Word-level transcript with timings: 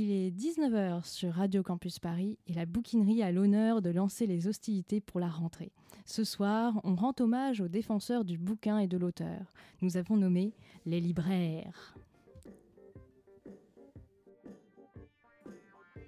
Il 0.00 0.12
est 0.12 0.30
19h 0.30 1.04
sur 1.04 1.32
Radio 1.32 1.64
Campus 1.64 1.98
Paris 1.98 2.38
et 2.46 2.52
la 2.52 2.66
bouquinerie 2.66 3.20
a 3.20 3.32
l'honneur 3.32 3.82
de 3.82 3.90
lancer 3.90 4.28
les 4.28 4.46
hostilités 4.46 5.00
pour 5.00 5.18
la 5.18 5.26
rentrée. 5.26 5.72
Ce 6.04 6.22
soir, 6.22 6.80
on 6.84 6.94
rend 6.94 7.14
hommage 7.18 7.60
aux 7.60 7.66
défenseurs 7.66 8.24
du 8.24 8.38
bouquin 8.38 8.78
et 8.78 8.86
de 8.86 8.96
l'auteur. 8.96 9.52
Nous 9.82 9.96
avons 9.96 10.16
nommé 10.16 10.54
les 10.86 11.00
libraires. 11.00 11.96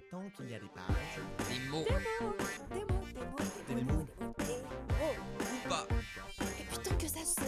Tant 0.09 0.29
qu'il 0.37 0.49
y 0.51 0.55
a 0.55 0.59
des 0.59 0.69
pages, 0.69 1.49
Des 1.49 1.69
mots. 1.69 1.83
Des 1.83 2.25
mots, 2.25 2.33
des 2.69 2.93
mots, 2.93 3.03
des 3.67 3.75
des 3.75 3.83
mots. 3.83 4.07
des 4.15 4.23
mots, 4.23 4.35
des 4.37 4.53
mots. 4.63 5.17
Ou 5.41 5.67
pas. 5.67 5.87
Et 6.39 6.63
putain 6.73 6.95
que 6.95 7.07
ça 7.07 7.25
se 7.25 7.41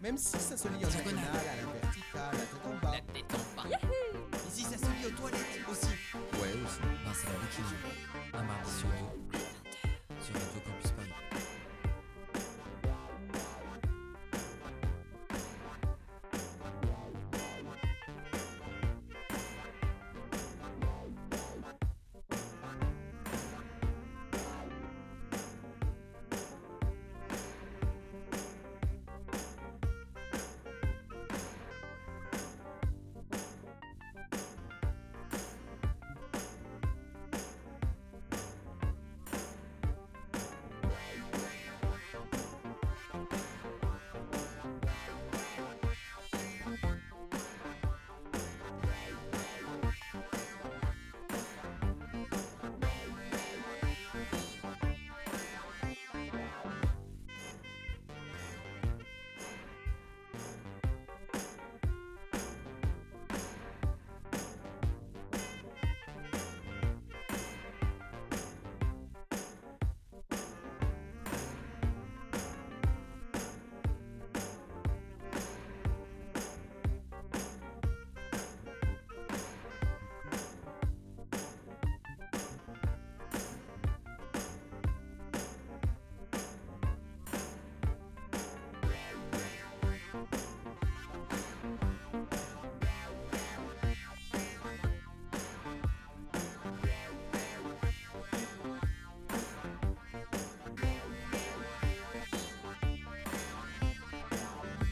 même 0.00 0.16
si 0.16 0.38
ça 0.38 0.56
se 0.56 0.68
lit 0.68 0.84
en 0.84 0.88
Diagonale. 0.88 1.24
à 1.24 1.56
la 1.56 1.72
verticale, 1.80 2.32
la 2.32 2.38
tête 2.38 2.64
en 2.64 2.82
bas. 2.82 2.92
La 2.92 3.00
tête 3.00 3.34
en 3.34 3.62
bas. 3.62 4.33
Ici, 4.56 4.62
ça 4.70 4.78
se 4.78 4.84
lit 4.84 5.06
aux 5.08 5.10
toilettes 5.20 5.66
aussi. 5.68 5.86
Ouais, 6.34 6.54
aussi. 6.64 6.80
Non, 7.04 7.12
c'est 7.12 7.26
la 7.26 7.34
bouquinerie. 7.40 7.74
Un 8.34 8.42
mardi 8.44 8.70
sur 8.70 8.86
deux. 8.86 9.33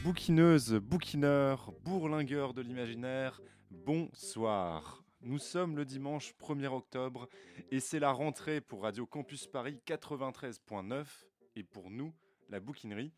Bouquineuse, 0.03 0.73
bouquineur, 0.73 1.71
bourlingueur 1.85 2.53
de 2.53 2.61
l'imaginaire, 2.61 3.39
bonsoir. 3.71 5.01
Nous 5.21 5.39
sommes 5.39 5.77
le 5.77 5.85
dimanche 5.85 6.33
1er 6.41 6.67
octobre 6.67 7.29
et 7.71 7.79
c'est 7.79 7.99
la 7.99 8.11
rentrée 8.11 8.59
pour 8.59 8.81
Radio 8.81 9.05
Campus 9.05 9.47
Paris 9.47 9.79
93.9 9.87 11.05
et 11.55 11.63
pour 11.63 11.89
nous, 11.89 12.13
la 12.49 12.59
bouquinerie. 12.59 13.13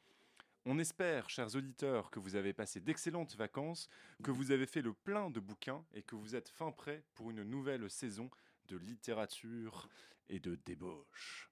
On 0.64 0.78
espère, 0.78 1.28
chers 1.28 1.56
auditeurs, 1.56 2.12
que 2.12 2.20
vous 2.20 2.36
avez 2.36 2.54
passé 2.54 2.80
d'excellentes 2.80 3.36
vacances, 3.36 3.90
que 4.22 4.30
vous 4.30 4.52
avez 4.52 4.68
fait 4.68 4.84
le 4.84 4.94
plein 4.94 5.32
de 5.32 5.40
bouquins 5.40 5.84
et 5.96 6.04
que 6.04 6.16
vous 6.16 6.36
êtes 6.36 6.50
fin 6.50 6.72
prêt 6.72 7.04
pour 7.16 7.32
une 7.32 7.42
nouvelle 7.42 7.90
saison 7.90 8.30
de 8.68 8.78
littérature 8.78 9.90
et 10.30 10.40
de 10.40 10.54
débauche. 10.54 11.50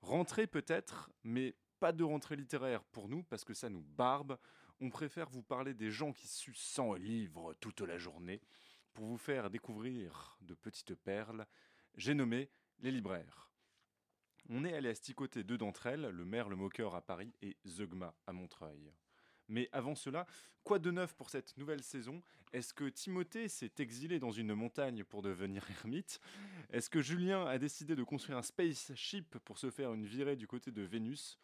Rentrée 0.00 0.48
peut-être, 0.48 1.08
mais 1.22 1.54
pas 1.78 1.92
de 1.92 2.04
rentrée 2.04 2.36
littéraire 2.36 2.84
pour 2.84 3.08
nous 3.08 3.22
parce 3.22 3.44
que 3.44 3.54
ça 3.54 3.68
nous 3.68 3.82
barbe. 3.82 4.38
On 4.80 4.90
préfère 4.90 5.28
vous 5.30 5.42
parler 5.42 5.74
des 5.74 5.90
gens 5.90 6.12
qui 6.12 6.26
sucent 6.26 6.74
100 6.74 6.94
livres 6.94 7.54
toute 7.60 7.80
la 7.80 7.98
journée 7.98 8.42
pour 8.92 9.06
vous 9.06 9.18
faire 9.18 9.50
découvrir 9.50 10.38
de 10.40 10.54
petites 10.54 10.94
perles. 10.94 11.46
J'ai 11.96 12.14
nommé 12.14 12.50
les 12.80 12.90
libraires. 12.90 13.50
On 14.48 14.64
est 14.64 14.74
allé 14.74 14.88
asticoter 14.88 15.42
deux 15.42 15.58
d'entre 15.58 15.86
elles, 15.86 16.02
le 16.08 16.24
maire 16.24 16.48
le 16.48 16.56
moqueur 16.56 16.94
à 16.94 17.02
Paris 17.02 17.34
et 17.42 17.56
Zeugma 17.66 18.14
à 18.26 18.32
Montreuil. 18.32 18.92
Mais 19.48 19.68
avant 19.72 19.94
cela, 19.94 20.26
quoi 20.64 20.78
de 20.78 20.90
neuf 20.90 21.14
pour 21.14 21.30
cette 21.30 21.56
nouvelle 21.56 21.82
saison? 21.82 22.22
Est-ce 22.52 22.74
que 22.74 22.84
Timothée 22.84 23.48
s'est 23.48 23.72
exilé 23.78 24.18
dans 24.18 24.30
une 24.30 24.54
montagne 24.54 25.04
pour 25.04 25.22
devenir 25.22 25.68
ermite? 25.70 26.20
Est-ce 26.70 26.90
que 26.90 27.00
Julien 27.00 27.44
a 27.46 27.58
décidé 27.58 27.96
de 27.96 28.02
construire 28.02 28.38
un 28.38 28.42
spaceship 28.42 29.38
pour 29.38 29.58
se 29.58 29.70
faire 29.70 29.92
une 29.92 30.06
virée 30.06 30.36
du 30.36 30.46
côté 30.46 30.70
de 30.70 30.82
Vénus? 30.82 31.38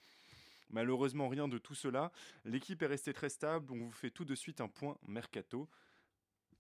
Malheureusement, 0.73 1.29
rien 1.29 1.49
de 1.49 1.59
tout 1.59 1.75
cela. 1.75 2.11
L'équipe 2.45 2.83
est 2.83 2.87
restée 2.87 3.13
très 3.13 3.29
stable. 3.29 3.73
On 3.73 3.77
vous 3.77 3.93
fait 3.93 4.11
tout 4.11 4.25
de 4.25 4.35
suite 4.35 4.61
un 4.61 4.69
point 4.69 4.97
mercato. 5.07 5.69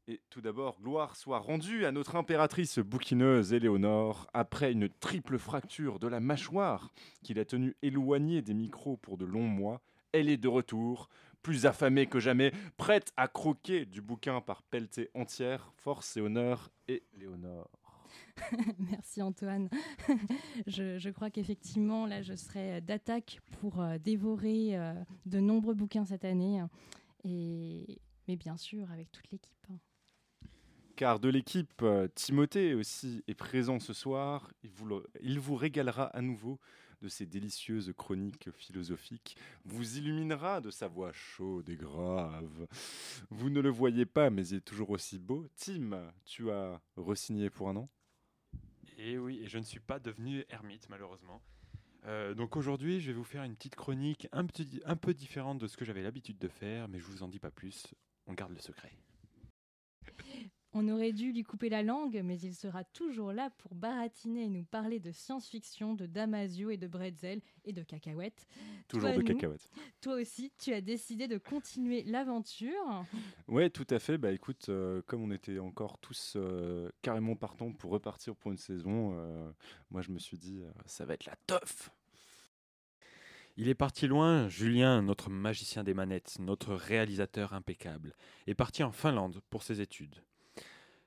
Et 0.08 0.20
tout 0.30 0.40
d'abord, 0.40 0.80
gloire 0.80 1.16
soit 1.16 1.38
rendue 1.38 1.86
à 1.86 1.92
notre 1.92 2.16
impératrice 2.16 2.80
bouquineuse 2.80 3.52
Éléonore, 3.52 4.26
après 4.34 4.72
une 4.72 4.88
triple 4.88 5.38
fracture 5.38 6.00
de 6.00 6.08
la 6.08 6.18
mâchoire 6.18 6.92
qui 7.22 7.34
l'a 7.34 7.44
tenue 7.44 7.76
éloignée 7.82 8.42
des 8.42 8.54
micros 8.54 8.96
pour 8.96 9.16
de 9.16 9.24
longs 9.24 9.46
mois. 9.46 9.80
Elle 10.10 10.28
est 10.28 10.36
de 10.36 10.48
retour, 10.48 11.08
plus 11.42 11.66
affamée 11.66 12.06
que 12.06 12.18
jamais, 12.18 12.52
prête 12.76 13.12
à 13.16 13.28
croquer 13.28 13.86
du 13.86 14.02
bouquin 14.02 14.40
par 14.40 14.62
pelletée 14.64 15.08
entière. 15.14 15.72
Force 15.76 16.16
et 16.16 16.20
honneur, 16.20 16.70
et 16.88 17.04
Léonore. 17.14 17.81
Merci 18.78 19.22
Antoine. 19.22 19.68
je, 20.66 21.10
crois 21.10 21.30
qu'effectivement, 21.30 22.06
là, 22.06 22.22
je 22.22 22.34
serai 22.34 22.80
d'attaque 22.80 23.40
pour 23.60 23.80
euh, 23.80 23.98
dévorer 23.98 24.76
euh, 24.76 24.94
de 25.26 25.40
nombreux 25.40 25.74
bouquins 25.74 26.06
cette 26.06 26.24
année. 26.24 26.62
Mais 27.24 28.36
bien 28.36 28.56
sûr, 28.56 28.90
avec 28.90 29.10
toute 29.12 29.30
l'équipe. 29.30 29.66
hein. 29.70 29.78
Car 30.96 31.18
de 31.18 31.28
l'équipe, 31.28 31.82
euh, 31.82 32.08
Timothée 32.14 32.74
aussi 32.74 33.24
est 33.26 33.34
présent 33.34 33.80
ce 33.80 33.92
soir. 33.92 34.52
Il 34.62 34.70
vous, 34.70 35.02
il 35.20 35.40
vous 35.40 35.56
régalera 35.56 36.04
à 36.06 36.20
nouveau 36.20 36.58
de 37.00 37.08
ses 37.08 37.26
délicieuses 37.26 37.92
chroniques 37.96 38.48
philosophiques, 38.52 39.36
vous 39.64 39.98
illuminera 39.98 40.60
de 40.60 40.70
sa 40.70 40.86
voix 40.86 41.12
chaude 41.12 41.68
et 41.68 41.76
grave. 41.76 42.68
Vous 43.28 43.50
ne 43.50 43.60
le 43.60 43.70
voyez 43.70 44.06
pas, 44.06 44.30
mais 44.30 44.46
il 44.46 44.58
est 44.58 44.60
toujours 44.60 44.90
aussi 44.90 45.18
beau. 45.18 45.48
Tim, 45.56 46.12
tu 46.24 46.50
as 46.52 46.80
resigné 46.96 47.50
pour 47.50 47.68
un 47.68 47.76
an? 47.76 47.88
Et 49.04 49.18
oui, 49.18 49.40
et 49.42 49.48
je 49.48 49.58
ne 49.58 49.64
suis 49.64 49.80
pas 49.80 49.98
devenu 49.98 50.44
ermite 50.48 50.88
malheureusement. 50.88 51.42
Euh, 52.04 52.34
donc 52.34 52.56
aujourd'hui, 52.56 53.00
je 53.00 53.08
vais 53.08 53.12
vous 53.12 53.24
faire 53.24 53.42
une 53.42 53.56
petite 53.56 53.74
chronique 53.74 54.28
un, 54.30 54.46
un 54.84 54.96
peu 54.96 55.12
différente 55.12 55.58
de 55.58 55.66
ce 55.66 55.76
que 55.76 55.84
j'avais 55.84 56.02
l'habitude 56.02 56.38
de 56.38 56.46
faire, 56.46 56.86
mais 56.86 57.00
je 57.00 57.04
vous 57.06 57.24
en 57.24 57.28
dis 57.28 57.40
pas 57.40 57.50
plus. 57.50 57.94
On 58.28 58.32
garde 58.32 58.52
le 58.52 58.60
secret. 58.60 58.92
On 60.74 60.88
aurait 60.88 61.12
dû 61.12 61.32
lui 61.32 61.42
couper 61.42 61.68
la 61.68 61.82
langue, 61.82 62.20
mais 62.24 62.38
il 62.40 62.54
sera 62.54 62.82
toujours 62.82 63.32
là 63.32 63.50
pour 63.58 63.74
baratiner 63.74 64.44
et 64.44 64.48
nous 64.48 64.64
parler 64.64 65.00
de 65.00 65.12
science-fiction, 65.12 65.92
de 65.94 66.06
Damasio 66.06 66.70
et 66.70 66.78
de 66.78 66.86
Bretzel 66.86 67.42
et 67.66 67.72
de 67.74 67.82
cacahuètes. 67.82 68.46
Toujours 68.88 69.10
Toi, 69.10 69.18
de 69.18 69.22
nous 69.22 69.26
cacahuètes. 69.34 69.70
Toi 70.00 70.14
aussi, 70.14 70.50
tu 70.58 70.72
as 70.72 70.80
décidé 70.80 71.28
de 71.28 71.36
continuer 71.36 72.02
l'aventure. 72.04 73.04
Ouais, 73.48 73.68
tout 73.68 73.86
à 73.90 73.98
fait. 73.98 74.16
Bah 74.16 74.32
écoute, 74.32 74.70
euh, 74.70 75.02
comme 75.06 75.22
on 75.22 75.30
était 75.30 75.58
encore 75.58 75.98
tous 75.98 76.34
euh, 76.36 76.88
carrément 77.02 77.36
partants 77.36 77.72
pour 77.72 77.90
repartir 77.90 78.34
pour 78.34 78.50
une 78.50 78.56
saison, 78.58 79.12
euh, 79.14 79.52
moi 79.90 80.00
je 80.00 80.10
me 80.10 80.18
suis 80.18 80.38
dit, 80.38 80.62
euh, 80.62 80.70
ça 80.86 81.04
va 81.04 81.14
être 81.14 81.26
la 81.26 81.36
teuf 81.46 81.90
Il 83.58 83.68
est 83.68 83.74
parti 83.74 84.06
loin, 84.06 84.48
Julien, 84.48 85.02
notre 85.02 85.28
magicien 85.28 85.84
des 85.84 85.92
manettes, 85.92 86.38
notre 86.38 86.74
réalisateur 86.74 87.52
impeccable, 87.52 88.14
est 88.46 88.54
parti 88.54 88.82
en 88.82 88.92
Finlande 88.92 89.40
pour 89.50 89.62
ses 89.62 89.82
études. 89.82 90.22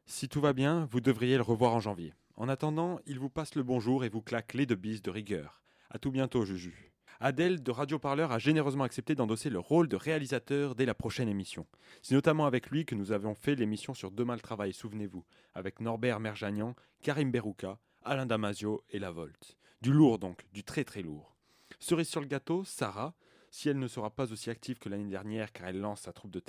Si 0.07 0.29
tout 0.29 0.39
va 0.39 0.53
bien, 0.53 0.87
vous 0.91 1.01
devriez 1.01 1.35
le 1.35 1.41
revoir 1.41 1.73
en 1.73 1.79
janvier. 1.79 2.13
En 2.35 2.47
attendant, 2.47 2.99
il 3.07 3.17
vous 3.17 3.29
passe 3.29 3.55
le 3.55 3.63
bonjour 3.63 4.05
et 4.05 4.09
vous 4.09 4.21
claque 4.21 4.53
les 4.53 4.67
deux 4.67 4.75
bises 4.75 5.01
de 5.01 5.09
rigueur. 5.09 5.63
À 5.89 5.97
tout 5.97 6.11
bientôt, 6.11 6.45
Juju. 6.45 6.91
Adèle 7.19 7.63
de 7.63 7.71
Radio 7.71 7.97
Parleur 7.97 8.31
a 8.31 8.37
généreusement 8.37 8.83
accepté 8.83 9.15
d'endosser 9.15 9.49
le 9.49 9.57
rôle 9.57 9.87
de 9.87 9.95
réalisateur 9.95 10.75
dès 10.75 10.85
la 10.85 10.93
prochaine 10.93 11.27
émission. 11.27 11.65
C'est 12.03 12.13
notamment 12.13 12.45
avec 12.45 12.69
lui 12.69 12.85
que 12.85 12.93
nous 12.93 13.11
avons 13.11 13.33
fait 13.33 13.55
l'émission 13.55 13.95
sur 13.95 14.11
Demain 14.11 14.35
le 14.35 14.41
travail, 14.41 14.73
souvenez-vous, 14.73 15.25
avec 15.55 15.79
Norbert 15.79 16.19
Merjanian, 16.19 16.75
Karim 17.01 17.31
Berouka, 17.31 17.79
Alain 18.03 18.27
Damasio 18.27 18.83
et 18.91 18.99
La 18.99 19.09
Volte. 19.09 19.57
Du 19.81 19.91
lourd 19.91 20.19
donc, 20.19 20.45
du 20.53 20.63
très 20.63 20.83
très 20.83 21.01
lourd. 21.01 21.35
Cerise 21.79 22.09
sur 22.09 22.21
le 22.21 22.27
gâteau, 22.27 22.63
Sarah, 22.63 23.15
si 23.55 23.69
elle 23.69 23.79
ne 23.79 23.87
sera 23.87 24.09
pas 24.09 24.33
aussi 24.33 24.49
active 24.49 24.79
que 24.79 24.89
l'année 24.89 25.09
dernière 25.09 25.53
car 25.53 25.69
elle 25.69 25.79
lance 25.79 26.01
sa 26.01 26.11
troupe 26.11 26.31
de 26.31 26.39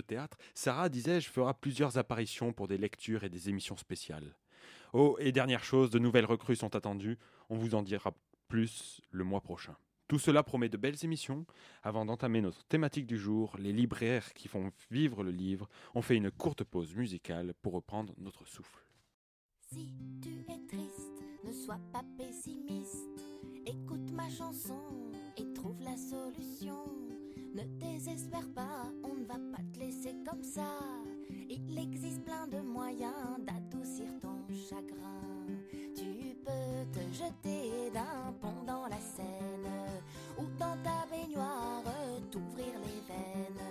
théâtre, 0.00 0.38
Sarah, 0.54 0.88
disais-je, 0.88 1.28
fera 1.28 1.52
plusieurs 1.52 1.98
apparitions 1.98 2.52
pour 2.52 2.68
des 2.68 2.78
lectures 2.78 3.24
et 3.24 3.28
des 3.28 3.48
émissions 3.48 3.76
spéciales. 3.76 4.36
Oh, 4.92 5.16
et 5.18 5.32
dernière 5.32 5.64
chose, 5.64 5.90
de 5.90 5.98
nouvelles 5.98 6.24
recrues 6.24 6.54
sont 6.54 6.76
attendues, 6.76 7.18
on 7.50 7.56
vous 7.56 7.74
en 7.74 7.82
dira 7.82 8.14
plus 8.46 9.00
le 9.10 9.24
mois 9.24 9.40
prochain. 9.40 9.76
Tout 10.06 10.20
cela 10.20 10.44
promet 10.44 10.68
de 10.68 10.76
belles 10.76 11.04
émissions. 11.04 11.44
Avant 11.82 12.06
d'entamer 12.06 12.40
notre 12.40 12.64
thématique 12.64 13.06
du 13.06 13.18
jour, 13.18 13.56
les 13.58 13.72
libraires 13.72 14.32
qui 14.32 14.46
font 14.46 14.70
vivre 14.92 15.24
le 15.24 15.32
livre 15.32 15.68
ont 15.96 16.02
fait 16.02 16.16
une 16.16 16.30
courte 16.30 16.62
pause 16.62 16.94
musicale 16.94 17.52
pour 17.62 17.72
reprendre 17.72 18.14
notre 18.16 18.46
souffle. 18.46 18.84
Si 19.72 19.92
tu 20.22 20.46
es 20.48 20.66
triste, 20.68 21.24
ne 21.44 21.52
sois 21.52 21.80
pas 21.92 22.04
pessimiste. 22.16 23.24
Écoute 23.66 24.12
ma 24.12 24.30
chanson 24.30 25.07
trouve 25.58 25.80
la 25.80 25.96
solution. 25.96 26.84
Ne 27.52 27.64
désespère 27.80 28.48
pas, 28.54 28.92
on 29.02 29.14
ne 29.14 29.24
va 29.24 29.34
pas 29.34 29.62
te 29.72 29.80
laisser 29.80 30.14
comme 30.24 30.42
ça. 30.42 30.70
Il 31.50 31.76
existe 31.76 32.22
plein 32.22 32.46
de 32.46 32.60
moyens 32.60 33.38
d'adoucir 33.40 34.06
ton 34.20 34.38
chagrin. 34.68 35.46
Tu 35.96 36.36
peux 36.44 36.84
te 36.92 37.00
jeter 37.12 37.90
d'un 37.92 38.32
pont 38.40 38.62
dans 38.66 38.86
la 38.86 39.00
Seine 39.00 39.72
ou 40.38 40.44
dans 40.60 40.76
ta 40.84 41.06
baignoire 41.10 41.82
t'ouvrir 42.30 42.74
les 42.84 43.00
veines, 43.08 43.64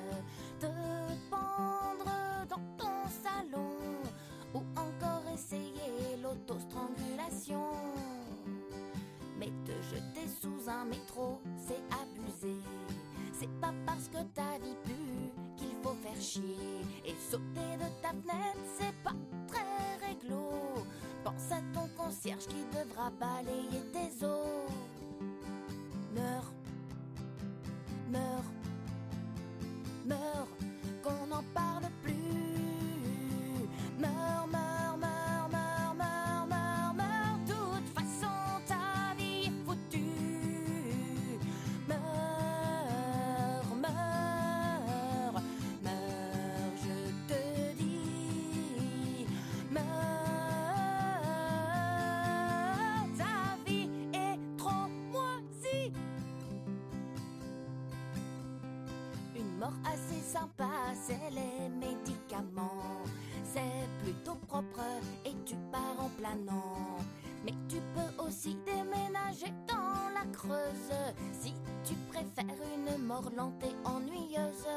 te 0.60 0.68
pendre 1.30 2.12
dans 2.50 2.76
ton 2.78 2.98
salon 3.24 3.78
ou 4.54 4.60
encore 4.78 5.24
essayer 5.34 6.18
l'autostrangulation. 6.22 8.17
Jeter 9.90 10.28
sous 10.42 10.70
un 10.70 10.86
métro, 10.86 11.40
c'est 11.58 11.82
abusé. 11.94 12.56
C'est 13.32 13.50
pas 13.62 13.74
parce 13.86 14.08
que 14.08 14.24
ta 14.34 14.58
vie 14.64 14.76
pue 14.84 15.32
qu'il 15.56 15.76
faut 15.82 15.96
faire 16.04 16.22
chier. 16.22 16.82
Et 17.06 17.16
sauter 17.30 17.78
de 17.78 17.88
ta 18.02 18.10
fenêtre, 18.10 18.60
c'est 18.78 18.96
pas 19.04 19.16
très 19.48 20.08
réglo. 20.08 20.50
Pense 21.24 21.52
à 21.52 21.62
ton 21.74 21.88
concierge 21.96 22.48
qui 22.48 22.66
devra 22.76 23.12
balayer 23.12 23.84
tes 23.94 24.26
os. 24.26 24.72
Meurs, 26.16 26.52
meurs, 28.10 28.52
meurs, 30.06 30.48
qu'on 31.04 31.28
n'en 31.28 31.44
parle 31.54 31.90
plus. 32.02 32.14
Meurs, 34.00 34.48
meurs, 34.52 34.67
dans 69.68 70.10
la 70.14 70.26
Creuse 70.32 70.94
si 71.40 71.54
tu 71.84 71.94
préfères 72.10 72.56
une 72.76 73.04
mort 73.04 73.30
lente 73.36 73.64
et 73.64 73.76
ennuyeuse. 73.88 74.68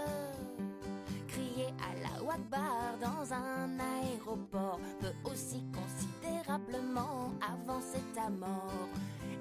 Crier 1.28 1.72
à 1.78 1.94
la 2.02 2.22
Wakbar 2.24 2.98
dans 3.00 3.32
un 3.32 3.78
aéroport 3.78 4.80
peut 5.00 5.30
aussi 5.30 5.62
considérablement 5.72 7.32
avancer 7.40 8.02
ta 8.14 8.28
mort. 8.28 8.88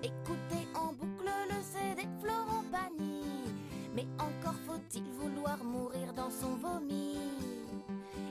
Écouter 0.03 0.67
en 0.75 0.93
boucle 0.93 1.31
le 1.49 1.61
CD 1.61 2.03
de 2.07 2.21
Florent 2.21 2.63
Pagny. 2.71 3.23
Mais 3.95 4.07
encore 4.19 4.59
faut-il 4.65 5.03
vouloir 5.19 5.57
mourir 5.63 6.13
dans 6.13 6.29
son 6.29 6.55
vomi. 6.55 7.17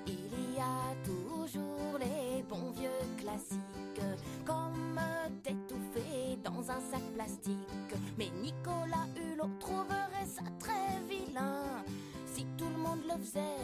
Il 0.06 0.54
y 0.54 0.58
a 0.58 0.94
toujours 1.04 1.98
les 1.98 2.42
bons 2.42 2.70
vieux 2.70 2.90
classiques, 3.18 3.58
Mais 8.16 8.30
Nicolas 8.42 9.06
Hulot 9.16 9.50
trouverait 9.60 10.26
ça 10.26 10.42
très 10.58 11.00
vilain. 11.08 11.84
Si 12.26 12.46
tout 12.56 12.68
le 12.68 12.78
monde 12.82 13.00
le 13.08 13.16
faisait, 13.24 13.57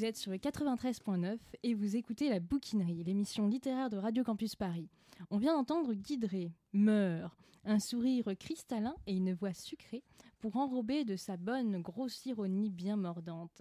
Vous 0.00 0.06
êtes 0.06 0.16
sur 0.16 0.30
le 0.30 0.38
93.9 0.38 1.36
et 1.62 1.74
vous 1.74 1.94
écoutez 1.94 2.30
La 2.30 2.40
Bouquinerie, 2.40 3.04
l'émission 3.04 3.46
littéraire 3.46 3.90
de 3.90 3.98
Radio 3.98 4.24
Campus 4.24 4.56
Paris. 4.56 4.88
On 5.30 5.36
vient 5.36 5.52
d'entendre 5.52 5.92
Guidré, 5.92 6.54
Meurt, 6.72 7.36
un 7.66 7.78
sourire 7.78 8.32
cristallin 8.38 8.94
et 9.06 9.12
une 9.12 9.34
voix 9.34 9.52
sucrée 9.52 10.02
pour 10.38 10.56
enrober 10.56 11.04
de 11.04 11.16
sa 11.16 11.36
bonne 11.36 11.82
grosse 11.82 12.24
ironie 12.24 12.70
bien 12.70 12.96
mordante. 12.96 13.60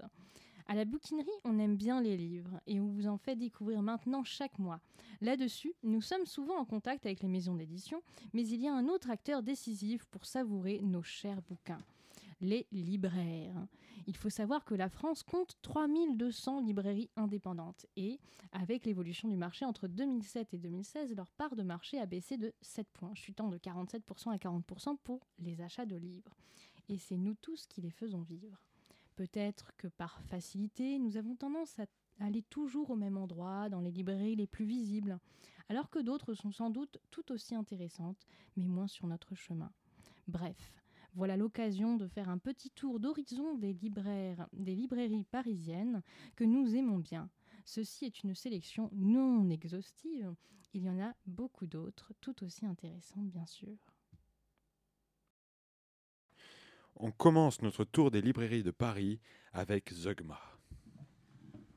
À 0.65 0.75
la 0.75 0.85
bouquinerie, 0.85 1.27
on 1.43 1.59
aime 1.59 1.75
bien 1.75 1.99
les 1.99 2.15
livres 2.15 2.61
et 2.67 2.79
on 2.79 2.87
vous 2.87 3.07
en 3.07 3.17
fait 3.17 3.35
découvrir 3.35 3.81
maintenant 3.81 4.23
chaque 4.23 4.59
mois. 4.59 4.79
Là-dessus, 5.19 5.73
nous 5.83 6.01
sommes 6.01 6.25
souvent 6.25 6.57
en 6.57 6.63
contact 6.63 7.05
avec 7.05 7.21
les 7.21 7.27
maisons 7.27 7.55
d'édition, 7.55 8.01
mais 8.31 8.47
il 8.47 8.61
y 8.61 8.69
a 8.69 8.73
un 8.73 8.87
autre 8.87 9.09
acteur 9.09 9.43
décisif 9.43 10.05
pour 10.05 10.25
savourer 10.25 10.79
nos 10.79 11.03
chers 11.03 11.41
bouquins 11.41 11.83
les 12.41 12.67
libraires. 12.71 13.67
Il 14.07 14.15
faut 14.15 14.29
savoir 14.29 14.65
que 14.65 14.73
la 14.73 14.89
France 14.89 15.23
compte 15.23 15.57
3200 15.61 16.61
librairies 16.61 17.09
indépendantes 17.15 17.85
et, 17.95 18.19
avec 18.51 18.85
l'évolution 18.85 19.27
du 19.27 19.37
marché 19.37 19.65
entre 19.65 19.87
2007 19.87 20.53
et 20.53 20.57
2016, 20.57 21.15
leur 21.15 21.31
part 21.31 21.55
de 21.55 21.63
marché 21.63 21.99
a 21.99 22.05
baissé 22.05 22.37
de 22.37 22.53
7 22.61 22.87
points, 22.91 23.13
chutant 23.13 23.49
de 23.49 23.57
47% 23.57 24.31
à 24.31 24.37
40% 24.37 24.97
pour 25.03 25.27
les 25.37 25.61
achats 25.61 25.85
de 25.85 25.95
livres. 25.95 26.35
Et 26.87 26.97
c'est 26.97 27.17
nous 27.17 27.35
tous 27.35 27.67
qui 27.67 27.81
les 27.81 27.91
faisons 27.91 28.21
vivre. 28.21 28.63
Peut-être 29.15 29.75
que 29.77 29.87
par 29.87 30.21
facilité, 30.23 30.97
nous 30.97 31.17
avons 31.17 31.35
tendance 31.35 31.77
à 31.77 31.85
aller 32.19 32.41
toujours 32.43 32.89
au 32.89 32.95
même 32.95 33.17
endroit, 33.17 33.69
dans 33.69 33.81
les 33.81 33.91
librairies 33.91 34.35
les 34.35 34.47
plus 34.47 34.65
visibles, 34.65 35.19
alors 35.67 35.89
que 35.89 35.99
d'autres 35.99 36.33
sont 36.33 36.51
sans 36.51 36.69
doute 36.69 36.97
tout 37.11 37.31
aussi 37.31 37.53
intéressantes, 37.53 38.25
mais 38.55 38.67
moins 38.67 38.87
sur 38.87 39.07
notre 39.07 39.35
chemin. 39.35 39.71
Bref, 40.27 40.78
voilà 41.13 41.37
l'occasion 41.37 41.95
de 41.95 42.07
faire 42.07 42.29
un 42.29 42.37
petit 42.37 42.69
tour 42.69 42.99
d'horizon 42.99 43.55
des 43.55 43.73
libraires, 43.73 44.47
des 44.53 44.75
librairies 44.75 45.25
parisiennes 45.25 46.01
que 46.35 46.43
nous 46.43 46.75
aimons 46.75 46.99
bien. 46.99 47.29
Ceci 47.65 48.05
est 48.05 48.23
une 48.23 48.35
sélection 48.35 48.89
non 48.93 49.49
exhaustive. 49.49 50.33
Il 50.73 50.83
y 50.83 50.89
en 50.89 50.99
a 50.99 51.13
beaucoup 51.25 51.67
d'autres, 51.67 52.13
tout 52.21 52.43
aussi 52.43 52.65
intéressantes 52.65 53.29
bien 53.29 53.45
sûr. 53.45 53.77
On 56.95 57.11
commence 57.11 57.61
notre 57.61 57.85
tour 57.85 58.11
des 58.11 58.21
librairies 58.21 58.63
de 58.63 58.71
Paris 58.71 59.21
avec 59.53 59.93
Zeugma. 59.93 60.39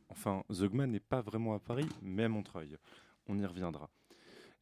Enfin, 0.09 0.45
Zeugma 0.51 0.87
n'est 0.87 1.01
pas 1.01 1.23
vraiment 1.23 1.55
à 1.55 1.61
Paris, 1.61 1.89
mais 2.03 2.25
à 2.25 2.29
Montreuil. 2.29 2.77
On 3.29 3.39
y 3.39 3.47
reviendra. 3.47 3.89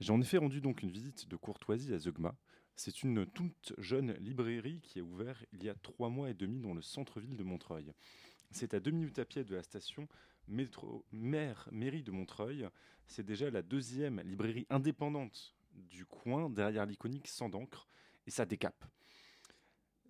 J'ai 0.00 0.12
en 0.12 0.20
effet 0.20 0.38
rendu 0.38 0.60
donc 0.60 0.82
une 0.82 0.90
visite 0.90 1.28
de 1.28 1.36
courtoisie 1.36 1.92
à 1.92 1.98
Zeugma. 1.98 2.34
C'est 2.82 3.02
une 3.02 3.26
toute 3.26 3.74
jeune 3.76 4.14
librairie 4.14 4.80
qui 4.80 5.00
a 5.00 5.02
ouvert 5.02 5.44
il 5.52 5.62
y 5.62 5.68
a 5.68 5.74
trois 5.74 6.08
mois 6.08 6.30
et 6.30 6.34
demi 6.34 6.60
dans 6.60 6.72
le 6.72 6.80
centre-ville 6.80 7.36
de 7.36 7.44
Montreuil. 7.44 7.92
C'est 8.52 8.72
à 8.72 8.80
deux 8.80 8.90
minutes 8.90 9.18
à 9.18 9.26
pied 9.26 9.44
de 9.44 9.54
la 9.54 9.62
station 9.62 10.08
métro, 10.48 11.04
maire, 11.12 11.68
mairie 11.72 12.02
de 12.02 12.10
Montreuil. 12.10 12.66
C'est 13.06 13.22
déjà 13.22 13.50
la 13.50 13.60
deuxième 13.60 14.22
librairie 14.22 14.66
indépendante 14.70 15.54
du 15.74 16.06
coin 16.06 16.48
derrière 16.48 16.86
l'iconique 16.86 17.28
Sans 17.28 17.50
d'encre 17.50 17.86
et 18.26 18.30
ça 18.30 18.46
décape. 18.46 18.86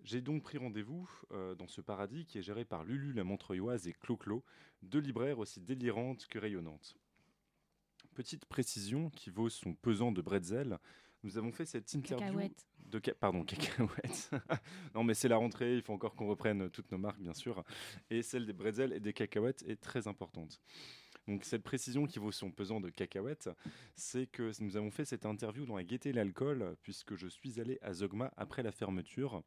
J'ai 0.05 0.21
donc 0.21 0.41
pris 0.41 0.57
rendez-vous 0.57 1.11
euh, 1.31 1.55
dans 1.55 1.67
ce 1.67 1.81
paradis 1.81 2.25
qui 2.25 2.37
est 2.37 2.41
géré 2.41 2.63
par 2.63 2.85
Lulu 2.85 3.11
la 3.11 3.25
Montreuilloise 3.25 3.89
et 3.89 3.93
Clo-Clo, 3.93 4.45
deux 4.81 4.99
libraires 4.99 5.39
aussi 5.39 5.59
délirantes 5.59 6.25
que 6.27 6.39
rayonnantes. 6.39 6.95
Petite 8.13 8.45
précision 8.45 9.09
qui 9.09 9.29
vaut 9.29 9.49
son 9.49 9.73
pesant 9.73 10.13
de 10.13 10.21
bretzel, 10.21 10.79
nous 11.23 11.37
avons 11.37 11.51
fait 11.51 11.65
cette 11.65 11.93
interview 11.93 12.25
Cacahuètes. 12.27 12.67
de 12.85 13.01
ca- 13.03 13.13
pardon 13.15 13.43
cacahuètes. 13.43 14.31
non 14.95 15.03
mais 15.03 15.13
c'est 15.13 15.27
la 15.27 15.37
rentrée, 15.37 15.75
il 15.75 15.81
faut 15.81 15.93
encore 15.93 16.15
qu'on 16.15 16.27
reprenne 16.27 16.69
toutes 16.69 16.91
nos 16.91 16.97
marques 16.97 17.19
bien 17.21 17.33
sûr, 17.33 17.63
et 18.09 18.21
celle 18.21 18.45
des 18.45 18.53
bretzels 18.53 18.93
et 18.93 18.99
des 18.99 19.13
cacahuètes 19.13 19.63
est 19.67 19.79
très 19.81 20.07
importante. 20.07 20.59
Donc 21.27 21.45
cette 21.45 21.63
précision 21.63 22.07
qui 22.07 22.17
vaut 22.19 22.31
son 22.31 22.51
pesant 22.51 22.81
de 22.81 22.89
cacahuètes, 22.89 23.49
c'est 23.95 24.25
que 24.25 24.51
nous 24.61 24.75
avons 24.75 24.89
fait 24.89 25.05
cette 25.05 25.25
interview 25.25 25.65
dans 25.65 25.75
la 25.75 25.83
gaieté 25.83 26.09
et 26.09 26.13
l'alcool, 26.13 26.75
puisque 26.81 27.15
je 27.15 27.27
suis 27.27 27.59
allé 27.61 27.77
à 27.81 27.93
Zogma 27.93 28.33
après 28.37 28.63
la 28.63 28.71
fermeture. 28.71 29.43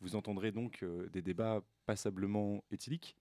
Vous 0.00 0.14
entendrez 0.16 0.52
donc 0.52 0.82
euh, 0.82 1.08
des 1.10 1.22
débats 1.22 1.62
passablement 1.86 2.62
éthyliques, 2.70 3.16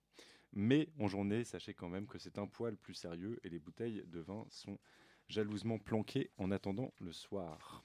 mais 0.51 0.89
en 0.99 1.07
journée, 1.07 1.43
sachez 1.45 1.73
quand 1.73 1.87
même 1.89 2.05
que 2.07 2.17
c'est 2.17 2.37
un 2.37 2.47
poil 2.47 2.75
plus 2.75 2.95
sérieux 2.95 3.39
et 3.43 3.49
les 3.49 3.59
bouteilles 3.59 4.03
de 4.07 4.19
vin 4.19 4.45
sont 4.49 4.77
jalousement 5.27 5.79
planquées 5.79 6.29
en 6.37 6.51
attendant 6.51 6.93
le 6.99 7.11
soir. 7.11 7.83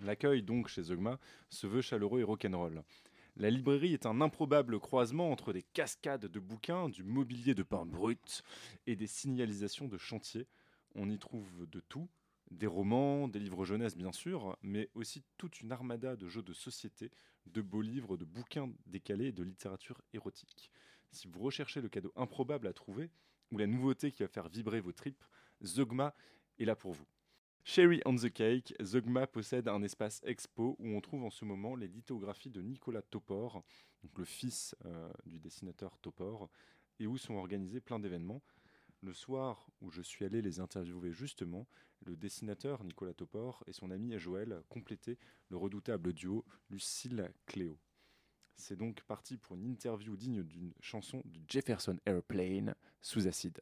L'accueil 0.00 0.42
donc 0.42 0.68
chez 0.68 0.82
Zogma 0.82 1.18
se 1.48 1.66
veut 1.66 1.80
chaleureux 1.80 2.20
et 2.20 2.24
rock'n'roll. 2.24 2.82
La 3.36 3.50
librairie 3.50 3.92
est 3.92 4.06
un 4.06 4.20
improbable 4.20 4.80
croisement 4.80 5.30
entre 5.30 5.52
des 5.52 5.62
cascades 5.62 6.26
de 6.26 6.40
bouquins, 6.40 6.88
du 6.88 7.02
mobilier 7.02 7.54
de 7.54 7.62
pain 7.62 7.84
brut 7.84 8.42
et 8.86 8.96
des 8.96 9.06
signalisations 9.06 9.88
de 9.88 9.98
chantier. 9.98 10.46
On 10.94 11.10
y 11.10 11.18
trouve 11.18 11.66
de 11.66 11.80
tout, 11.80 12.08
des 12.50 12.66
romans, 12.66 13.28
des 13.28 13.38
livres 13.38 13.64
jeunesse 13.64 13.96
bien 13.96 14.12
sûr, 14.12 14.56
mais 14.62 14.88
aussi 14.94 15.22
toute 15.36 15.60
une 15.60 15.72
armada 15.72 16.16
de 16.16 16.28
jeux 16.28 16.42
de 16.42 16.54
société, 16.54 17.10
de 17.46 17.60
beaux 17.60 17.82
livres, 17.82 18.16
de 18.16 18.24
bouquins 18.24 18.72
décalés 18.86 19.26
et 19.26 19.32
de 19.32 19.42
littérature 19.42 20.00
érotique. 20.14 20.70
Si 21.10 21.28
vous 21.28 21.40
recherchez 21.40 21.80
le 21.80 21.88
cadeau 21.88 22.12
improbable 22.16 22.66
à 22.66 22.72
trouver, 22.72 23.10
ou 23.52 23.58
la 23.58 23.66
nouveauté 23.66 24.12
qui 24.12 24.22
va 24.22 24.28
faire 24.28 24.48
vibrer 24.48 24.80
vos 24.80 24.92
tripes, 24.92 25.24
Zogma 25.64 26.14
est 26.58 26.64
là 26.64 26.76
pour 26.76 26.92
vous. 26.92 27.06
Cherry 27.64 28.00
on 28.04 28.14
the 28.14 28.32
Cake, 28.32 28.74
Zogma 28.80 29.26
possède 29.26 29.66
un 29.66 29.82
espace 29.82 30.20
expo 30.24 30.76
où 30.78 30.88
on 30.88 31.00
trouve 31.00 31.24
en 31.24 31.30
ce 31.30 31.44
moment 31.44 31.74
les 31.74 31.88
lithographies 31.88 32.50
de 32.50 32.62
Nicolas 32.62 33.02
Topor, 33.02 33.64
donc 34.04 34.16
le 34.18 34.24
fils 34.24 34.76
euh, 34.84 35.10
du 35.24 35.40
dessinateur 35.40 35.98
Topor, 35.98 36.48
et 37.00 37.08
où 37.08 37.18
sont 37.18 37.34
organisés 37.34 37.80
plein 37.80 37.98
d'événements. 37.98 38.42
Le 39.02 39.12
soir 39.12 39.68
où 39.80 39.90
je 39.90 40.00
suis 40.00 40.24
allé 40.24 40.42
les 40.42 40.60
interviewer 40.60 41.12
justement, 41.12 41.66
le 42.04 42.16
dessinateur 42.16 42.84
Nicolas 42.84 43.14
Topor 43.14 43.64
et 43.66 43.72
son 43.72 43.90
ami 43.90 44.16
Joël 44.18 44.62
complétaient 44.68 45.18
le 45.48 45.56
redoutable 45.56 46.12
duo 46.12 46.44
Lucille 46.70 47.30
Cléo. 47.46 47.78
C'est 48.56 48.76
donc 48.76 49.02
parti 49.02 49.36
pour 49.36 49.56
une 49.56 49.66
interview 49.66 50.16
digne 50.16 50.42
d'une 50.42 50.72
chanson 50.80 51.20
de 51.24 51.40
Jefferson 51.48 51.98
Airplane 52.06 52.74
sous 53.02 53.26
acide. 53.26 53.60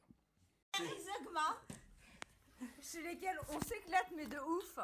Chez 2.81 3.03
lesquels 3.03 3.39
on 3.49 3.61
s'éclate 3.61 4.11
mais 4.17 4.27
de 4.27 4.39
ouf. 4.39 4.79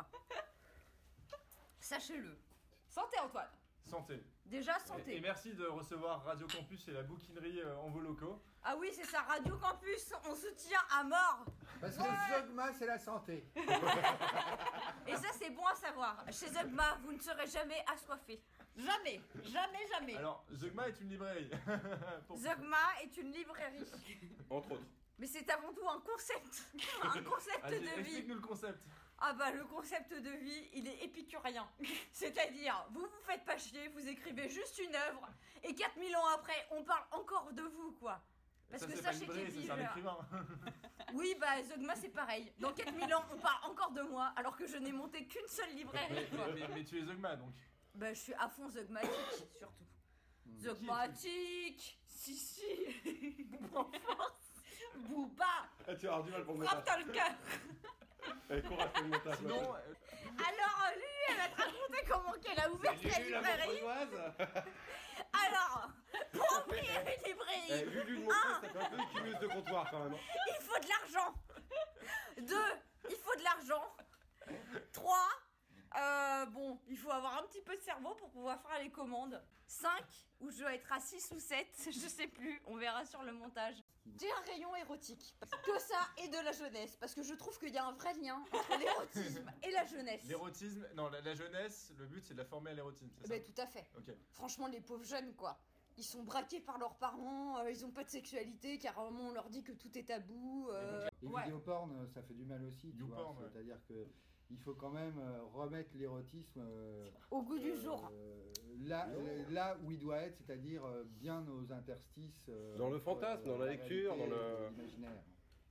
Sachez-le. 1.81 2.37
Santé 2.89 3.19
Antoine. 3.21 3.49
Santé. 3.89 4.23
Déjà 4.47 4.73
Et, 4.73 4.77
et 4.83 4.87
santé. 4.87 5.21
merci 5.21 5.55
de 5.55 5.65
recevoir 5.67 6.25
Radio 6.25 6.47
Campus 6.47 6.87
et 6.89 6.93
la 6.93 7.03
bouquinerie 7.03 7.61
euh, 7.61 7.77
en 7.79 7.89
vos 7.91 8.01
locaux. 8.01 8.41
Ah 8.63 8.77
oui, 8.77 8.91
c'est 8.93 9.05
ça, 9.07 9.23
Radio 9.23 9.57
Campus, 9.57 10.13
on 10.29 10.35
soutient 10.35 10.81
à 10.93 11.03
mort. 11.05 11.47
Parce 11.81 11.97
que 11.97 12.03
Zogma, 12.03 12.73
c'est 12.75 12.87
la 12.87 12.99
santé. 12.99 13.47
Et 15.07 15.17
ça, 15.17 15.29
c'est 15.39 15.51
bon 15.51 15.65
à 15.67 15.75
savoir. 15.75 16.25
Chez 16.31 16.49
Zogma, 16.49 16.99
vous 17.03 17.13
ne 17.13 17.19
serez 17.21 17.47
jamais 17.47 17.83
assoiffé. 17.93 18.43
Jamais, 18.77 19.21
jamais, 19.45 19.87
jamais. 19.89 20.17
Alors, 20.17 20.45
Zogma 20.53 20.89
est 20.89 21.01
une 21.01 21.09
librairie. 21.11 21.51
Pour- 22.27 22.37
Zogma 22.37 22.77
est 23.03 23.17
une 23.17 23.33
librairie. 23.33 23.85
Entre 24.51 24.73
autres. 24.73 24.83
Mais 25.21 25.27
c'est 25.27 25.49
avant 25.51 25.73
tout 25.75 25.87
un 25.87 26.01
concept. 26.01 26.65
Un 27.03 27.23
concept 27.23 27.61
Allez, 27.63 27.79
de 27.81 27.85
vie. 27.85 27.91
explique-nous 28.01 28.35
le 28.37 28.41
concept. 28.41 28.79
Ah 29.19 29.35
bah 29.35 29.51
le 29.51 29.65
concept 29.67 30.13
de 30.15 30.31
vie, 30.31 30.71
il 30.73 30.89
est 30.89 31.05
épicurien. 31.05 31.69
C'est-à-dire, 32.13 32.87
vous 32.91 33.01
vous 33.03 33.21
faites 33.27 33.45
pas 33.45 33.59
chier, 33.59 33.89
vous 33.89 34.09
écrivez 34.09 34.49
juste 34.49 34.79
une 34.79 34.95
œuvre, 34.97 35.29
et 35.63 35.75
4000 35.75 36.17
ans 36.17 36.27
après, 36.35 36.67
on 36.71 36.83
parle 36.85 37.05
encore 37.13 37.53
de 37.53 37.61
vous, 37.63 37.93
quoi. 38.01 38.19
Parce 38.71 38.83
ça, 38.83 38.89
que 38.89 38.97
sachez 38.97 39.27
c'est 39.27 39.71
un 39.71 39.79
écrivain. 39.79 40.19
Oui, 41.13 41.35
bah 41.41 41.63
Zogma 41.65 41.97
c'est 41.97 42.09
pareil. 42.11 42.51
Dans 42.59 42.73
4000 42.73 43.13
ans, 43.15 43.25
on 43.35 43.37
parle 43.39 43.71
encore 43.71 43.91
de 43.91 44.03
moi, 44.03 44.33
alors 44.37 44.57
que 44.57 44.67
je 44.67 44.77
n'ai 44.79 44.93
monté 44.93 45.27
qu'une 45.27 45.47
seule 45.49 45.75
librairie, 45.75 46.29
mais- 46.33 46.53
mais- 46.55 46.69
mais 46.75 46.85
tu 46.85 46.99
es 46.99 47.05
Zogma 47.05 47.37
donc. 47.37 47.53
Bah 47.95 48.15
je 48.15 48.21
suis 48.21 48.35
à 48.35 48.49
fond 48.49 48.71
Zogmatique, 48.71 49.11
surtout. 49.59 49.85
Zogmatique 50.61 51.99
Si, 52.07 52.37
si 52.37 52.65
en 53.75 53.85
force 53.91 54.50
Booba 55.01 55.45
Ah, 55.89 55.95
tu 55.95 56.07
vas 56.07 56.13
avoir 56.15 56.23
du 56.25 56.31
mal 56.31 56.45
pour 56.45 56.59
le 56.59 56.67
Frappe 56.67 56.87
dans 56.87 56.99
le 57.07 57.13
cœur 57.13 57.31
Allez, 58.51 58.63
courage 58.63 58.91
pour 58.93 59.03
le 59.03 59.09
montage. 59.09 59.37
Sinon, 59.39 59.75
euh, 59.75 59.79
Alors, 60.49 60.79
euh, 60.87 60.95
Lulu, 60.95 61.25
elle 61.29 61.37
va 61.37 61.49
te 61.49 61.57
raconter 61.63 62.07
comment 62.09 62.33
qu'elle 62.43 62.61
a 62.61 62.71
ouvert 62.71 62.93
sa 62.95 63.21
librairie. 63.21 63.81
Alors, 65.33 65.89
pour 66.33 66.65
ouvrir 66.67 66.83
une 67.01 67.25
librairie, 67.29 67.71
Eh, 67.71 67.85
Lulu 67.87 68.17
de 68.19 68.23
Montreuil, 68.25 68.61
ça 68.63 68.69
fait 68.69 68.79
un 68.79 68.91
peu 68.91 68.97
écumeuse 69.03 69.39
de 69.39 69.47
comptoir 69.49 69.91
quand 69.91 69.99
même. 70.01 70.15
hein. 70.15 70.19
il 70.59 70.65
faut 70.65 70.79
de 70.79 70.89
l'argent. 70.89 71.35
Deux, 72.39 72.73
il 73.09 73.17
faut 73.17 73.37
de 73.39 73.43
l'argent. 73.45 73.97
Trois, 74.93 75.29
euh, 75.99 76.47
bon, 76.47 76.79
il 76.89 76.97
faut 76.97 77.11
avoir 77.11 77.39
un 77.39 77.47
petit 77.47 77.61
peu 77.63 77.77
de 77.77 77.83
cerveau 77.83 78.15
pour 78.15 78.31
pouvoir 78.31 78.61
faire 78.63 78.79
les 78.83 78.91
commandes. 78.91 79.43
Cinq, 79.67 80.05
où 80.41 80.51
je 80.51 80.59
dois 80.59 80.75
être 80.75 80.93
à 80.93 80.99
6 80.99 81.31
ou 81.35 81.39
7, 81.39 81.67
je 81.87 82.09
sais 82.09 82.27
plus, 82.27 82.61
on 82.67 82.77
verra 82.77 83.05
sur 83.05 83.23
le 83.23 83.33
montage. 83.33 83.77
J'ai 84.21 84.31
un 84.33 84.41
rayon 84.53 84.75
érotique. 84.75 85.37
Que 85.65 85.79
ça 85.79 85.99
et 86.19 86.27
de 86.29 86.37
la 86.45 86.51
jeunesse, 86.51 86.97
parce 86.97 87.15
que 87.15 87.23
je 87.23 87.35
trouve 87.35 87.57
qu'il 87.59 87.73
y 87.73 87.79
a 87.79 87.87
un 87.87 87.93
vrai 87.93 88.13
lien 88.15 88.35
entre 88.53 88.79
l'érotisme 88.79 89.49
et 89.63 89.71
la 89.71 89.85
jeunesse. 89.85 90.25
l'érotisme, 90.25 90.85
non, 90.97 91.09
la, 91.09 91.21
la 91.21 91.35
jeunesse, 91.35 91.93
le 91.99 92.07
but 92.07 92.25
c'est 92.27 92.35
de 92.35 92.39
la 92.39 92.45
former 92.45 92.73
à 92.73 92.75
l'érotisme, 92.75 93.13
c'est 93.19 93.29
ça 93.29 93.29
Ben, 93.29 93.43
tout 93.45 93.61
à 93.63 93.67
fait. 93.67 93.89
Ok. 93.97 94.13
Franchement, 94.33 94.67
les 94.67 94.81
pauvres 94.81 95.05
jeunes, 95.05 95.35
quoi. 95.37 95.57
Ils 95.97 96.05
sont 96.05 96.23
braqués 96.25 96.61
par 96.61 96.79
leurs 96.79 96.97
parents, 96.97 97.59
euh, 97.59 97.71
ils 97.71 97.85
ont 97.85 97.91
pas 97.91 98.03
de 98.03 98.11
sexualité, 98.11 98.79
car 98.79 98.99
à 98.99 99.03
un 99.03 99.11
moment 99.11 99.29
on 99.29 99.33
leur 99.33 99.51
dit 99.51 99.63
que 99.63 99.73
tout 99.73 99.97
est 99.97 100.05
tabou. 100.05 100.69
euh, 100.71 101.07
Les 101.23 101.29
Ouais. 101.29 101.43
vidéos 101.43 101.61
porn, 101.61 102.09
ça 102.09 102.23
fait 102.23 102.35
du 102.35 102.45
mal 102.45 102.65
aussi, 102.65 102.93
tu 102.93 103.03
vois. 103.05 103.37
C'est-à-dire 103.53 103.79
que 103.87 104.09
il 104.51 104.59
faut 104.59 104.75
quand 104.75 104.91
même 104.91 105.19
euh, 105.19 105.41
remettre 105.55 105.91
l'érotisme 105.95 106.61
euh, 106.61 107.09
Au 107.31 107.43
goût 107.43 107.59
du 107.59 107.71
euh, 107.73 107.83
jour. 107.83 108.11
là, 108.85 109.07
là 109.51 109.77
où 109.85 109.91
il 109.93 109.99
doit 109.99 110.19
être, 110.19 110.37
c'est-à-dire 110.39 110.85
euh, 110.85 111.05
bien 111.07 111.45
aux 111.49 111.73
interstices. 111.73 112.47
euh, 112.49 112.77
Dans 112.77 112.91
le 112.91 112.99
fantasme, 112.99 113.45
dans 113.49 113.59
la 113.59 113.67
lecture, 113.67 114.17
dans 114.17 114.27
le-. 114.27 114.71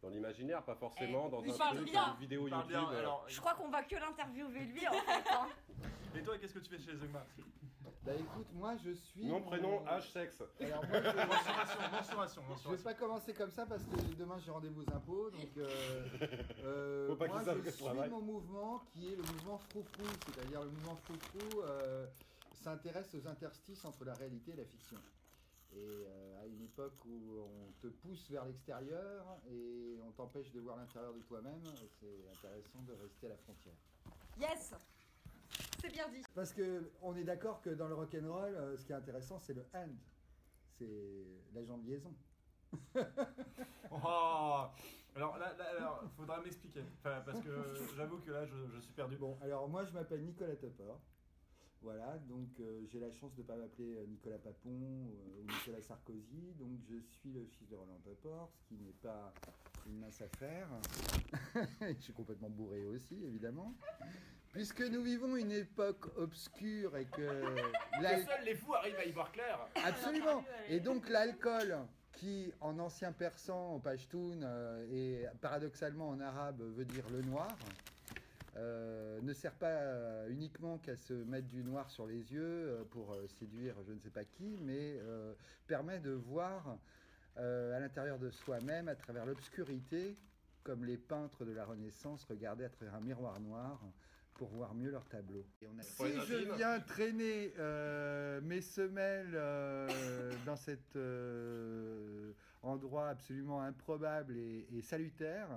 Dans 0.02 0.08
l'imaginaire, 0.10 0.64
pas 0.64 0.76
forcément 0.76 1.26
Eh, 1.28 1.32
dans 1.32 1.44
il 1.44 1.52
un 1.52 1.58
parle 1.58 1.76
truc, 1.76 1.92
bien. 1.92 2.14
une 2.14 2.20
vidéo 2.22 2.48
YouTube. 2.48 2.68
bien, 2.70 2.90
euh, 2.90 3.00
alors, 3.00 3.26
Je 3.28 3.38
crois 3.42 3.54
qu'on 3.56 3.68
va 3.70 3.84
que 3.84 3.96
l'interviewer 3.96 4.62
lui 4.64 4.88
en 4.88 4.92
fait. 5.06 5.30
hein. 5.30 5.48
Et 6.16 6.22
toi, 6.24 6.38
qu'est-ce 6.38 6.54
que 6.54 6.60
tu 6.60 6.70
fais 6.70 6.80
chez 6.80 6.96
Zogma 6.96 7.26
Bah 8.06 8.14
écoute, 8.16 8.48
moi 8.54 8.76
je 8.78 8.92
suis. 8.92 9.26
Nom, 9.26 9.42
prénom, 9.42 9.86
âge, 9.88 10.10
sexe. 10.12 10.42
Alors 10.62 10.86
moi 10.88 11.02
je. 11.02 11.28
Mensuration, 11.28 11.82
mensuration, 11.92 12.42
Je 12.42 12.48
vais 12.48 12.54
mensuration. 12.54 12.84
pas 12.84 12.94
commencer 12.94 13.34
comme 13.34 13.52
ça 13.52 13.66
parce 13.66 13.84
que 13.84 14.16
demain 14.18 14.40
j'ai 14.40 14.52
rendez-vous 14.52 14.82
aux 14.84 14.94
impôts. 14.94 15.30
Donc, 15.32 15.50
euh, 15.58 16.06
euh, 16.64 17.08
Faut 17.10 17.16
pas 17.18 17.28
moi 17.28 17.42
je 17.46 17.52
que 17.60 17.66
je 17.66 17.70
suis 17.72 17.84
travaille. 17.84 18.10
mon 18.10 18.22
mouvement 18.22 18.80
qui 18.94 19.12
est 19.12 19.16
le 19.18 19.24
mouvement 19.24 19.58
froufrou. 19.58 20.06
C'est-à-dire 20.26 20.62
le 20.64 20.70
mouvement 20.70 20.96
froufrou 20.96 21.62
euh, 21.62 22.08
s'intéresse 22.64 23.14
aux 23.16 23.28
interstices 23.28 23.84
entre 23.84 24.06
la 24.06 24.14
réalité 24.14 24.52
et 24.54 24.56
la 24.56 24.66
fiction. 24.66 24.98
Et 25.72 25.78
euh, 25.78 26.42
à 26.42 26.48
une 26.48 26.62
époque 26.64 26.96
où 27.06 27.42
on 27.42 27.72
te 27.82 27.88
pousse 27.88 28.28
vers 28.32 28.46
l'extérieur 28.46 29.26
et 29.52 30.00
on 30.08 30.12
t'empêche 30.12 30.52
de 30.52 30.62
voir 30.62 30.78
l'intérieur 30.78 31.14
de 31.14 31.20
toi-même, 31.20 31.62
c'est 32.00 32.26
intéressant 32.38 32.82
de 32.88 32.94
rester 32.94 33.28
à 33.28 33.30
la 33.32 33.38
frontière. 33.38 33.76
Yes 34.40 34.74
C'est 35.82 35.92
bien 35.92 36.10
dit. 36.10 36.24
Parce 36.34 36.54
que 36.54 36.92
on 37.02 37.16
est 37.16 37.24
d'accord 37.24 37.62
que 37.62 37.70
dans 37.70 37.88
le 37.88 37.96
rock'n'roll, 37.96 38.56
euh, 38.56 38.78
ce 38.78 38.86
qui 38.86 38.92
est 38.92 38.96
intéressant, 38.96 39.40
c'est 39.40 39.54
le 39.54 39.66
hand. 39.74 39.96
C'est 40.78 41.26
l'agent 41.54 41.78
de 41.78 41.88
liaison. 41.88 42.14
Oh 43.92 44.66
alors 45.16 45.40
là, 45.40 45.54
là, 45.58 45.66
alors, 45.78 46.04
faudra 46.16 46.40
m'expliquer. 46.40 46.84
Enfin, 47.00 47.22
parce 47.26 47.42
que 47.42 47.50
j'avoue 47.98 48.20
que 48.20 48.32
là, 48.32 48.46
je, 48.46 48.56
je 48.76 48.80
suis 48.80 48.94
perdu. 48.94 49.18
Bon, 49.18 49.38
alors 49.42 49.68
moi 49.68 49.84
je 49.84 49.92
m'appelle 49.92 50.24
Nicolas 50.24 50.56
Topor. 50.56 51.02
Voilà, 51.82 52.18
donc 52.28 52.60
euh, 52.60 52.82
j'ai 52.88 53.00
la 53.00 53.10
chance 53.12 53.34
de 53.36 53.42
ne 53.42 53.48
pas 53.48 53.56
m'appeler 53.56 53.96
euh, 53.96 54.06
Nicolas 54.06 54.38
Papon 54.38 54.70
euh, 54.70 55.40
ou 55.40 55.44
Nicolas 55.44 55.82
Sarkozy. 55.82 56.54
Donc 56.60 56.78
je 56.90 57.00
suis 57.00 57.32
le 57.32 57.46
fils 57.46 57.70
de 57.70 57.76
Roland 57.76 58.00
Topor, 58.04 58.52
ce 58.54 58.62
qui 58.68 58.76
n'est 58.76 58.92
pas 59.02 59.34
une 59.88 59.98
mince 60.00 60.22
affaire. 60.22 60.68
je 61.82 62.02
suis 62.02 62.14
complètement 62.14 62.50
bourré 62.50 62.86
aussi, 62.86 63.24
évidemment. 63.24 63.74
Puisque 64.52 64.82
nous 64.82 65.04
vivons 65.04 65.36
une 65.36 65.52
époque 65.52 66.08
obscure 66.18 66.98
et 66.98 67.06
que 67.06 67.18
Que 67.22 68.02
l'al- 68.02 68.26
seuls 68.26 68.44
les 68.46 68.56
fous 68.56 68.74
arrivent 68.74 68.98
à 68.98 69.06
y 69.06 69.12
voir 69.12 69.32
clair. 69.32 69.60
Absolument. 69.86 70.44
Et 70.70 70.80
donc 70.80 71.08
l'alcool, 71.10 71.78
qui 72.14 72.52
en 72.60 72.80
ancien 72.80 73.12
persan, 73.12 73.76
en 73.76 73.80
pashtun, 73.80 74.42
euh, 74.42 74.86
et 74.92 75.26
paradoxalement 75.40 76.10
en 76.10 76.20
arabe 76.20 76.62
veut 76.76 76.86
dire 76.86 77.08
le 77.12 77.22
noir, 77.22 77.56
euh, 78.58 79.20
ne 79.22 79.34
sert 79.34 79.54
pas 79.54 79.68
euh, 79.68 80.28
uniquement 80.30 80.80
qu'à 80.80 80.96
se 80.98 81.14
mettre 81.14 81.48
du 81.48 81.64
noir 81.64 81.90
sur 81.92 82.08
les 82.08 82.34
yeux 82.34 82.42
euh, 82.44 82.84
pour 82.90 83.14
euh, 83.14 83.28
séduire 83.28 83.76
je 83.88 83.94
ne 83.94 84.00
sais 84.00 84.10
pas 84.10 84.26
qui, 84.26 84.58
mais 84.62 84.98
euh, 85.00 85.34
permet 85.68 86.00
de 86.00 86.12
voir 86.12 86.76
euh, 87.38 87.78
à 87.78 87.80
l'intérieur 87.80 88.18
de 88.18 88.32
soi-même, 88.32 88.88
à 88.90 88.96
travers 88.96 89.26
l'obscurité, 89.28 90.18
comme 90.64 90.84
les 90.84 90.98
peintres 90.98 91.46
de 91.46 91.52
la 91.54 91.64
Renaissance 91.64 92.26
regardaient 92.26 92.66
à 92.66 92.70
travers 92.70 92.96
un 92.96 93.00
miroir 93.02 93.40
noir 93.40 93.80
pour 94.40 94.48
voir 94.52 94.74
mieux 94.74 94.90
leur 94.90 95.06
tableau. 95.10 95.46
Et 95.62 95.68
on 95.68 95.78
a- 95.78 95.84
Pour 95.98 96.06
les 96.06 96.14
Si 96.22 96.26
je 96.28 96.54
viens 96.56 96.80
traîner 96.80 97.54
euh, 97.60 98.40
mes 98.40 98.62
semelles 98.62 99.34
euh, 99.36 100.32
dans 100.46 100.56
cet 100.56 100.96
euh, 100.96 102.32
endroit 102.62 103.10
absolument 103.10 103.62
improbable 103.62 104.38
et, 104.38 104.66
et 104.72 104.82
salutaire, 104.82 105.50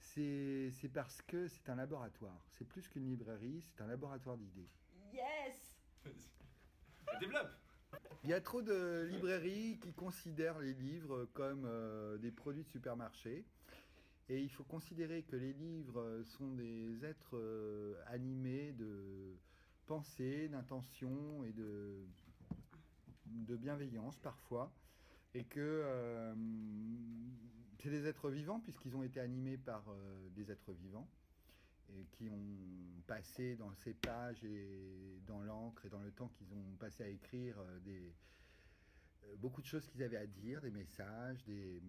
c'est 0.00 0.90
parce 0.92 1.22
que 1.22 1.46
c'est 1.46 1.68
un 1.68 1.76
laboratoire. 1.76 2.44
C'est 2.50 2.66
plus 2.66 2.88
qu'une 2.88 3.08
librairie, 3.08 3.62
c'est 3.62 3.80
un 3.82 3.86
laboratoire 3.86 4.36
d'idées. 4.36 4.68
Yes 5.12 5.78
Développe. 7.20 7.52
Il 8.24 8.30
y 8.30 8.34
a 8.34 8.40
trop 8.40 8.62
de 8.62 9.04
librairies 9.12 9.78
qui 9.80 9.92
considèrent 9.92 10.58
les 10.58 10.74
livres 10.74 11.26
comme 11.34 11.64
euh, 11.66 12.18
des 12.18 12.32
produits 12.32 12.64
de 12.64 12.68
supermarché. 12.68 13.44
Et 14.28 14.40
il 14.40 14.48
faut 14.48 14.64
considérer 14.64 15.22
que 15.22 15.36
les 15.36 15.52
livres 15.52 16.00
euh, 16.00 16.24
sont 16.24 16.54
des 16.54 17.04
êtres 17.04 17.36
euh, 17.36 17.94
animés 18.06 18.72
de 18.72 19.36
pensée, 19.86 20.48
d'intention 20.48 21.44
et 21.44 21.52
de, 21.52 22.06
de 23.26 23.56
bienveillance 23.56 24.18
parfois. 24.18 24.72
Et 25.34 25.44
que 25.44 25.60
euh, 25.60 26.34
c'est 27.82 27.90
des 27.90 28.06
êtres 28.06 28.30
vivants 28.30 28.60
puisqu'ils 28.60 28.96
ont 28.96 29.02
été 29.02 29.20
animés 29.20 29.58
par 29.58 29.84
des 30.30 30.50
êtres 30.50 30.72
vivants 30.72 31.08
et 31.92 32.06
qui 32.12 32.30
ont 32.30 33.02
passé 33.06 33.56
dans 33.56 33.74
ces 33.74 33.92
pages 33.92 34.42
et 34.44 35.20
dans 35.26 35.42
l'encre 35.42 35.84
et 35.84 35.90
dans 35.90 36.00
le 36.00 36.10
temps 36.12 36.28
qu'ils 36.28 36.50
ont 36.54 36.76
passé 36.78 37.02
à 37.02 37.08
écrire 37.08 37.56
des, 37.84 38.14
beaucoup 39.38 39.60
de 39.60 39.66
choses 39.66 39.86
qu'ils 39.86 40.02
avaient 40.02 40.16
à 40.16 40.26
dire, 40.26 40.60
des 40.60 40.70
messages, 40.70 41.44
des, 41.44 41.80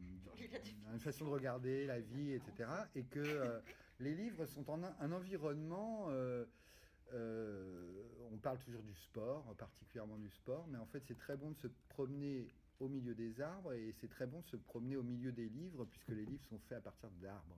une 0.93 0.99
façon 0.99 1.25
de 1.25 1.29
regarder 1.31 1.85
la 1.85 1.99
vie, 1.99 2.31
etc. 2.33 2.69
Et 2.95 3.03
que 3.05 3.19
euh, 3.19 3.59
les 3.99 4.15
livres 4.15 4.45
sont 4.45 4.69
en 4.69 4.83
un, 4.83 4.95
un 4.99 5.11
environnement... 5.11 6.07
euh, 6.09 6.45
euh, 7.13 8.01
on 8.31 8.37
parle 8.37 8.57
toujours 8.59 8.81
du 8.81 8.95
sport, 8.95 9.55
particulièrement 9.57 10.17
du 10.17 10.29
sport, 10.29 10.67
mais 10.67 10.77
en 10.77 10.85
fait 10.87 11.03
c'est 11.05 11.17
très 11.17 11.37
bon 11.37 11.51
de 11.51 11.55
se 11.57 11.67
promener 11.89 12.47
au 12.79 12.87
milieu 12.89 13.13
des 13.15 13.39
arbres 13.41 13.73
et 13.73 13.93
c'est 13.93 14.09
très 14.09 14.25
bon 14.27 14.41
de 14.41 14.47
se 14.47 14.57
promener 14.57 14.95
au 14.97 15.03
milieu 15.03 15.31
des 15.31 15.47
livres 15.47 15.85
puisque 15.85 16.09
les 16.09 16.25
livres 16.25 16.43
sont 16.45 16.59
faits 16.59 16.79
à 16.79 16.81
partir 16.81 17.09
d'arbres. 17.11 17.57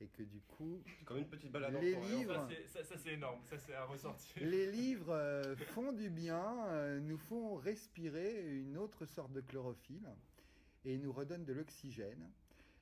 Et 0.00 0.06
que 0.08 0.22
du 0.24 0.40
coup, 0.40 0.82
Comme 1.04 1.18
une 1.18 1.28
petite 1.28 1.52
balade 1.52 1.76
en 1.76 1.80
les 1.80 1.94
livres, 1.94 2.34
Ça, 2.34 2.48
c'est- 2.50 2.66
ça, 2.66 2.84
ça, 2.84 2.98
c'est 2.98 3.12
énorme. 3.14 3.40
Ça, 3.44 3.56
c'est 3.58 3.74
à 3.74 3.84
ressortir. 3.84 4.42
les 4.46 4.70
livres 4.70 5.10
euh, 5.14 5.54
font 5.56 5.92
du 5.92 6.10
bien, 6.10 6.66
euh, 6.66 6.98
nous 7.00 7.16
font 7.16 7.54
respirer 7.56 8.58
une 8.58 8.76
autre 8.76 9.06
sorte 9.06 9.32
de 9.32 9.40
chlorophylle 9.40 10.08
et 10.84 10.98
nous 10.98 11.12
redonnent 11.12 11.44
de 11.44 11.52
l'oxygène. 11.52 12.28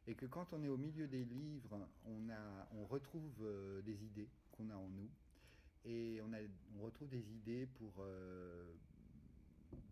Et 0.08 0.14
que 0.14 0.26
quand 0.26 0.52
on 0.52 0.62
est 0.64 0.68
au 0.68 0.76
milieu 0.78 1.06
des 1.06 1.24
livres, 1.24 1.86
on, 2.06 2.28
a, 2.30 2.68
on 2.74 2.86
retrouve 2.86 3.30
euh, 3.42 3.82
des 3.82 4.02
idées 4.04 4.28
qu'on 4.50 4.68
a 4.70 4.74
en 4.74 4.88
nous. 4.88 5.10
Et 5.84 6.20
on, 6.26 6.32
a, 6.32 6.38
on 6.78 6.82
retrouve 6.82 7.08
des 7.08 7.30
idées 7.32 7.66
pour, 7.66 7.92
euh, 8.00 8.72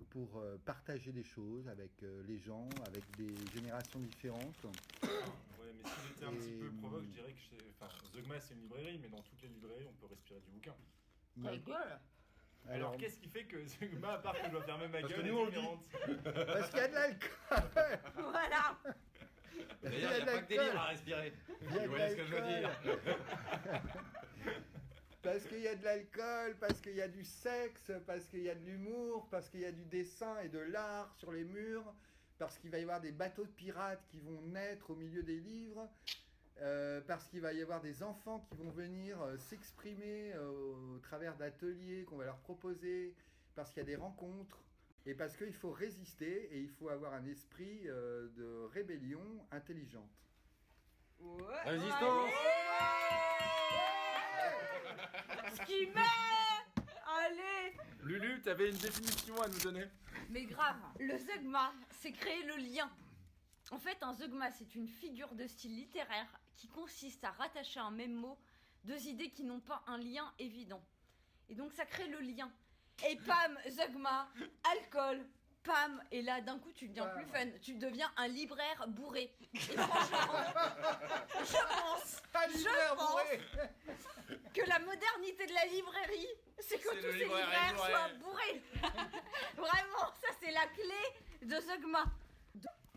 pour 0.09 0.43
partager 0.65 1.13
des 1.13 1.23
choses 1.25 1.69
avec 1.69 1.91
les 2.27 2.39
gens, 2.39 2.69
avec 2.87 3.05
des 3.17 3.35
générations 3.55 3.99
différentes. 4.01 4.67
J'étais 6.21 6.33
un 6.33 6.37
petit 6.37 6.53
peu 6.53 6.71
provoque, 6.73 7.05
je 7.05 7.09
dirais 7.09 7.33
que 7.33 7.41
chez... 7.41 7.57
enfin, 7.81 7.89
Zeugma 8.13 8.39
c'est 8.41 8.53
une 8.55 8.61
librairie, 8.61 8.99
mais 9.01 9.09
dans 9.09 9.23
toutes 9.23 9.41
les 9.43 9.49
librairies, 9.49 9.87
on 9.89 9.93
peut 9.95 10.07
respirer 10.07 10.41
du 10.41 10.51
bouquin. 10.51 10.75
Mais- 11.37 11.59
gueule 11.59 11.75
Alors, 12.69 12.89
Alors, 12.91 12.97
qu'est-ce 12.99 13.19
qui 13.19 13.29
fait 13.29 13.45
que 13.45 13.65
Zeugma, 13.65 14.13
à 14.15 14.19
part 14.19 14.35
que 14.35 14.45
je 14.45 14.51
dois 14.51 14.63
fermer 14.65 14.89
ma 14.89 15.01
Parce 15.01 15.13
gueule, 15.15 15.23
que 15.23 15.27
est 15.27 15.31
nous, 15.31 15.39
on 15.39 15.45
le 15.47 15.51
dit. 15.51 15.57
différente 15.57 15.89
parce 16.47 16.71
qu'il 16.71 16.79
y 16.79 16.83
a 16.83 16.89
de 16.89 16.95
l'alcool 16.95 17.99
Voilà 18.17 18.79
D'ailleurs, 19.83 20.13
il 20.19 20.25
n'y 20.25 20.29
a 20.31 20.33
pas 20.33 20.43
que 20.43 20.49
des 20.49 20.59
livres 20.59 20.77
à 20.79 20.85
respirer. 20.89 21.33
Il 21.63 21.65
y 21.65 21.71
a 21.71 21.73
Vous 21.73 21.81
de 21.85 21.87
voyez 21.89 22.09
ce 22.11 22.17
que 22.17 22.25
je 22.27 22.35
veux 22.35 22.41
dire 22.43 22.71
l'alcool. 22.85 23.15
Parce 25.23 25.45
qu'il 25.45 25.61
y 25.61 25.69
a 25.69 25.75
de 25.75 25.85
l'alcool, 25.85 26.57
parce 26.61 26.81
qu'il 26.81 26.97
y 26.97 27.03
a 27.03 27.09
du 27.09 27.25
sexe, 27.25 27.93
parce 28.07 28.27
qu'il 28.27 28.43
y 28.43 28.51
a 28.51 28.55
de 28.55 28.65
l'humour, 28.65 29.27
parce 29.31 29.49
qu'il 29.49 29.61
y 29.61 29.67
a 29.67 29.73
du 29.73 29.85
dessin 29.87 30.39
et 30.41 30.49
de 30.49 30.59
l'art 30.59 31.15
sur 31.17 31.33
les 31.33 31.45
murs, 31.45 31.95
parce 32.41 32.59
qu'il 32.59 32.71
va 32.71 32.79
y 32.79 32.83
avoir 32.83 33.01
des 33.03 33.13
bateaux 33.13 33.45
de 33.45 33.51
pirates 33.51 34.03
qui 34.09 34.19
vont 34.19 34.41
naître 34.41 34.91
au 34.91 34.97
milieu 34.97 35.23
des 35.23 35.39
livres, 35.39 35.89
euh, 36.63 37.03
parce 37.07 37.27
qu'il 37.29 37.43
va 37.43 37.53
y 37.53 37.61
avoir 37.61 37.83
des 37.83 38.03
enfants 38.03 38.41
qui 38.49 38.57
vont 38.57 38.71
venir 38.71 39.21
euh, 39.21 39.37
s'exprimer 39.37 40.33
euh, 40.33 40.97
au 40.97 40.99
travers 41.01 41.37
d'ateliers 41.37 42.05
qu'on 42.05 42.17
va 42.17 42.25
leur 42.25 42.39
proposer, 42.39 43.15
parce 43.55 43.71
qu'il 43.71 43.81
y 43.81 43.83
a 43.83 43.87
des 43.87 43.97
rencontres, 43.97 44.59
et 45.05 45.15
parce 45.15 45.37
qu'il 45.37 45.53
faut 45.53 45.71
résister 45.71 46.49
et 46.51 46.61
il 46.61 46.71
faut 46.71 46.89
avoir 46.89 47.13
un 47.13 47.27
esprit 47.27 47.83
euh, 47.87 48.29
de 48.37 48.69
rébellion 48.73 49.21
intelligente. 49.51 50.11
Ouais, 51.21 51.61
Résistance. 51.67 52.31
Ce 55.53 55.67
qui 55.67 55.87
met 55.89 56.50
Allez 57.19 57.77
Lulu, 58.03 58.41
t'avais 58.43 58.71
une 58.71 58.77
définition 58.77 59.41
à 59.43 59.49
nous 59.49 59.59
donner 59.59 59.85
Mais 60.31 60.45
grave, 60.45 60.77
le 60.99 61.19
zeugma, 61.19 61.73
c'est 61.91 62.13
créer 62.13 62.43
le 62.45 62.57
lien. 62.57 62.91
En 63.71 63.79
fait, 63.79 63.99
un 64.03 64.15
zeugma, 64.15 64.51
c'est 64.53 64.75
une 64.75 64.89
figure 64.89 65.35
de 65.35 65.47
style 65.47 65.75
littéraire 65.75 66.29
qui 66.57 66.69
consiste 66.69 67.25
à 67.25 67.31
rattacher 67.33 67.81
à 67.81 67.85
un 67.85 67.91
même 67.91 68.15
mot 68.15 68.39
deux 68.85 69.07
idées 69.07 69.31
qui 69.31 69.45
n'ont 69.45 69.61
pas 69.61 69.83
un 69.87 69.99
lien 69.99 70.33
évident. 70.39 70.83
Et 71.49 71.55
donc 71.55 71.73
ça 71.73 71.85
crée 71.85 72.09
le 72.09 72.21
lien. 72.21 72.51
Et 73.09 73.17
pam, 73.17 73.59
zeugma, 73.69 74.29
alcool, 74.73 75.25
pam, 75.63 76.03
et 76.11 76.23
là 76.23 76.41
d'un 76.41 76.59
coup 76.59 76.73
tu 76.73 76.89
deviens 76.89 77.07
Pam. 77.07 77.23
plus 77.23 77.27
fun. 77.33 77.47
Tu 77.63 77.75
deviens 77.75 78.11
un 78.17 78.29
libraire 78.29 78.87
bourré. 78.89 79.33
Et 79.55 79.59
franchement, 79.59 80.35
je 81.41 81.53
pense, 81.53 82.23
je 82.55 82.95
pense 82.95 83.21
que 84.55 84.69
la 84.69 84.79
modernité 84.81 85.47
de 85.47 85.53
la 85.55 85.65
librairie, 85.67 86.29
c'est 86.59 86.79
que 86.79 86.89
C'est 86.91 87.01
tous 87.01 87.07
le 87.07 87.13
ces 87.13 87.19
libraire 87.25 87.47
libraires 87.73 87.75
bourré. 87.75 87.91
soient 87.91 88.09
bourrés. 88.19 88.63
Vraiment, 89.57 90.13
ça 90.21 90.29
c'est 90.41 90.53
la 90.53 90.67
clé 90.67 91.47
de 91.47 91.61
Zeugma. 91.61 92.05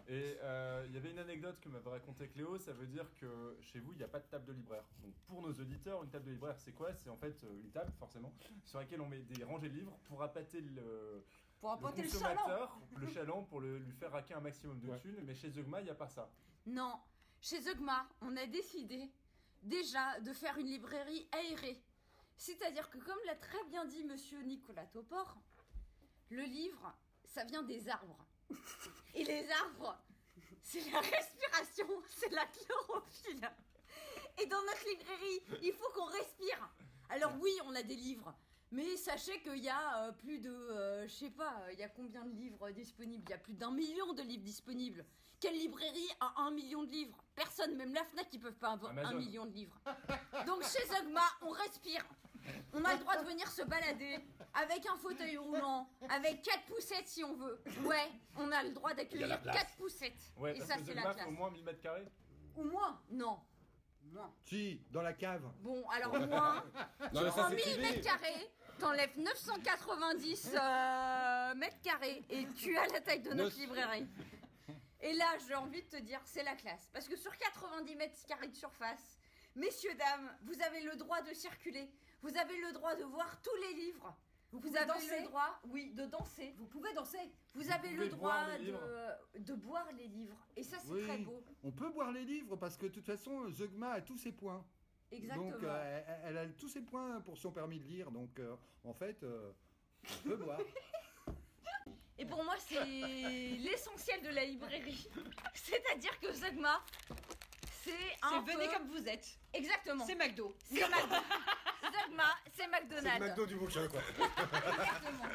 Et 0.09 0.37
euh, 0.41 0.83
il 0.87 0.93
y 0.93 0.97
avait 0.97 1.11
une 1.11 1.19
anecdote 1.19 1.57
que 1.61 1.69
m'avait 1.69 1.89
raconté 1.89 2.27
Cléo, 2.27 2.57
ça 2.59 2.73
veut 2.73 2.87
dire 2.87 3.05
que 3.21 3.57
chez 3.61 3.79
vous, 3.79 3.93
il 3.93 3.97
n'y 3.97 4.03
a 4.03 4.07
pas 4.09 4.19
de 4.19 4.25
table 4.25 4.43
de 4.45 4.51
libraire. 4.51 4.83
Donc 5.01 5.13
pour 5.27 5.41
nos 5.41 5.53
auditeurs, 5.53 6.03
une 6.03 6.09
table 6.09 6.25
de 6.25 6.31
libraire, 6.31 6.55
c'est 6.59 6.73
quoi? 6.73 6.93
C'est 6.93 7.09
en 7.09 7.15
fait 7.15 7.41
euh, 7.45 7.61
une 7.63 7.71
table, 7.71 7.91
forcément, 7.97 8.33
sur 8.65 8.79
laquelle 8.79 8.99
on 8.99 9.07
met 9.07 9.19
des 9.19 9.45
rangées 9.45 9.69
de 9.69 9.75
livres 9.75 9.97
pour 10.03 10.21
appâter 10.21 10.59
le, 10.59 11.23
Pour 11.63 11.71
le 11.71 11.77
apporter 11.77 12.01
le 12.03 12.09
chaland. 12.09 12.35
consommateur, 12.35 12.77
le 12.97 13.07
chaland, 13.07 13.43
pour 13.43 13.61
le- 13.61 13.77
lui 13.77 13.93
faire 13.93 14.11
raquer 14.11 14.33
un 14.33 14.41
maximum 14.41 14.79
de 14.81 14.97
thunes. 14.97 15.21
Mais 15.23 15.33
chez 15.33 15.49
Zeugma, 15.49 15.79
il 15.79 15.85
n'y 15.85 15.89
a 15.89 15.95
pas 15.95 16.09
ça. 16.09 16.29
Non, 16.65 16.99
chez 17.39 17.61
Zeugma, 17.61 18.05
on 18.19 18.35
a 18.35 18.45
décidé 18.47 19.09
déjà 19.61 20.19
de 20.19 20.33
faire 20.33 20.57
une 20.57 20.67
librairie 20.67 21.25
aérée. 21.31 21.81
C'est-à-dire 22.35 22.89
que 22.89 22.97
comme 22.97 23.17
l'a 23.25 23.35
très 23.35 23.63
bien 23.69 23.85
dit 23.85 24.03
monsieur 24.03 24.41
Nicolas 24.41 24.85
Topor, 24.87 25.37
le 26.31 26.43
livre, 26.43 26.93
ça 27.23 27.45
vient 27.45 27.63
des 27.63 27.87
arbres. 27.87 28.25
Et 29.13 29.23
les 29.23 29.49
arbres, 29.51 29.97
c'est 30.61 30.83
la 30.91 30.99
respiration, 30.99 31.87
c'est 32.09 32.29
la 32.31 32.45
chlorophylle. 32.45 33.49
Et 34.41 34.45
dans 34.47 34.61
notre 34.63 34.85
librairie, 34.89 35.43
il 35.63 35.71
faut 35.73 35.89
qu'on 35.93 36.05
respire. 36.07 36.69
Alors 37.09 37.33
oui, 37.39 37.51
on 37.65 37.73
a 37.75 37.83
des 37.83 37.95
livres. 37.95 38.33
Mais 38.73 38.97
sachez 38.97 39.39
qu'il 39.41 39.63
y 39.63 39.69
a 39.69 40.07
euh, 40.07 40.11
plus 40.13 40.39
de, 40.39 40.49
euh, 40.49 41.07
je 41.07 41.13
sais 41.13 41.29
pas, 41.29 41.61
il 41.71 41.77
y 41.77 41.83
a 41.83 41.89
combien 41.89 42.25
de 42.25 42.31
livres 42.35 42.71
disponibles? 42.71 43.23
Il 43.27 43.29
y 43.29 43.33
a 43.33 43.37
plus 43.37 43.53
d'un 43.53 43.69
million 43.69 44.13
de 44.13 44.23
livres 44.23 44.43
disponibles. 44.43 45.05
Quelle 45.39 45.53
librairie 45.53 46.09
a 46.19 46.41
un 46.41 46.49
million 46.49 46.83
de 46.83 46.89
livres? 46.89 47.23
Personne, 47.35 47.75
même 47.75 47.93
la 47.93 48.03
FNAC, 48.03 48.29
ils 48.33 48.39
peuvent 48.39 48.57
pas 48.57 48.71
avoir 48.71 48.97
un 48.97 49.13
million 49.13 49.45
de 49.45 49.51
livres. 49.53 49.79
Donc 50.47 50.63
chez 50.63 50.83
Zogma, 50.87 51.21
on 51.43 51.51
respire. 51.51 52.03
On 52.73 52.83
a 52.83 52.93
le 52.95 52.99
droit 53.01 53.15
de 53.21 53.25
venir 53.27 53.47
se 53.47 53.61
balader 53.61 54.17
avec 54.55 54.83
un 54.87 54.97
fauteuil 54.97 55.37
roulant, 55.37 55.87
avec 56.09 56.41
quatre 56.41 56.63
poussettes 56.65 57.07
si 57.07 57.23
on 57.23 57.35
veut. 57.35 57.61
Ouais, 57.85 58.11
on 58.37 58.51
a 58.51 58.63
le 58.63 58.71
droit 58.71 58.93
d'accueillir 58.95 59.39
quatre 59.43 59.75
poussettes. 59.77 60.33
Ouais, 60.37 60.55
Et 60.55 60.57
parce 60.57 60.69
ça, 60.71 60.77
que 60.77 60.83
c'est 60.85 60.93
la 60.95 61.13
classe. 61.13 61.27
au 61.27 61.31
moins 61.31 61.51
1000 61.51 61.63
mètres 61.63 61.81
carrés. 61.81 62.07
Ou 62.55 62.63
moins 62.63 62.99
Non. 63.11 63.39
Moins. 64.11 64.33
Si, 64.43 64.81
dans 64.91 65.01
la 65.01 65.13
cave. 65.13 65.43
Bon, 65.61 65.87
alors 65.89 66.19
moins. 66.27 66.63
Non, 67.13 67.21
mais 67.23 67.29
ça, 67.29 67.35
Prends 67.37 67.49
c'est 67.49 67.55
1000 67.55 67.67
idée. 67.67 67.81
mètres 67.81 68.01
carrés, 68.01 68.51
t'enlèves 68.83 69.17
990 69.17 70.51
euh, 70.55 71.55
mètres 71.55 71.81
carrés 71.81 72.21
et 72.29 72.45
tu 72.55 72.77
as 72.77 72.87
la 72.87 72.99
taille 73.01 73.21
de 73.21 73.29
notre 73.29 73.43
Neuf- 73.43 73.57
librairie. 73.57 74.07
Et 75.01 75.13
là, 75.13 75.25
j'ai 75.47 75.55
envie 75.55 75.81
de 75.81 75.87
te 75.87 75.97
dire, 75.97 76.19
c'est 76.25 76.43
la 76.43 76.55
classe. 76.55 76.89
Parce 76.93 77.07
que 77.07 77.15
sur 77.15 77.35
90 77.37 77.95
mètres 77.95 78.17
carrés 78.27 78.47
de 78.47 78.55
surface, 78.55 79.17
messieurs, 79.55 79.93
dames, 79.95 80.29
vous 80.43 80.61
avez 80.61 80.81
le 80.81 80.95
droit 80.95 81.21
de 81.21 81.33
circuler. 81.33 81.89
Vous 82.21 82.35
avez 82.37 82.57
le 82.57 82.71
droit 82.73 82.95
de 82.95 83.03
voir 83.03 83.41
tous 83.41 83.55
les 83.67 83.73
livres. 83.85 84.15
Vous, 84.51 84.75
avez 84.77 84.85
danser 84.85 85.19
le 85.19 85.25
droit, 85.25 85.59
oui, 85.69 85.91
de 85.93 86.05
danser. 86.05 86.53
Vous 86.57 86.67
pouvez 86.67 86.93
danser. 86.93 87.17
Vous, 87.55 87.63
Vous 87.63 87.71
avez 87.71 87.89
le 87.89 88.07
droit 88.09 88.45
boire 88.45 88.59
de, 89.33 89.39
de 89.39 89.53
boire 89.55 89.87
les 89.97 90.07
livres. 90.07 90.37
Et 90.55 90.61
ça, 90.63 90.77
c'est 90.79 90.91
Oui. 90.91 91.03
très 91.07 91.17
beau. 91.17 91.43
On 91.63 91.71
peut 91.71 91.89
boire 91.89 92.11
les 92.11 92.23
livres 92.23 92.55
parce 92.55 92.77
que 92.77 92.85
de 92.85 92.91
toute 92.91 93.05
façon, 93.05 93.49
Zeugma 93.49 93.93
a 93.93 94.01
tous 94.01 94.17
ses 94.17 94.31
points. 94.31 94.63
Exactement. 95.17 95.51
Donc 95.51 95.63
euh, 95.63 96.01
elle, 96.07 96.19
elle 96.29 96.37
a 96.37 96.45
tous 96.47 96.67
ses 96.69 96.81
points 96.81 97.21
pour 97.21 97.37
son 97.37 97.51
permis 97.51 97.79
de 97.79 97.85
lire. 97.85 98.11
Donc 98.11 98.37
euh, 98.39 98.55
en 98.83 98.93
fait, 98.93 99.21
euh, 99.23 99.51
on 100.25 100.29
peut 100.29 100.35
boire. 100.37 100.59
Et 102.17 102.25
pour 102.25 102.43
moi, 102.43 102.55
c'est 102.59 102.83
l'essentiel 102.85 104.21
de 104.21 104.29
la 104.29 104.45
librairie. 104.45 105.09
C'est-à-dire 105.55 106.17
que 106.19 106.31
Zagma, 106.31 106.81
c'est 107.83 107.89
C'est 107.91 108.17
un 108.21 108.41
venez 108.41 108.67
peu- 108.67 108.73
comme 108.73 108.87
vous 108.87 109.07
êtes. 109.07 109.37
Exactement. 109.53 110.05
C'est 110.05 110.15
McDo. 110.15 110.55
C'est 110.59 110.81
McDo. 110.87 111.15
Zagma, 111.91 112.23
c'est 112.51 112.63
C'est 112.63 112.67
McDonald's. 112.67 113.19
le 113.19 113.27
McDo 113.29 113.45
du 113.45 113.55
bouquin, 113.55 113.87
quoi. 113.87 114.01
Exactement. 114.19 115.25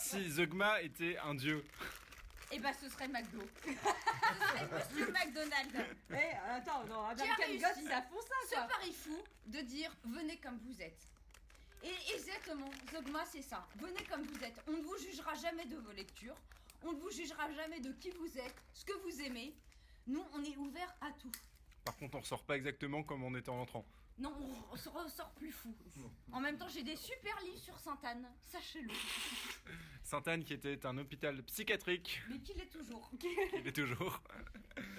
si 0.00 0.30
Zeugma 0.30 0.80
était 0.82 1.18
un 1.18 1.34
dieu. 1.34 1.64
Et 2.52 2.58
bah, 2.60 2.72
ce 2.80 2.88
serait 2.88 3.08
McDo. 3.08 3.40
ce 3.64 3.70
serait 3.72 4.68
Monsieur 4.72 5.12
McDonald. 5.12 5.86
Eh, 6.10 6.36
attends, 6.50 6.84
non, 6.84 7.14
Qui 7.14 7.22
a 7.22 7.24
American 7.24 7.44
réussi 7.46 7.58
Gods, 7.82 7.88
ça 7.88 8.02
font 8.02 8.20
ça, 8.20 8.34
Ce 8.48 8.54
quoi. 8.54 8.68
pari 8.68 8.92
fou 8.92 9.18
de 9.46 9.60
dire 9.60 9.90
venez 10.04 10.36
comme 10.38 10.58
vous 10.58 10.80
êtes. 10.80 11.08
Et 11.82 12.14
exactement, 12.14 12.70
Zogma, 12.92 13.24
c'est 13.26 13.42
ça. 13.42 13.66
Venez 13.76 14.02
comme 14.04 14.22
vous 14.22 14.44
êtes. 14.44 14.60
On 14.68 14.72
ne 14.72 14.82
vous 14.82 14.98
jugera 14.98 15.34
jamais 15.34 15.66
de 15.66 15.76
vos 15.76 15.92
lectures. 15.92 16.36
On 16.82 16.92
ne 16.92 16.98
vous 16.98 17.10
jugera 17.10 17.50
jamais 17.52 17.80
de 17.80 17.92
qui 17.92 18.10
vous 18.10 18.38
êtes, 18.38 18.54
ce 18.72 18.84
que 18.84 18.92
vous 19.02 19.20
aimez. 19.22 19.54
Nous, 20.06 20.24
on 20.34 20.42
est 20.44 20.56
ouvert 20.56 20.94
à 21.00 21.10
tout. 21.12 21.32
Par 21.84 21.96
contre, 21.96 22.16
on 22.16 22.20
ressort 22.20 22.44
pas 22.44 22.56
exactement 22.56 23.02
comme 23.02 23.22
on 23.24 23.34
était 23.34 23.48
en 23.50 23.60
entrant. 23.60 23.84
Non, 24.18 24.34
on 24.72 24.76
se 24.76 24.88
ressort 24.88 25.30
plus 25.34 25.52
fou. 25.52 25.74
En 26.32 26.40
même 26.40 26.56
temps, 26.56 26.68
j'ai 26.68 26.82
des 26.82 26.96
super 26.96 27.38
livres 27.42 27.58
sur 27.58 27.78
Sainte-Anne, 27.78 28.26
sachez-le. 28.44 28.90
Sainte-Anne 30.02 30.42
qui 30.44 30.54
était 30.54 30.86
un 30.86 30.96
hôpital 30.98 31.42
psychiatrique, 31.42 32.22
Mais 32.30 32.38
qu'il 32.38 32.58
est 32.60 32.70
toujours. 32.70 33.10
il 33.54 33.66
est 33.66 33.72
toujours. 33.72 34.22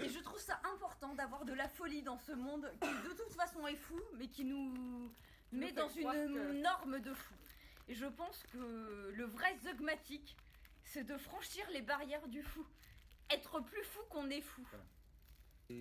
Et 0.03 0.09
je 0.09 0.19
trouve 0.19 0.39
ça 0.39 0.59
important 0.75 1.15
d'avoir 1.15 1.45
de 1.45 1.53
la 1.53 1.67
folie 1.67 2.03
dans 2.03 2.17
ce 2.19 2.31
monde 2.33 2.71
qui 2.81 2.87
de 3.09 3.13
toute 3.15 3.33
façon 3.33 3.65
est 3.67 3.75
fou, 3.75 3.99
mais 4.17 4.27
qui 4.27 4.43
nous 4.45 5.11
met 5.51 5.71
dans 5.71 5.89
une 5.89 6.03
que- 6.11 6.61
norme 6.61 6.99
de 6.99 7.13
fou. 7.13 7.33
Et 7.87 7.95
je 7.95 8.05
pense 8.05 8.43
que 8.51 9.11
le 9.15 9.23
vrai 9.25 9.57
zogmatique, 9.63 10.35
c'est 10.83 11.05
de 11.05 11.17
franchir 11.17 11.65
les 11.71 11.81
barrières 11.81 12.27
du 12.27 12.43
fou. 12.43 12.65
Être 13.31 13.61
plus 13.61 13.83
fou 13.83 13.99
qu'on 14.09 14.29
est 14.29 14.41
fou. 14.41 14.65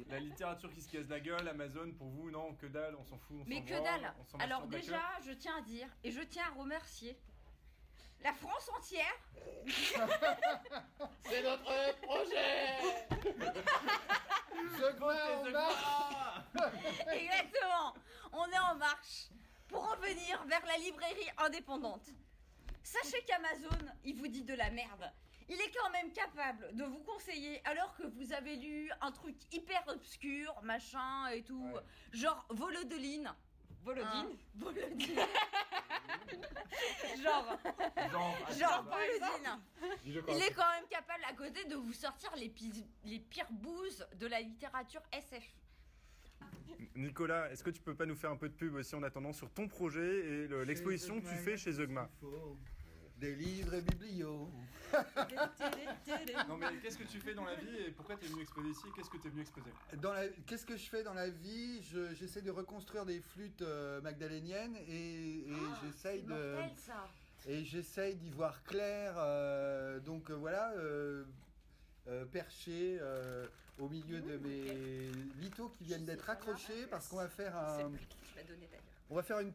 La 0.09 0.19
littérature 0.19 0.73
qui 0.73 0.83
se 0.83 0.91
casse 0.91 1.09
la 1.09 1.21
gueule, 1.21 1.47
Amazon, 1.47 1.93
pour 1.93 2.09
vous, 2.09 2.31
non, 2.31 2.55
que 2.55 2.67
dalle, 2.67 2.97
on 2.97 3.05
s'en 3.05 3.19
fout. 3.19 3.37
On 3.41 3.45
Mais 3.47 3.63
que 3.63 3.71
dalle 3.71 4.13
on 4.19 4.25
s'en 4.25 4.39
Alors 4.39 4.67
déjà, 4.67 5.01
je 5.25 5.31
tiens 5.33 5.59
à 5.59 5.63
dire, 5.63 5.89
et 6.03 6.11
je 6.11 6.23
tiens 6.23 6.45
à 6.45 6.59
remercier 6.59 7.17
la 8.23 8.33
France 8.33 8.69
entière 8.77 9.21
C'est 11.25 11.43
notre 11.43 12.01
projet 12.01 12.77
on 14.93 15.51
marche 15.51 16.47
Exactement. 17.13 17.95
On 18.33 18.47
est 18.47 18.59
en 18.59 18.75
marche 18.77 19.29
pour 19.69 19.83
en 19.83 19.97
venir 19.97 20.45
vers 20.47 20.65
la 20.67 20.79
librairie 20.79 21.31
indépendante. 21.39 22.09
Sachez 22.83 23.23
qu'Amazon, 23.25 23.93
il 24.05 24.17
vous 24.17 24.29
dit 24.29 24.43
de 24.43 24.55
la 24.55 24.71
merde. 24.71 25.13
Il 25.49 25.61
est 25.61 25.71
quand 25.73 25.91
même 25.91 26.13
capable 26.13 26.75
de 26.75 26.85
vous 26.85 26.99
conseiller 27.01 27.61
alors 27.67 27.95
que 27.97 28.03
vous 28.05 28.33
avez 28.33 28.57
lu 28.57 28.91
un 29.01 29.13
truc 29.13 29.37
hyper 29.53 29.83
obscur, 29.89 30.55
machin 30.63 31.29
et 31.29 31.43
tout, 31.43 31.71
Ouais. 31.75 31.81
genre 32.13 32.45
Volodeline. 32.51 33.33
Volodine. 33.85 34.09
Hein, 34.13 34.29
Volodine. 34.57 35.21
genre, 37.23 37.59
Genre, 38.11 38.37
genre 38.59 38.83
Volodine. 38.85 39.61
Il 40.05 40.43
est 40.43 40.53
quand 40.55 40.69
même 40.73 40.87
capable 40.91 41.23
à 41.29 41.33
côté 41.35 41.65
de 41.67 41.77
vous 41.77 41.93
sortir 41.93 42.35
les, 42.37 42.49
pi- 42.49 42.85
les 43.05 43.21
pires 43.21 43.51
bouses 43.53 44.05
de 44.17 44.27
la 44.27 44.41
littérature 44.41 45.03
SF. 45.13 45.45
Nicolas, 46.97 47.51
est-ce 47.53 47.63
que 47.63 47.71
tu 47.71 47.81
peux 47.81 47.95
pas 47.95 48.07
nous 48.07 48.17
faire 48.17 48.31
un 48.31 48.37
peu 48.37 48.49
de 48.49 48.55
pub 48.55 48.75
aussi 48.75 48.95
en 48.97 49.03
attendant 49.05 49.33
sur 49.33 49.51
ton 49.51 49.69
projet 49.69 50.19
et 50.27 50.49
le- 50.49 50.65
l'exposition 50.65 51.21
que 51.21 51.29
tu 51.29 51.37
fais 51.37 51.57
chez 51.57 51.73
Zeugma 51.73 52.11
Des 53.19 53.35
livres 53.35 53.75
et 53.75 53.81
biblios. 53.81 54.51
Non 56.49 56.57
mais 56.59 56.67
qu'est-ce 56.83 56.99
que 56.99 57.05
tu 57.05 57.19
fais 57.19 57.35
dans 57.35 57.45
la 57.45 57.57
vie 57.57 57.77
et 57.87 57.91
pourquoi 57.91 58.17
t'es 58.17 58.27
venu 58.27 58.43
exposer 58.43 58.69
ici? 58.71 58.85
Qu'est-ce 58.95 59.11
que 59.11 59.17
t'es 59.17 59.29
venu 59.31 59.41
exposer? 59.43 59.71
Dans 60.01 60.13
la- 60.13 60.29
Qu'est-ce 60.47 60.65
que 60.67 60.77
je 60.77 60.89
fais 60.89 61.03
dans 61.03 61.15
la 61.15 61.29
vie? 61.29 61.83
Je- 61.83 62.15
J'essaie 62.15 62.43
de 62.43 62.51
reconstruire 62.51 63.05
des 63.05 63.21
flûtes 63.21 63.63
euh, 63.63 64.01
magdaléniennes 64.03 64.77
et, 64.89 65.41
et 65.41 65.57
j'essaye 65.83 66.23
de 66.23 66.29
Mortel 66.29 66.71
ça. 66.77 67.09
et 67.49 67.65
j'essaye 67.65 68.15
d'y 68.17 68.31
voir 68.31 68.63
clair. 68.65 69.15
euh, 69.17 69.99
donc 70.01 70.31
euh, 70.31 70.35
voilà, 70.35 70.71
euh, 70.77 71.25
euh, 72.09 72.25
perché 72.27 72.99
euh, 73.01 73.47
au 73.79 73.89
milieu 73.89 74.21
de 74.21 74.37
mes 74.39 75.11
lithos 75.41 75.71
qui 75.71 75.85
viennent 75.85 76.05
d'être 76.07 76.31
accrochés 76.31 76.87
parce 76.91 77.09
qu'on 77.09 77.17
va 77.17 77.29
faire 77.29 77.57
un, 77.57 77.91
on 79.11 79.17
va 79.17 79.23
faire 79.23 79.41
une, 79.41 79.53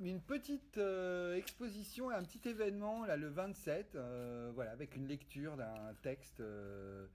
une 0.00 0.20
petite 0.20 0.78
euh, 0.78 1.34
exposition, 1.36 2.10
un 2.10 2.22
petit 2.22 2.48
événement 2.48 3.04
là 3.04 3.16
le 3.16 3.28
27, 3.28 3.94
euh, 3.94 4.50
voilà, 4.54 4.70
avec 4.72 4.94
une 4.96 5.06
lecture 5.06 5.56
d'un 5.56 5.94
texte. 6.02 6.40
euh, 6.40 7.06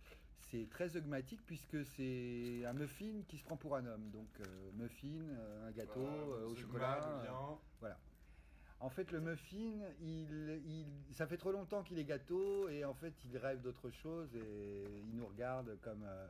c'est 0.52 0.70
très 0.70 0.90
dogmatique 0.90 1.42
puisque 1.48 1.84
c'est 1.84 2.64
un 2.66 2.74
muffin 2.74 3.22
qui 3.28 3.38
se 3.40 3.44
prend 3.44 3.58
pour 3.58 3.76
un 3.76 3.86
homme. 3.88 4.10
Donc 4.12 4.28
muffin, 4.74 5.22
un 5.66 5.72
gâteau 5.72 6.02
au 6.52 6.56
chocolat. 6.56 7.00
devient- 7.20 7.30
en 8.80 8.90
fait, 8.90 9.12
le 9.12 9.20
muffin, 9.22 9.80
il, 10.02 10.62
il- 10.66 11.14
ça 11.16 11.26
fait 11.26 11.38
trop 11.38 11.52
longtemps 11.54 11.82
qu'il 11.84 11.98
est 11.98 12.04
gâteau 12.04 12.68
et 12.70 12.84
en 12.86 12.94
fait, 12.94 13.14
il 13.26 13.38
rêve 13.38 13.62
d'autre 13.62 13.90
chose 13.90 14.36
et 14.36 14.84
il 15.08 15.16
nous 15.16 15.26
regarde 15.26 15.80
comme 15.82 16.04
euh, 16.04 16.28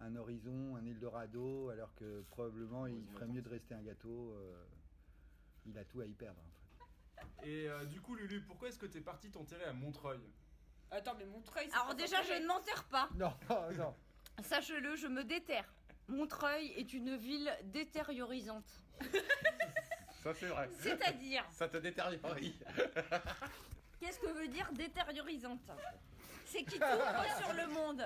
un 0.00 0.16
horizon, 0.16 0.76
un 0.76 0.84
Eldorado, 0.86 1.68
alors 1.68 1.94
que 1.94 2.22
probablement 2.30 2.86
il 2.86 3.04
ferait 3.12 3.26
mieux 3.26 3.42
de 3.42 3.48
rester 3.50 3.74
un 3.74 3.82
gâteau. 3.82 4.32
euh, 4.32 4.54
il 5.70 5.78
a 5.78 5.84
tout 5.84 6.00
à 6.00 6.06
y 6.06 6.12
perdre. 6.14 6.40
en 6.40 7.20
fait. 7.42 7.48
Et 7.48 7.68
euh, 7.68 7.84
du 7.86 8.00
coup, 8.00 8.14
Lulu, 8.14 8.42
pourquoi 8.42 8.68
est-ce 8.68 8.78
que 8.78 8.86
t'es 8.86 9.00
parti 9.00 9.30
t'enterrer 9.30 9.64
à 9.64 9.72
Montreuil? 9.72 10.20
Attends, 10.90 11.14
mais 11.18 11.24
Montreuil, 11.26 11.66
c'est 11.68 11.74
Alors 11.74 11.88
pas 11.88 11.94
déjà, 11.94 12.16
je 12.22 12.22
Montreuil. 12.22 12.42
ne 12.42 12.46
m'enterre 12.48 12.84
pas. 12.84 13.08
Non, 13.14 13.32
non. 13.78 13.94
Sachez-le, 14.42 14.96
je 14.96 15.06
me 15.06 15.22
déterre. 15.24 15.64
Montreuil 16.08 16.72
est 16.76 16.92
une 16.92 17.16
ville 17.16 17.50
détériorisante. 17.64 18.68
Ça, 20.22 20.34
c'est 20.34 20.46
vrai. 20.46 20.68
C'est-à-dire, 20.80 21.44
Ça 21.52 21.68
te 21.68 21.76
détériore. 21.78 22.34
qu'est-ce 24.00 24.18
que 24.18 24.26
veut 24.32 24.48
dire 24.48 24.70
détériorisante? 24.72 25.70
C'est 26.46 26.64
qui 26.64 26.78
t'ouvre 26.80 27.24
sur 27.38 27.52
le 27.54 27.66
monde, 27.68 28.04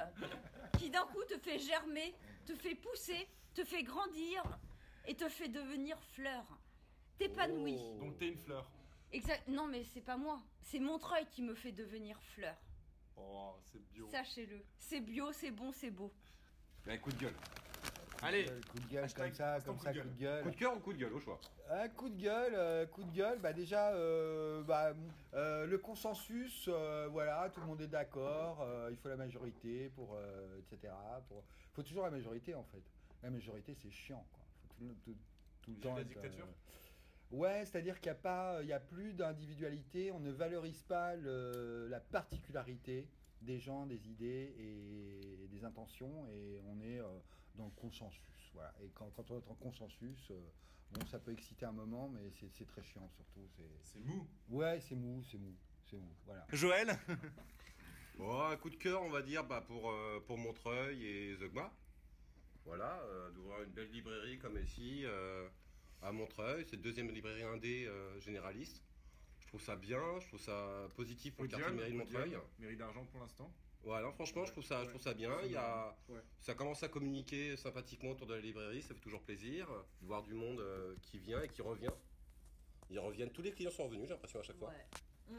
qui 0.78 0.90
d'un 0.90 1.06
coup 1.06 1.24
te 1.24 1.38
fait 1.38 1.58
germer, 1.58 2.14
te 2.44 2.54
fait 2.54 2.74
pousser, 2.74 3.26
te 3.54 3.64
fait 3.64 3.82
grandir 3.82 4.42
et 5.06 5.14
te 5.14 5.28
fait 5.30 5.48
devenir 5.48 5.98
fleur. 6.14 6.44
T'épanouis. 7.18 7.78
Oh. 7.80 7.98
Donc 8.00 8.18
t'es 8.18 8.28
une 8.28 8.38
fleur. 8.38 8.70
Exact. 9.12 9.46
Non, 9.48 9.66
mais 9.68 9.84
c'est 9.84 10.00
pas 10.00 10.16
moi. 10.16 10.40
C'est 10.62 10.78
Montreuil 10.80 11.26
qui 11.30 11.42
me 11.42 11.54
fait 11.54 11.72
devenir 11.72 12.20
fleur. 12.34 12.56
Oh, 13.16 13.54
c'est 13.62 13.80
bio. 13.92 14.08
Sachez-le. 14.10 14.60
C'est 14.78 15.00
bio, 15.00 15.32
c'est 15.32 15.50
bon, 15.52 15.70
c'est 15.72 15.90
beau. 15.90 16.12
Un 16.86 16.98
coup 16.98 17.10
de 17.12 17.18
gueule. 17.18 17.34
Allez, 18.22 18.48
Euh, 18.48 18.60
coup 18.70 18.78
de 18.78 18.86
gueule 18.86 19.12
comme 19.12 19.32
ça, 19.34 19.58
comme 19.64 19.76
coup 19.76 19.84
ça, 19.84 19.92
de 19.92 20.00
coup 20.00 20.08
de 20.08 20.12
Coup 20.14 20.18
gueule. 20.20 20.44
de 20.44 20.50
cœur 20.56 20.76
ou 20.76 20.80
coup 20.80 20.92
de 20.94 20.98
gueule, 20.98 21.12
au 21.12 21.20
choix. 21.20 21.38
Un 21.70 21.88
coup 21.90 22.08
de 22.08 22.16
gueule, 22.20 22.54
euh, 22.54 22.86
coup 22.86 23.04
de 23.04 23.10
gueule, 23.12 23.38
bah 23.38 23.52
déjà 23.52 23.92
euh, 23.92 24.62
bah, 24.62 24.94
euh, 25.34 25.66
le 25.66 25.78
consensus, 25.78 26.66
euh, 26.68 27.06
voilà, 27.10 27.50
tout 27.50 27.60
le 27.60 27.66
monde 27.66 27.80
est 27.82 27.86
d'accord, 27.86 28.62
euh, 28.62 28.88
il 28.90 28.96
faut 28.96 29.08
la 29.08 29.16
majorité 29.16 29.90
pour, 29.90 30.14
euh, 30.14 30.58
etc. 30.58 30.92
Pour, 31.28 31.44
faut 31.74 31.82
toujours 31.82 32.04
la 32.04 32.10
majorité 32.10 32.54
en 32.54 32.64
fait. 32.64 32.82
La 33.22 33.30
majorité 33.30 33.74
c'est 33.74 33.90
chiant, 33.90 34.24
quoi. 34.32 34.42
Faut 34.62 34.74
tout, 34.78 34.88
le- 34.88 34.94
tout- 35.04 35.18
tout 35.62 35.70
le 35.70 35.74
Vive 35.76 35.82
temps. 35.82 35.94
la 35.96 36.04
dictature 36.04 36.46
euh, 36.46 36.83
Ouais, 37.34 37.64
c'est-à-dire 37.66 38.00
qu'il 38.00 38.12
n'y 38.12 38.16
a 38.16 38.20
pas, 38.20 38.62
il 38.62 38.68
y 38.68 38.72
a 38.72 38.78
plus 38.78 39.12
d'individualité, 39.14 40.12
on 40.12 40.20
ne 40.20 40.30
valorise 40.30 40.82
pas 40.84 41.16
le- 41.16 41.88
la 41.88 41.98
particularité 41.98 43.08
des 43.42 43.58
gens, 43.58 43.86
des 43.86 44.08
idées 44.08 44.54
et 44.56 45.48
des 45.48 45.64
intentions, 45.64 46.28
et 46.28 46.60
on 46.64 46.80
est 46.80 47.00
euh, 47.00 47.18
dans 47.56 47.64
le 47.64 47.72
consensus. 47.72 48.50
Voilà. 48.52 48.72
Et 48.84 48.88
quand, 48.90 49.10
quand 49.10 49.28
on 49.32 49.38
est 49.40 49.48
en 49.48 49.54
consensus, 49.56 50.30
euh, 50.30 50.40
bon, 50.92 51.04
ça 51.06 51.18
peut 51.18 51.32
exciter 51.32 51.66
un 51.66 51.72
moment, 51.72 52.08
mais 52.08 52.30
c'est 52.38 52.48
c'est 52.52 52.66
très 52.66 52.84
chiant 52.84 53.08
surtout. 53.08 53.48
c'est- 53.82 53.98
mou. 53.98 54.28
Ouais, 54.48 54.80
c'est 54.80 54.94
mou, 54.94 55.20
c'est 55.24 55.38
mou, 55.38 55.56
c'est 55.90 55.96
mou. 55.98 56.14
Voilà. 56.26 56.46
Joël? 56.52 56.96
Bon, 58.16 58.40
un 58.52 58.56
coup 58.56 58.70
de 58.70 58.76
cœur, 58.76 59.02
on 59.02 59.10
va 59.10 59.22
dire, 59.22 59.44
bah, 59.44 59.60
pour, 59.66 59.90
euh, 59.90 60.20
pour 60.24 60.38
Montreuil 60.38 61.04
et 61.04 61.34
Zeugma. 61.34 61.72
Voilà, 62.64 63.00
euh, 63.02 63.30
d'ouvrir 63.32 63.62
une 63.64 63.72
belle 63.72 63.90
librairie 63.90 64.38
comme 64.38 64.56
ici 64.58 65.02
euh, 65.04 65.48
à 66.04 66.12
Montreuil. 66.12 66.64
C'est 66.68 66.76
la 66.76 66.82
deuxième 66.82 67.10
librairie 67.10 67.42
indé 67.42 67.86
euh, 67.86 68.20
généraliste. 68.20 68.82
Je 69.40 69.46
trouve 69.48 69.62
ça 69.62 69.76
bien, 69.76 70.00
je 70.20 70.26
trouve 70.28 70.40
ça 70.40 70.88
positif 70.96 71.34
pour 71.34 71.44
le 71.44 71.50
quartier 71.50 71.70
de 71.70 71.76
mairie 71.76 71.92
de 71.92 71.96
Montreuil. 71.96 72.36
Mairie 72.58 72.76
d'argent 72.76 73.04
pour 73.06 73.20
l'instant. 73.20 73.50
Voilà, 73.82 74.10
franchement, 74.12 74.44
je 74.46 74.52
trouve 74.52 74.64
ça, 74.64 74.82
je 74.84 74.88
trouve 74.88 75.02
ça 75.02 75.12
bien. 75.12 75.32
Il 75.44 75.52
y 75.52 75.56
a. 75.56 75.94
Ouais. 76.08 76.20
ça 76.40 76.54
commence 76.54 76.82
à 76.82 76.88
communiquer 76.88 77.56
sympathiquement 77.56 78.10
autour 78.12 78.26
de 78.26 78.34
la 78.34 78.40
librairie, 78.40 78.82
ça 78.82 78.94
fait 78.94 79.00
toujours 79.00 79.22
plaisir 79.22 79.68
de 80.00 80.06
voir 80.06 80.22
du 80.22 80.32
monde 80.32 80.58
euh, 80.60 80.94
qui 81.02 81.18
vient 81.18 81.42
et 81.42 81.48
qui 81.48 81.60
revient. 81.60 81.92
Ils 82.90 82.98
reviennent, 82.98 83.30
tous 83.30 83.42
les 83.42 83.52
clients 83.52 83.70
sont 83.70 83.84
revenus, 83.84 84.06
j'ai 84.06 84.14
l'impression 84.14 84.40
à 84.40 84.42
chaque 84.42 84.56
fois. 84.58 84.72
Mm. 85.28 85.34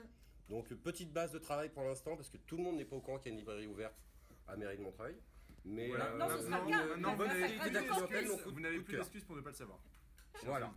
Donc 0.50 0.68
petite 0.76 1.12
base 1.12 1.32
de 1.32 1.40
travail 1.40 1.70
pour 1.70 1.84
l'instant 1.84 2.16
parce 2.16 2.30
que 2.30 2.38
tout 2.38 2.58
le 2.58 2.64
monde 2.64 2.78
n'est 2.78 2.86
pas 2.86 2.96
au 2.96 3.02
courant 3.02 3.18
qu'il 3.18 3.28
y 3.28 3.30
a 3.30 3.34
une 3.34 3.40
librairie 3.40 3.68
ouverte 3.68 3.96
à 4.48 4.56
Mairie 4.56 4.78
de 4.78 4.84
Montreuil. 4.84 5.16
Mais 5.64 5.88
Voilà. 5.88 6.12
euh, 6.12 6.18
Non, 6.20 6.38
une 6.38 6.50
Maintenant, 6.50 7.16
bonne 7.16 7.30
vous 8.46 8.60
n'avez 8.60 8.80
plus 8.82 8.96
d'excuses 8.98 9.24
pour 9.24 9.36
ne 9.36 9.42
pas 9.42 9.50
le 9.50 9.56
savoir. 9.56 9.80
Voilà. 10.44 10.72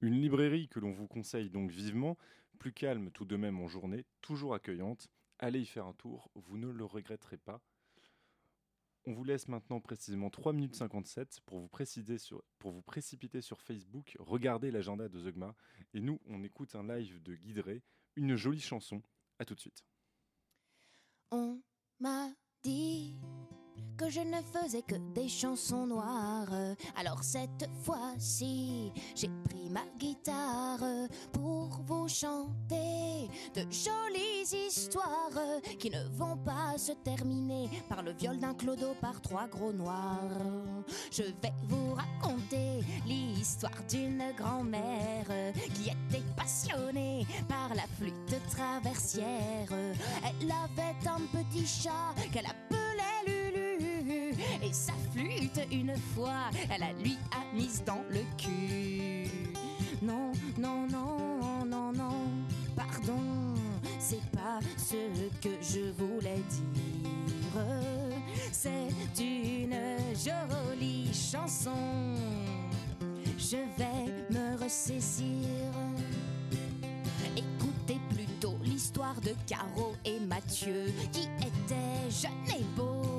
Une 0.00 0.20
librairie 0.20 0.68
que 0.68 0.78
l'on 0.78 0.92
vous 0.92 1.06
conseille 1.06 1.50
donc 1.50 1.70
vivement, 1.70 2.16
plus 2.58 2.72
calme 2.72 3.10
tout 3.10 3.24
de 3.24 3.36
même 3.36 3.58
en 3.60 3.68
journée, 3.68 4.04
toujours 4.20 4.54
accueillante. 4.54 5.08
Allez 5.38 5.60
y 5.60 5.66
faire 5.66 5.86
un 5.86 5.94
tour, 5.94 6.30
vous 6.34 6.58
ne 6.58 6.68
le 6.68 6.84
regretterez 6.84 7.38
pas. 7.38 7.60
On 9.08 9.12
vous 9.12 9.24
laisse 9.24 9.46
maintenant 9.46 9.80
précisément 9.80 10.30
3 10.30 10.52
minutes 10.52 10.74
57 10.74 11.40
pour 11.46 11.60
vous, 11.60 11.68
préciser 11.68 12.18
sur, 12.18 12.42
pour 12.58 12.72
vous 12.72 12.82
précipiter 12.82 13.40
sur 13.40 13.60
Facebook, 13.62 14.16
regarder 14.18 14.72
l'agenda 14.72 15.08
de 15.08 15.18
Zeugma. 15.20 15.54
Et 15.94 16.00
nous, 16.00 16.20
on 16.26 16.42
écoute 16.42 16.74
un 16.74 16.82
live 16.82 17.22
de 17.22 17.36
Guidré, 17.36 17.82
une 18.16 18.34
jolie 18.34 18.60
chanson. 18.60 19.02
A 19.38 19.44
tout 19.44 19.54
de 19.54 19.60
suite. 19.60 19.84
On 21.30 21.60
m'a 22.00 22.30
dit 22.62 23.14
que 23.96 24.10
je 24.10 24.20
ne 24.20 24.40
faisais 24.52 24.82
que 24.82 24.96
des 25.14 25.28
chansons 25.28 25.86
noires. 25.86 26.52
Alors 26.96 27.22
cette 27.22 27.68
fois-ci, 27.82 28.92
j'ai 29.14 29.30
pris 29.44 29.70
ma 29.70 29.84
guitare 29.98 30.84
pour 31.32 31.68
vous 31.86 32.06
chanter 32.08 33.30
de 33.54 33.62
jolies 33.70 34.66
histoires 34.68 35.60
qui 35.78 35.90
ne 35.90 36.04
vont 36.16 36.36
pas 36.36 36.76
se 36.76 36.92
terminer 36.92 37.70
par 37.88 38.02
le 38.02 38.12
viol 38.12 38.38
d'un 38.38 38.54
clodo 38.54 38.94
par 39.00 39.20
trois 39.22 39.48
gros 39.48 39.72
noirs. 39.72 40.42
Je 41.10 41.22
vais 41.22 41.52
vous 41.64 41.94
raconter 41.94 42.84
l'histoire 43.06 43.82
d'une 43.88 44.24
grand-mère 44.36 45.26
qui 45.74 45.88
était 45.88 46.24
passionnée 46.36 47.26
par 47.48 47.74
la 47.74 47.86
flûte 47.98 48.40
traversière. 48.50 49.68
Elle 49.70 50.50
avait 50.50 51.08
un 51.08 51.20
petit 51.32 51.66
chat 51.66 52.14
qu'elle 52.32 52.46
Lulu. 52.46 52.65
Sa 54.72 54.92
flûte, 55.12 55.60
une 55.70 55.94
fois, 56.14 56.50
elle 56.70 56.80
la 56.80 56.92
lui 56.92 57.16
a 57.32 57.84
dans 57.84 58.02
le 58.10 58.20
cul. 58.36 59.30
Non, 60.02 60.32
non, 60.58 60.86
non, 60.88 61.64
non, 61.64 61.92
non, 61.92 62.28
pardon, 62.74 63.54
c'est 63.98 64.24
pas 64.30 64.58
ce 64.76 65.28
que 65.40 65.54
je 65.60 65.90
voulais 65.92 66.42
dire. 66.50 67.62
C'est 68.52 69.22
une 69.22 69.76
jolie 70.14 71.10
chanson. 71.12 72.14
Je 73.38 73.56
vais 73.78 74.12
me 74.30 74.62
ressaisir. 74.62 75.46
Écoutez 77.36 78.00
plutôt 78.10 78.56
l'histoire 78.62 79.20
de 79.20 79.32
Caro 79.46 79.94
et 80.04 80.20
Mathieu 80.20 80.92
qui 81.12 81.28
étaient 81.40 82.10
jeunes 82.10 82.58
et 82.58 82.64
beaux 82.76 83.15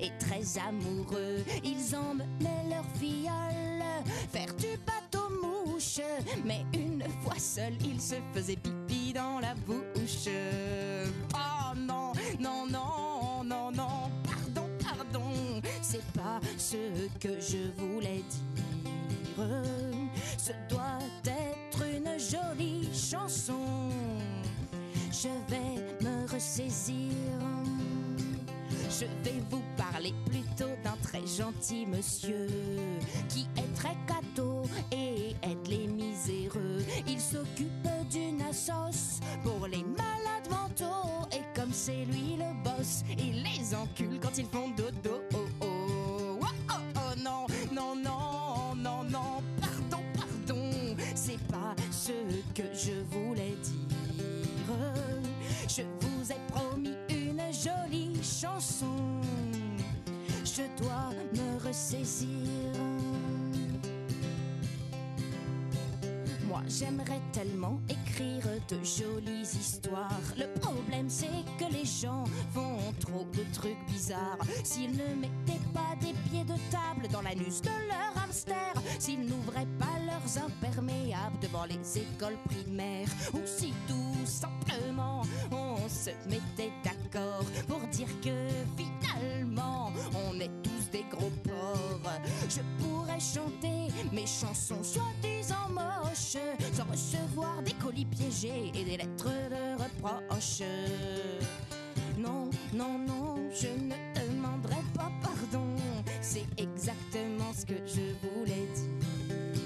et 0.00 0.10
très 0.18 0.58
amoureux. 0.58 1.44
Ils 1.64 1.94
emmenaient 1.96 2.68
leur 2.68 2.84
filleule 2.98 3.82
faire 4.30 4.54
du 4.54 4.78
bateau 4.86 5.28
mouche, 5.42 6.00
mais 6.44 6.64
une 6.74 7.04
fois 7.22 7.38
seul, 7.38 7.74
ils 7.84 8.00
se 8.00 8.16
faisaient 8.32 8.56
pipi 8.56 9.12
dans 9.12 9.40
la 9.40 9.54
bouche. 9.54 10.28
Oh 11.34 11.76
non, 11.76 12.12
non, 12.40 12.66
non, 12.66 13.44
non, 13.44 13.70
non, 13.70 14.10
pardon, 14.24 14.68
pardon, 14.82 15.60
c'est 15.80 16.04
pas 16.12 16.40
ce 16.56 17.08
que 17.18 17.40
je 17.40 17.70
voulais 17.80 18.22
dire. 18.28 19.46
Ce 20.38 20.52
doit 20.68 20.98
être 21.26 21.82
une 21.82 22.18
jolie 22.18 22.88
chanson. 22.92 23.90
Je 25.10 25.28
vais 25.48 26.04
me 26.04 26.26
ressaisir. 26.30 27.12
Je 28.90 29.06
vais 29.24 29.42
vous 29.50 29.62
plutôt 30.10 30.74
d'un 30.82 30.96
très 31.02 31.24
gentil 31.26 31.86
monsieur 31.86 32.48
qui 33.28 33.46
est 33.56 33.74
très 33.74 33.96
cateau 34.06 34.62
et 34.90 35.36
aide 35.42 35.66
les 35.68 35.86
miséreux. 35.86 36.82
Il 37.06 37.20
s'occupe 37.20 37.88
d'une 38.10 38.42
assoce 38.42 39.20
pour 39.44 39.66
les 39.68 39.84
malades 39.84 40.50
mentaux 40.50 41.28
et 41.32 41.42
comme 41.54 41.72
c'est 41.72 42.04
lui 42.06 42.36
le 42.36 42.52
boss, 42.64 43.02
il 43.18 43.42
les 43.42 43.74
encule 43.74 44.18
quand 44.20 44.36
ils 44.36 44.46
font 44.46 44.70
dodo. 44.70 45.22
Oh, 45.34 45.38
oh. 45.60 46.38
Oh, 46.40 46.46
oh, 46.70 46.74
oh, 46.96 47.14
non, 47.22 47.46
non, 47.72 47.94
non, 47.94 48.74
non, 48.76 49.04
non, 49.04 49.42
pardon, 49.60 50.02
pardon, 50.16 50.70
c'est 51.14 51.40
pas 51.46 51.74
ce 51.90 52.12
que 52.54 52.64
je 52.74 53.02
voulais 53.10 53.54
dire. 53.62 54.02
Je 55.68 55.82
vous 56.00 56.32
ai 56.32 56.36
promis 56.52 56.96
une 57.08 57.42
jolie 57.52 58.22
chanson. 58.22 59.20
Je 60.54 60.64
dois 60.82 61.08
me 61.32 61.66
ressaisir. 61.66 62.28
Moi 66.46 66.60
j'aimerais 66.68 67.22
tellement 67.32 67.80
écrire 67.88 68.44
de 68.68 68.76
jolies 68.84 69.40
histoires. 69.40 70.10
Le 70.36 70.46
problème 70.60 71.08
c'est 71.08 71.26
que 71.58 71.72
les 71.72 71.86
gens 71.86 72.24
font 72.52 72.76
trop 73.00 73.26
de 73.32 73.44
trucs 73.54 73.82
bizarres. 73.88 74.36
S'ils 74.62 74.92
ne 74.92 75.14
mettaient 75.14 75.64
pas 75.72 75.96
des 76.02 76.12
pieds 76.28 76.44
de 76.44 76.58
table 76.70 77.08
dans 77.10 77.22
l'anus 77.22 77.62
de 77.62 77.70
leur 77.88 78.22
hamster, 78.22 78.74
s'ils 78.98 79.24
n'ouvraient 79.24 79.72
pas 79.78 79.98
leurs 80.04 80.44
imperméables 80.44 81.38
devant 81.40 81.64
les 81.64 81.98
écoles 81.98 82.36
primaires, 82.44 83.08
ou 83.32 83.40
si 83.46 83.72
tout 83.88 84.26
simplement 84.26 85.22
on 85.50 85.76
se 85.88 86.10
mettait 86.28 86.72
d'accord 86.84 87.46
pour 87.66 87.80
dire 87.88 88.08
que 88.20 88.81
on 90.14 90.40
est 90.40 90.50
tous 90.62 90.90
des 90.90 91.04
gros 91.10 91.30
porcs. 91.44 92.20
Je 92.48 92.60
pourrais 92.82 93.20
chanter 93.20 93.92
mes 94.12 94.26
chansons 94.26 94.82
soi-disant 94.82 95.68
moches 95.70 96.36
sans 96.72 96.84
recevoir 96.90 97.62
des 97.62 97.74
colis 97.74 98.06
piégés 98.06 98.70
et 98.74 98.84
des 98.84 98.96
lettres 98.96 99.30
de 99.50 99.82
reproche. 99.82 100.62
Non, 102.18 102.50
non, 102.72 102.98
non, 102.98 103.36
je 103.52 103.68
ne 103.68 103.94
demanderai 104.14 104.82
pas 104.94 105.10
pardon. 105.22 105.74
C'est 106.20 106.46
exactement 106.56 107.52
ce 107.56 107.66
que 107.66 107.74
je 107.86 108.14
voulais 108.22 108.66
dire. 108.74 109.62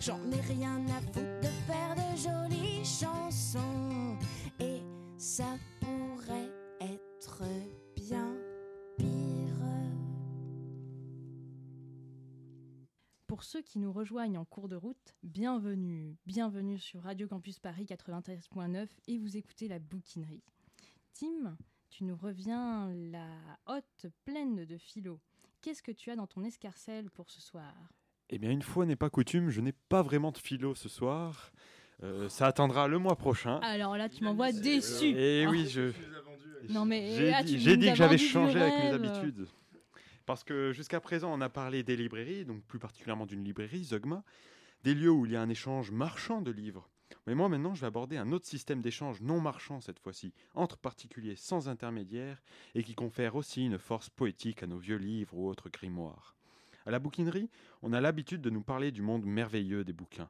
J'en 0.00 0.18
ai 0.32 0.40
rien 0.40 0.80
à 0.88 1.00
foutre 1.12 1.40
de 1.42 1.50
faire 1.66 1.94
de 1.94 2.16
jolies 2.16 2.84
chansons. 2.84 4.16
Et 4.58 4.80
ça 5.16 5.56
Pour 13.38 13.44
ceux 13.44 13.62
qui 13.62 13.78
nous 13.78 13.92
rejoignent 13.92 14.36
en 14.36 14.44
cours 14.44 14.68
de 14.68 14.74
route, 14.74 15.14
bienvenue. 15.22 16.16
Bienvenue 16.26 16.76
sur 16.76 17.04
Radio 17.04 17.28
Campus 17.28 17.60
Paris 17.60 17.86
93.9 17.88 18.88
et 19.06 19.16
vous 19.16 19.36
écoutez 19.36 19.68
la 19.68 19.78
bouquinerie. 19.78 20.42
Tim, 21.14 21.56
tu 21.88 22.02
nous 22.02 22.16
reviens 22.16 22.92
la 23.12 23.28
hotte 23.66 24.06
pleine 24.24 24.64
de 24.64 24.76
philo. 24.76 25.20
Qu'est-ce 25.62 25.84
que 25.84 25.92
tu 25.92 26.10
as 26.10 26.16
dans 26.16 26.26
ton 26.26 26.42
escarcelle 26.42 27.10
pour 27.10 27.30
ce 27.30 27.40
soir? 27.40 27.72
Eh 28.28 28.40
bien, 28.40 28.50
une 28.50 28.62
fois 28.62 28.84
n'est 28.86 28.96
pas 28.96 29.08
coutume, 29.08 29.50
je 29.50 29.60
n'ai 29.60 29.70
pas 29.88 30.02
vraiment 30.02 30.32
de 30.32 30.38
philo 30.38 30.74
ce 30.74 30.88
soir. 30.88 31.52
Euh, 32.02 32.28
ça 32.28 32.48
attendra 32.48 32.88
le 32.88 32.98
mois 32.98 33.14
prochain. 33.14 33.58
Alors 33.58 33.96
là, 33.96 34.08
tu 34.08 34.24
m'envoies 34.24 34.50
déçu. 34.50 35.16
Et 35.16 35.44
Ah. 35.46 35.50
oui, 35.50 35.68
je. 35.68 35.92
Non 36.70 36.84
mais 36.84 37.14
J'ai 37.44 37.44
dit, 37.56 37.78
dit 37.78 37.88
que 37.90 37.94
j'avais 37.94 38.18
changé 38.18 38.60
avec 38.60 38.74
mes 38.82 38.90
habitudes. 38.90 39.46
Parce 40.28 40.44
que 40.44 40.72
jusqu'à 40.74 41.00
présent, 41.00 41.32
on 41.32 41.40
a 41.40 41.48
parlé 41.48 41.82
des 41.82 41.96
librairies, 41.96 42.44
donc 42.44 42.62
plus 42.64 42.78
particulièrement 42.78 43.24
d'une 43.24 43.42
librairie, 43.42 43.82
Zogma, 43.82 44.22
des 44.84 44.92
lieux 44.92 45.10
où 45.10 45.24
il 45.24 45.32
y 45.32 45.36
a 45.36 45.40
un 45.40 45.48
échange 45.48 45.90
marchand 45.90 46.42
de 46.42 46.50
livres. 46.50 46.90
Mais 47.26 47.34
moi, 47.34 47.48
maintenant, 47.48 47.74
je 47.74 47.80
vais 47.80 47.86
aborder 47.86 48.18
un 48.18 48.30
autre 48.32 48.44
système 48.44 48.82
d'échange 48.82 49.22
non 49.22 49.40
marchand 49.40 49.80
cette 49.80 49.98
fois-ci, 49.98 50.34
entre 50.52 50.76
particuliers 50.76 51.34
sans 51.34 51.70
intermédiaire, 51.70 52.42
et 52.74 52.84
qui 52.84 52.94
confère 52.94 53.36
aussi 53.36 53.64
une 53.64 53.78
force 53.78 54.10
poétique 54.10 54.62
à 54.62 54.66
nos 54.66 54.76
vieux 54.76 54.98
livres 54.98 55.34
ou 55.34 55.48
autres 55.48 55.70
grimoires. 55.70 56.36
À 56.84 56.90
la 56.90 56.98
bouquinerie, 56.98 57.48
on 57.80 57.94
a 57.94 58.00
l'habitude 58.02 58.42
de 58.42 58.50
nous 58.50 58.62
parler 58.62 58.92
du 58.92 59.00
monde 59.00 59.24
merveilleux 59.24 59.82
des 59.82 59.94
bouquins. 59.94 60.28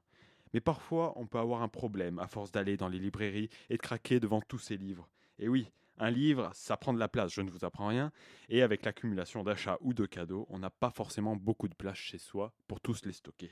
Mais 0.54 0.60
parfois, 0.60 1.12
on 1.16 1.26
peut 1.26 1.40
avoir 1.40 1.62
un 1.62 1.68
problème 1.68 2.20
à 2.20 2.28
force 2.28 2.52
d'aller 2.52 2.76
dans 2.76 2.88
les 2.88 3.00
librairies 3.00 3.50
et 3.68 3.76
de 3.76 3.82
craquer 3.82 4.20
devant 4.20 4.42
tous 4.42 4.58
ces 4.58 4.76
livres. 4.76 5.08
Et 5.40 5.48
oui, 5.48 5.72
un 5.98 6.10
livre, 6.10 6.50
ça 6.54 6.76
prend 6.76 6.92
de 6.92 6.98
la 6.98 7.08
place, 7.08 7.32
je 7.32 7.40
ne 7.40 7.50
vous 7.50 7.64
apprends 7.64 7.88
rien, 7.88 8.12
et 8.48 8.62
avec 8.62 8.84
l'accumulation 8.84 9.42
d'achats 9.42 9.78
ou 9.80 9.94
de 9.94 10.06
cadeaux, 10.06 10.46
on 10.50 10.58
n'a 10.58 10.70
pas 10.70 10.90
forcément 10.90 11.36
beaucoup 11.36 11.68
de 11.68 11.74
place 11.74 11.98
chez 11.98 12.18
soi 12.18 12.52
pour 12.66 12.80
tous 12.80 13.04
les 13.04 13.12
stocker. 13.12 13.50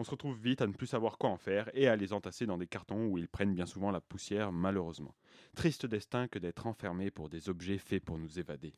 On 0.00 0.04
se 0.04 0.10
retrouve 0.10 0.38
vite 0.38 0.62
à 0.62 0.66
ne 0.68 0.72
plus 0.72 0.86
savoir 0.86 1.18
quoi 1.18 1.30
en 1.30 1.36
faire 1.36 1.68
et 1.74 1.88
à 1.88 1.96
les 1.96 2.12
entasser 2.12 2.46
dans 2.46 2.56
des 2.56 2.68
cartons 2.68 3.06
où 3.06 3.18
ils 3.18 3.28
prennent 3.28 3.54
bien 3.54 3.66
souvent 3.66 3.90
la 3.90 4.00
poussière, 4.00 4.52
malheureusement. 4.52 5.14
Triste 5.56 5.86
destin 5.86 6.28
que 6.28 6.38
d'être 6.38 6.68
enfermé 6.68 7.10
pour 7.10 7.28
des 7.28 7.48
objets 7.48 7.78
faits 7.78 8.04
pour 8.04 8.16
nous 8.16 8.38
évader. 8.38 8.74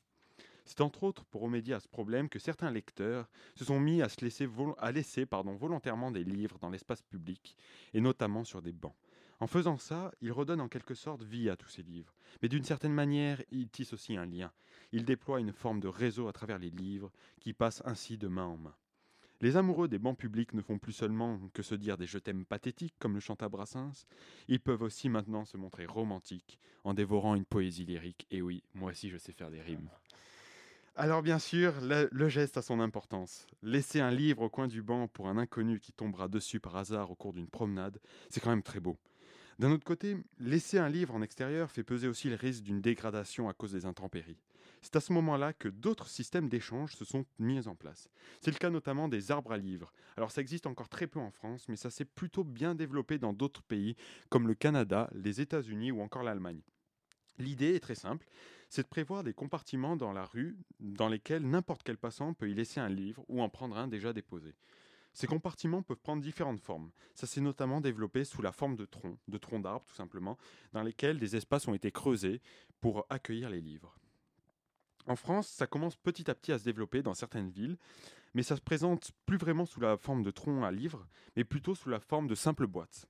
C'est 0.64 0.80
entre 0.80 1.02
autres 1.02 1.24
pour 1.24 1.42
remédier 1.42 1.74
à 1.74 1.80
ce 1.80 1.88
problème 1.88 2.28
que 2.28 2.38
certains 2.38 2.70
lecteurs 2.70 3.28
se 3.54 3.64
sont 3.64 3.80
mis 3.80 4.02
à, 4.02 4.08
se 4.08 4.24
laisser, 4.24 4.46
volontairement 4.46 6.10
des 6.10 6.24
livres 6.24 6.58
dans 6.58 6.70
l'espace 6.70 7.02
public, 7.02 7.56
et 7.92 8.00
notamment 8.00 8.44
sur 8.44 8.62
des 8.62 8.72
bancs. 8.72 8.94
En 9.40 9.46
faisant 9.46 9.78
ça, 9.78 10.12
ils 10.20 10.32
redonnent 10.32 10.60
en 10.60 10.68
quelque 10.68 10.94
sorte 10.94 11.22
vie 11.22 11.48
à 11.48 11.56
tous 11.56 11.68
ces 11.68 11.82
livres. 11.82 12.14
Mais 12.42 12.48
d'une 12.48 12.64
certaine 12.64 12.92
manière, 12.92 13.42
ils 13.50 13.70
tissent 13.70 13.94
aussi 13.94 14.16
un 14.16 14.26
lien. 14.26 14.52
Ils 14.92 15.06
déploient 15.06 15.40
une 15.40 15.52
forme 15.52 15.80
de 15.80 15.88
réseau 15.88 16.28
à 16.28 16.32
travers 16.32 16.58
les 16.58 16.70
livres 16.70 17.10
qui 17.40 17.54
passent 17.54 17.82
ainsi 17.86 18.18
de 18.18 18.28
main 18.28 18.44
en 18.44 18.58
main. 18.58 18.74
Les 19.40 19.56
amoureux 19.56 19.88
des 19.88 19.98
bancs 19.98 20.18
publics 20.18 20.52
ne 20.52 20.60
font 20.60 20.78
plus 20.78 20.92
seulement 20.92 21.40
que 21.54 21.62
se 21.62 21.74
dire 21.74 21.96
des 21.96 22.06
je 22.06 22.18
t'aime 22.18 22.44
pathétiques 22.44 22.94
comme 22.98 23.14
le 23.14 23.20
chanta 23.20 23.48
Brassens, 23.48 24.04
ils 24.48 24.60
peuvent 24.60 24.82
aussi 24.82 25.08
maintenant 25.08 25.46
se 25.46 25.56
montrer 25.56 25.86
romantiques 25.86 26.58
en 26.84 26.92
dévorant 26.92 27.34
une 27.34 27.46
poésie 27.46 27.86
lyrique. 27.86 28.26
Et 28.30 28.42
oui, 28.42 28.62
moi 28.74 28.90
aussi 28.90 29.08
je 29.08 29.16
sais 29.16 29.32
faire 29.32 29.50
des 29.50 29.62
rimes. 29.62 29.88
Alors 30.94 31.22
bien 31.22 31.38
sûr, 31.38 31.72
le 31.80 32.28
geste 32.28 32.58
a 32.58 32.62
son 32.62 32.80
importance. 32.80 33.46
Laisser 33.62 34.00
un 34.00 34.10
livre 34.10 34.42
au 34.42 34.50
coin 34.50 34.68
du 34.68 34.82
banc 34.82 35.08
pour 35.08 35.28
un 35.28 35.38
inconnu 35.38 35.80
qui 35.80 35.92
tombera 35.92 36.28
dessus 36.28 36.60
par 36.60 36.76
hasard 36.76 37.10
au 37.10 37.14
cours 37.14 37.32
d'une 37.32 37.48
promenade, 37.48 37.98
c'est 38.28 38.40
quand 38.40 38.50
même 38.50 38.62
très 38.62 38.80
beau. 38.80 38.98
D'un 39.60 39.72
autre 39.72 39.84
côté, 39.84 40.16
laisser 40.38 40.78
un 40.78 40.88
livre 40.88 41.14
en 41.14 41.20
extérieur 41.20 41.70
fait 41.70 41.82
peser 41.82 42.08
aussi 42.08 42.30
le 42.30 42.36
risque 42.36 42.62
d'une 42.62 42.80
dégradation 42.80 43.46
à 43.46 43.52
cause 43.52 43.72
des 43.72 43.84
intempéries. 43.84 44.38
C'est 44.80 44.96
à 44.96 45.00
ce 45.00 45.12
moment-là 45.12 45.52
que 45.52 45.68
d'autres 45.68 46.08
systèmes 46.08 46.48
d'échange 46.48 46.96
se 46.96 47.04
sont 47.04 47.26
mis 47.38 47.68
en 47.68 47.74
place. 47.74 48.08
C'est 48.40 48.52
le 48.52 48.56
cas 48.56 48.70
notamment 48.70 49.06
des 49.06 49.30
arbres 49.30 49.52
à 49.52 49.58
livres. 49.58 49.92
Alors 50.16 50.30
ça 50.30 50.40
existe 50.40 50.66
encore 50.66 50.88
très 50.88 51.06
peu 51.06 51.20
en 51.20 51.30
France, 51.30 51.68
mais 51.68 51.76
ça 51.76 51.90
s'est 51.90 52.06
plutôt 52.06 52.42
bien 52.42 52.74
développé 52.74 53.18
dans 53.18 53.34
d'autres 53.34 53.62
pays 53.62 53.96
comme 54.30 54.48
le 54.48 54.54
Canada, 54.54 55.10
les 55.12 55.42
États-Unis 55.42 55.92
ou 55.92 56.00
encore 56.00 56.22
l'Allemagne. 56.22 56.62
L'idée 57.36 57.74
est 57.74 57.80
très 57.80 57.94
simple, 57.94 58.26
c'est 58.70 58.84
de 58.84 58.88
prévoir 58.88 59.24
des 59.24 59.34
compartiments 59.34 59.96
dans 59.96 60.12
la 60.14 60.24
rue 60.24 60.56
dans 60.78 61.08
lesquels 61.08 61.46
n'importe 61.46 61.82
quel 61.82 61.98
passant 61.98 62.32
peut 62.32 62.48
y 62.48 62.54
laisser 62.54 62.80
un 62.80 62.88
livre 62.88 63.26
ou 63.28 63.42
en 63.42 63.50
prendre 63.50 63.76
un 63.76 63.88
déjà 63.88 64.14
déposé. 64.14 64.54
Ces 65.12 65.26
compartiments 65.26 65.82
peuvent 65.82 66.00
prendre 66.00 66.22
différentes 66.22 66.60
formes. 66.60 66.90
Ça 67.14 67.26
s'est 67.26 67.40
notamment 67.40 67.80
développé 67.80 68.24
sous 68.24 68.42
la 68.42 68.52
forme 68.52 68.76
de 68.76 68.84
troncs, 68.84 69.18
de 69.28 69.38
troncs 69.38 69.62
d'arbres 69.62 69.84
tout 69.86 69.94
simplement, 69.94 70.38
dans 70.72 70.82
lesquels 70.82 71.18
des 71.18 71.36
espaces 71.36 71.68
ont 71.68 71.74
été 71.74 71.90
creusés 71.90 72.40
pour 72.80 73.06
accueillir 73.10 73.50
les 73.50 73.60
livres. 73.60 73.96
En 75.06 75.16
France, 75.16 75.48
ça 75.48 75.66
commence 75.66 75.96
petit 75.96 76.30
à 76.30 76.34
petit 76.34 76.52
à 76.52 76.58
se 76.58 76.64
développer 76.64 77.02
dans 77.02 77.14
certaines 77.14 77.50
villes, 77.50 77.78
mais 78.34 78.42
ça 78.42 78.56
se 78.56 78.60
présente 78.60 79.12
plus 79.26 79.38
vraiment 79.38 79.66
sous 79.66 79.80
la 79.80 79.96
forme 79.96 80.22
de 80.22 80.30
troncs 80.30 80.64
à 80.64 80.70
livres, 80.70 81.06
mais 81.36 81.44
plutôt 81.44 81.74
sous 81.74 81.88
la 81.88 82.00
forme 82.00 82.28
de 82.28 82.34
simples 82.34 82.66
boîtes. 82.66 83.06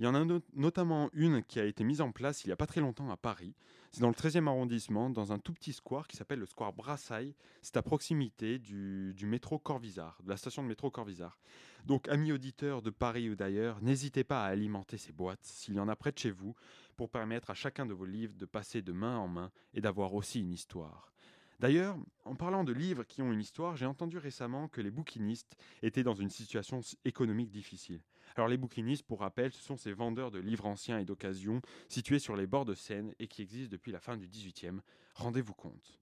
Il 0.00 0.04
y 0.04 0.06
en 0.06 0.14
a 0.14 0.24
no- 0.24 0.40
notamment 0.54 1.10
une 1.12 1.42
qui 1.44 1.60
a 1.60 1.64
été 1.66 1.84
mise 1.84 2.00
en 2.00 2.10
place 2.10 2.42
il 2.44 2.46
n'y 2.46 2.54
a 2.54 2.56
pas 2.56 2.66
très 2.66 2.80
longtemps 2.80 3.10
à 3.10 3.18
Paris. 3.18 3.54
C'est 3.92 4.00
dans 4.00 4.08
le 4.08 4.14
13e 4.14 4.48
arrondissement, 4.48 5.10
dans 5.10 5.30
un 5.32 5.38
tout 5.38 5.52
petit 5.52 5.74
square 5.74 6.08
qui 6.08 6.16
s'appelle 6.16 6.38
le 6.38 6.46
square 6.46 6.72
Brassailles. 6.72 7.34
C'est 7.60 7.76
à 7.76 7.82
proximité 7.82 8.58
du, 8.58 9.12
du 9.14 9.26
métro 9.26 9.58
Corvisart, 9.58 10.18
de 10.24 10.30
la 10.30 10.38
station 10.38 10.62
de 10.62 10.68
métro 10.68 10.90
Corvisart. 10.90 11.38
Donc, 11.84 12.08
amis 12.08 12.32
auditeurs 12.32 12.80
de 12.80 12.88
Paris 12.88 13.28
ou 13.28 13.36
d'ailleurs, 13.36 13.82
n'hésitez 13.82 14.24
pas 14.24 14.42
à 14.46 14.48
alimenter 14.48 14.96
ces 14.96 15.12
boîtes 15.12 15.44
s'il 15.44 15.74
y 15.74 15.80
en 15.80 15.88
a 15.88 15.96
près 15.96 16.12
de 16.12 16.18
chez 16.18 16.30
vous 16.30 16.54
pour 16.96 17.10
permettre 17.10 17.50
à 17.50 17.54
chacun 17.54 17.84
de 17.84 17.92
vos 17.92 18.06
livres 18.06 18.34
de 18.38 18.46
passer 18.46 18.80
de 18.80 18.92
main 18.92 19.18
en 19.18 19.28
main 19.28 19.50
et 19.74 19.82
d'avoir 19.82 20.14
aussi 20.14 20.40
une 20.40 20.52
histoire. 20.52 21.12
D'ailleurs, 21.58 21.98
en 22.24 22.34
parlant 22.36 22.64
de 22.64 22.72
livres 22.72 23.04
qui 23.04 23.20
ont 23.20 23.32
une 23.32 23.40
histoire, 23.40 23.76
j'ai 23.76 23.84
entendu 23.84 24.16
récemment 24.16 24.66
que 24.68 24.80
les 24.80 24.90
bouquinistes 24.90 25.58
étaient 25.82 26.02
dans 26.04 26.14
une 26.14 26.30
situation 26.30 26.80
économique 27.04 27.50
difficile. 27.50 28.00
Alors 28.36 28.48
les 28.48 28.56
bouquinistes, 28.56 29.06
pour 29.06 29.20
rappel, 29.20 29.52
ce 29.52 29.62
sont 29.62 29.76
ces 29.76 29.92
vendeurs 29.92 30.30
de 30.30 30.38
livres 30.38 30.66
anciens 30.66 30.98
et 30.98 31.04
d'occasion 31.04 31.60
situés 31.88 32.18
sur 32.18 32.36
les 32.36 32.46
bords 32.46 32.64
de 32.64 32.74
Seine 32.74 33.14
et 33.18 33.26
qui 33.26 33.42
existent 33.42 33.72
depuis 33.72 33.92
la 33.92 34.00
fin 34.00 34.16
du 34.16 34.28
XVIIIe. 34.28 34.80
Rendez-vous 35.14 35.54
compte. 35.54 35.98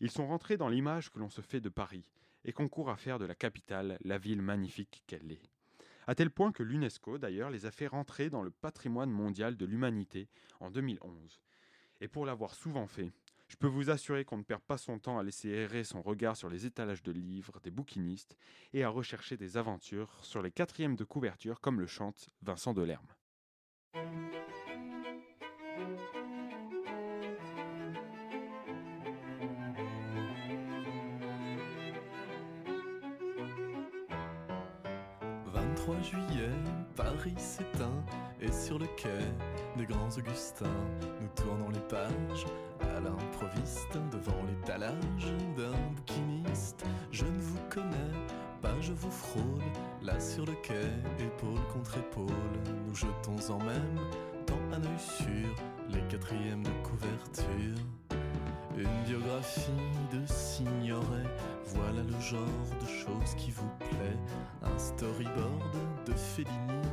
Ils 0.00 0.10
sont 0.10 0.26
rentrés 0.26 0.56
dans 0.56 0.68
l'image 0.68 1.10
que 1.10 1.18
l'on 1.18 1.28
se 1.28 1.40
fait 1.40 1.60
de 1.60 1.68
Paris 1.68 2.04
et 2.44 2.52
concourent 2.52 2.90
à 2.90 2.96
faire 2.96 3.18
de 3.18 3.26
la 3.26 3.34
capitale 3.34 3.98
la 4.02 4.18
ville 4.18 4.42
magnifique 4.42 5.02
qu'elle 5.06 5.30
est. 5.32 5.50
À 6.06 6.14
tel 6.14 6.30
point 6.30 6.52
que 6.52 6.62
l'UNESCO, 6.62 7.18
d'ailleurs, 7.18 7.50
les 7.50 7.66
a 7.66 7.70
fait 7.70 7.86
rentrer 7.86 8.30
dans 8.30 8.42
le 8.42 8.50
patrimoine 8.50 9.10
mondial 9.10 9.56
de 9.56 9.66
l'humanité 9.66 10.28
en 10.58 10.70
2011. 10.70 11.40
Et 12.00 12.08
pour 12.08 12.24
l'avoir 12.24 12.54
souvent 12.54 12.86
fait, 12.86 13.12
je 13.50 13.56
peux 13.56 13.66
vous 13.66 13.90
assurer 13.90 14.24
qu'on 14.24 14.38
ne 14.38 14.44
perd 14.44 14.62
pas 14.62 14.78
son 14.78 15.00
temps 15.00 15.18
à 15.18 15.24
laisser 15.24 15.48
errer 15.48 15.82
son 15.82 16.00
regard 16.02 16.36
sur 16.36 16.48
les 16.48 16.66
étalages 16.66 17.02
de 17.02 17.10
livres 17.10 17.58
des 17.64 17.72
bouquinistes 17.72 18.36
et 18.72 18.84
à 18.84 18.88
rechercher 18.88 19.36
des 19.36 19.56
aventures 19.56 20.20
sur 20.22 20.40
les 20.40 20.52
quatrièmes 20.52 20.94
de 20.94 21.02
couverture 21.02 21.60
comme 21.60 21.80
le 21.80 21.88
chante 21.88 22.28
Vincent 22.42 22.72
Delerme. 22.74 23.08
«23 35.46 36.02
juillet, 36.02 36.52
Paris 36.94 37.34
s'éteint 37.36 38.04
et 38.40 38.52
sur 38.52 38.78
le 38.78 38.86
quai 38.96 39.08
des 39.76 39.86
grands 39.86 40.10
Augustins, 40.16 40.86
nous 41.20 41.28
tournons 41.34 41.70
les 41.70 41.80
pages 41.80 42.46
l'improviste 43.04 43.98
devant 44.12 44.42
l'étalage 44.48 45.32
d'un 45.56 45.76
bouquiniste. 45.94 46.84
Je 47.10 47.24
ne 47.24 47.40
vous 47.40 47.58
connais 47.68 48.12
pas, 48.60 48.78
je 48.80 48.92
vous 48.92 49.10
frôle 49.10 49.62
là 50.02 50.18
sur 50.20 50.46
le 50.46 50.52
quai, 50.62 50.88
épaule 51.18 51.60
contre 51.72 51.98
épaule. 51.98 52.32
Nous 52.86 52.94
jetons 52.94 53.52
en 53.52 53.58
même 53.58 53.98
temps 54.46 54.54
un 54.72 54.82
œil 54.82 54.98
sur 54.98 55.54
les 55.90 56.02
quatrièmes 56.08 56.62
de 56.62 56.88
couverture. 56.88 57.78
Une 58.76 59.04
biographie 59.04 59.70
de 60.12 60.24
Signoret, 60.26 61.26
voilà 61.66 62.02
le 62.02 62.20
genre 62.20 62.40
de 62.80 62.86
choses 62.86 63.34
qui 63.36 63.50
vous 63.50 63.68
plaît. 63.78 64.16
Un 64.62 64.78
storyboard 64.78 65.76
de 66.06 66.12
Fellini, 66.12 66.88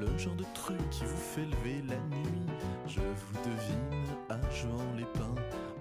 le 0.00 0.18
genre 0.18 0.34
de 0.34 0.44
truc 0.54 0.78
qui 0.90 1.04
vous 1.04 1.16
fait 1.16 1.44
lever 1.44 1.82
la 1.86 1.96
nuit. 2.16 2.46
Je 2.86 3.00
vous 3.00 3.38
devine 3.44 4.06
à 4.28 4.38
Jean 4.50 4.96
Lépin, 4.96 5.34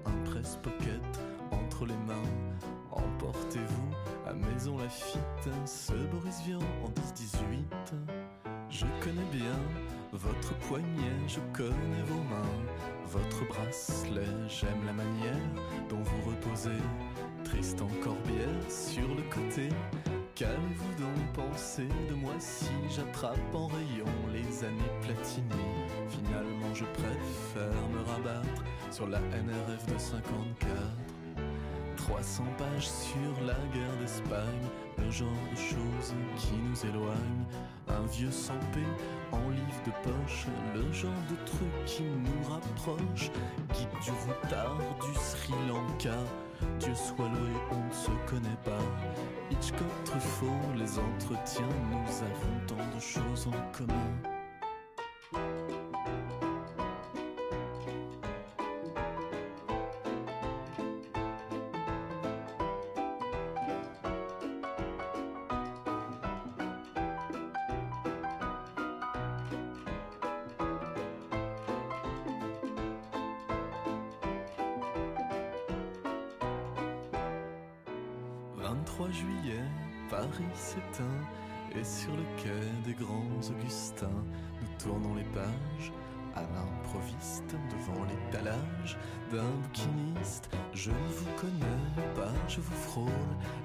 un 0.05 0.29
presse-pocket 0.29 1.01
entre 1.51 1.85
les 1.85 1.97
mains. 2.07 2.29
Emportez-vous 2.91 3.91
à 4.27 4.33
Maison 4.33 4.77
Lafitte, 4.77 5.49
ce 5.65 5.93
Boris 5.93 6.41
Vian 6.45 6.59
en 6.83 6.89
10-18. 6.89 7.95
Je 8.69 8.85
connais 9.01 9.29
bien 9.31 9.59
votre 10.11 10.55
poignet, 10.67 11.15
je 11.27 11.39
connais 11.53 12.03
vos 12.07 12.23
mains, 12.23 12.59
votre 13.07 13.47
bracelet, 13.47 14.25
j'aime 14.47 14.85
la 14.85 14.93
manière 14.93 15.35
dont 15.89 16.01
vous 16.01 16.29
reposez. 16.31 16.81
Tristan 17.43 17.87
Corbière 18.03 18.69
sur 18.69 19.07
le 19.15 19.23
côté, 19.33 19.69
qu'allez-vous 20.39 21.03
donc 21.03 21.33
penser 21.33 21.87
de 22.09 22.15
moi 22.15 22.31
si 22.39 22.69
j'attrape 22.95 23.37
en 23.53 23.67
rayon 23.67 24.05
les 24.31 24.63
années 24.63 24.91
Platini 25.01 25.43
Finalement, 26.07 26.73
je 26.73 26.85
préfère 26.85 27.89
me 27.89 27.99
rabattre 28.07 28.63
sur 28.89 29.07
la 29.07 29.19
NRF 29.19 29.85
de 29.93 29.97
54. 29.97 30.69
300 31.97 32.43
pages 32.57 32.87
sur 32.87 33.45
la 33.45 33.53
guerre 33.73 33.97
d'Espagne, 33.99 34.67
le 34.97 35.11
genre 35.11 35.27
de 35.51 35.57
choses 35.57 36.15
qui 36.37 36.53
nous 36.53 36.89
éloignent. 36.89 37.45
Un 37.89 38.05
vieux 38.07 38.31
sans 38.31 38.57
paix 38.73 39.33
en 39.33 39.49
livre 39.49 39.83
de 39.85 39.91
poche, 40.09 40.47
le 40.73 40.91
genre 40.93 41.11
de 41.29 41.35
truc 41.45 41.85
qui 41.85 42.03
nous 42.03 42.49
rapproche. 42.49 43.29
Guide 43.73 43.89
du 44.03 44.11
routard 44.11 44.77
du 45.01 45.19
Sri 45.19 45.53
Lanka, 45.67 46.17
Dieu 46.79 46.93
soit 46.95 47.27
loué, 47.27 47.51
on 47.71 47.87
ne 47.87 47.93
se 47.93 48.11
connaît 48.29 48.57
pas. 48.63 48.83
Hitchcock, 49.51 50.03
Truffaut, 50.05 50.45
les 50.75 50.99
entretiens, 50.99 51.69
nous 51.89 52.23
avons 52.23 52.67
tant 52.67 52.95
de 52.95 53.01
choses 53.01 53.47
en 53.47 53.77
commun. 53.77 54.09
«23 78.69 79.09
juillet, 79.09 79.63
Paris 80.11 80.53
s'éteint, 80.53 81.03
et 81.75 81.83
sur 81.83 82.11
le 82.11 82.23
quai 82.37 82.85
des 82.85 82.93
grands 82.93 83.25
Augustins, 83.49 84.23
nous 84.61 84.67
tournons 84.77 85.15
les 85.15 85.23
pages 85.23 85.91
à 86.35 86.41
l'improviste 86.41 87.55
devant 87.71 88.05
l'étalage 88.05 88.95
d'un 89.31 89.49
bouquiniste. 89.63 90.51
Je 90.75 90.91
ne 90.91 90.95
vous 90.95 91.31
connais 91.41 92.13
pas, 92.13 92.31
je 92.47 92.61
vous 92.61 92.75
frôle 92.75 93.09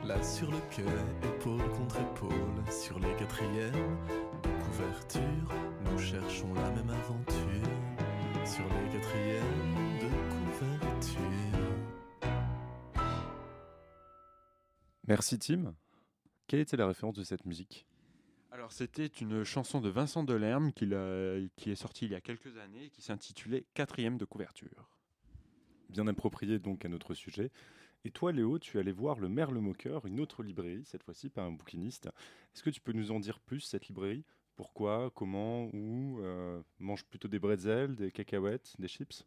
là 0.07 0.23
sur 0.23 0.51
le 0.51 0.59
quai, 0.71 0.85
épaule 1.23 1.71
contre 1.77 1.97
épaule, 2.01 2.65
sur 2.71 2.99
les 2.99 3.13
quatrièmes 3.19 3.99
de 4.43 4.49
couverture. 4.65 5.55
Nous 5.85 5.99
cherchons 5.99 6.55
la 6.55 6.71
même 6.71 6.89
aventure 6.89 8.47
sur 8.47 8.65
les 8.65 8.99
quatrièmes 8.99 9.99
de 10.01 10.09
couverture. 10.33 11.54
Merci 15.07 15.39
Tim. 15.39 15.75
Quelle 16.47 16.61
était 16.61 16.77
la 16.77 16.87
référence 16.87 17.15
de 17.15 17.25
cette 17.25 17.45
musique? 17.47 17.87
Alors 18.51 18.73
c'était 18.73 19.07
une 19.07 19.43
chanson 19.45 19.81
de 19.81 19.89
Vincent 19.89 20.23
Delerme 20.23 20.73
qu'il 20.73 20.95
a- 20.95 21.41
qui 21.57 21.71
est 21.71 21.75
sortie 21.75 22.05
il 22.07 22.13
y 22.13 22.15
a 22.15 22.21
quelques 22.21 22.57
années 22.59 22.85
et 22.85 22.91
qui 22.91 23.03
s'intitulait 23.03 23.65
Quatrième 23.75 24.17
de 24.17 24.25
couverture. 24.25 24.89
Bien 25.89 26.07
approprié 26.07 26.59
donc 26.59 26.85
à 26.85 26.89
notre 26.89 27.15
sujet. 27.15 27.51
Et 28.05 28.11
toi 28.11 28.33
Léo, 28.33 28.59
tu 28.59 28.77
es 28.77 28.81
allé 28.81 28.93
voir 28.93 29.19
le 29.19 29.29
Merle 29.29 29.59
Moqueur, 29.59 30.07
une 30.07 30.21
autre 30.21 30.43
librairie, 30.43 30.85
cette 30.85 31.03
fois-ci 31.03 31.31
pas 31.31 31.43
un 31.43 31.53
bouquiniste. 31.53 32.07
Est-ce 32.55 32.63
que 32.63 32.71
tu 32.71 32.81
peux 32.81 32.93
nous 32.93 33.11
en 33.11 33.19
dire 33.19 33.41
plus, 33.41 33.61
cette 33.61 33.89
librairie? 33.89 34.25
Pourquoi? 34.57 35.11
Comment? 35.15 35.65
Où? 35.75 36.21
Euh, 36.21 36.63
Mange 36.79 37.05
plutôt 37.05 37.29
des 37.29 37.39
bretzels, 37.41 37.97
des 37.97 38.13
cacahuètes, 38.13 38.75
des 38.79 38.89
chips? 38.89 39.25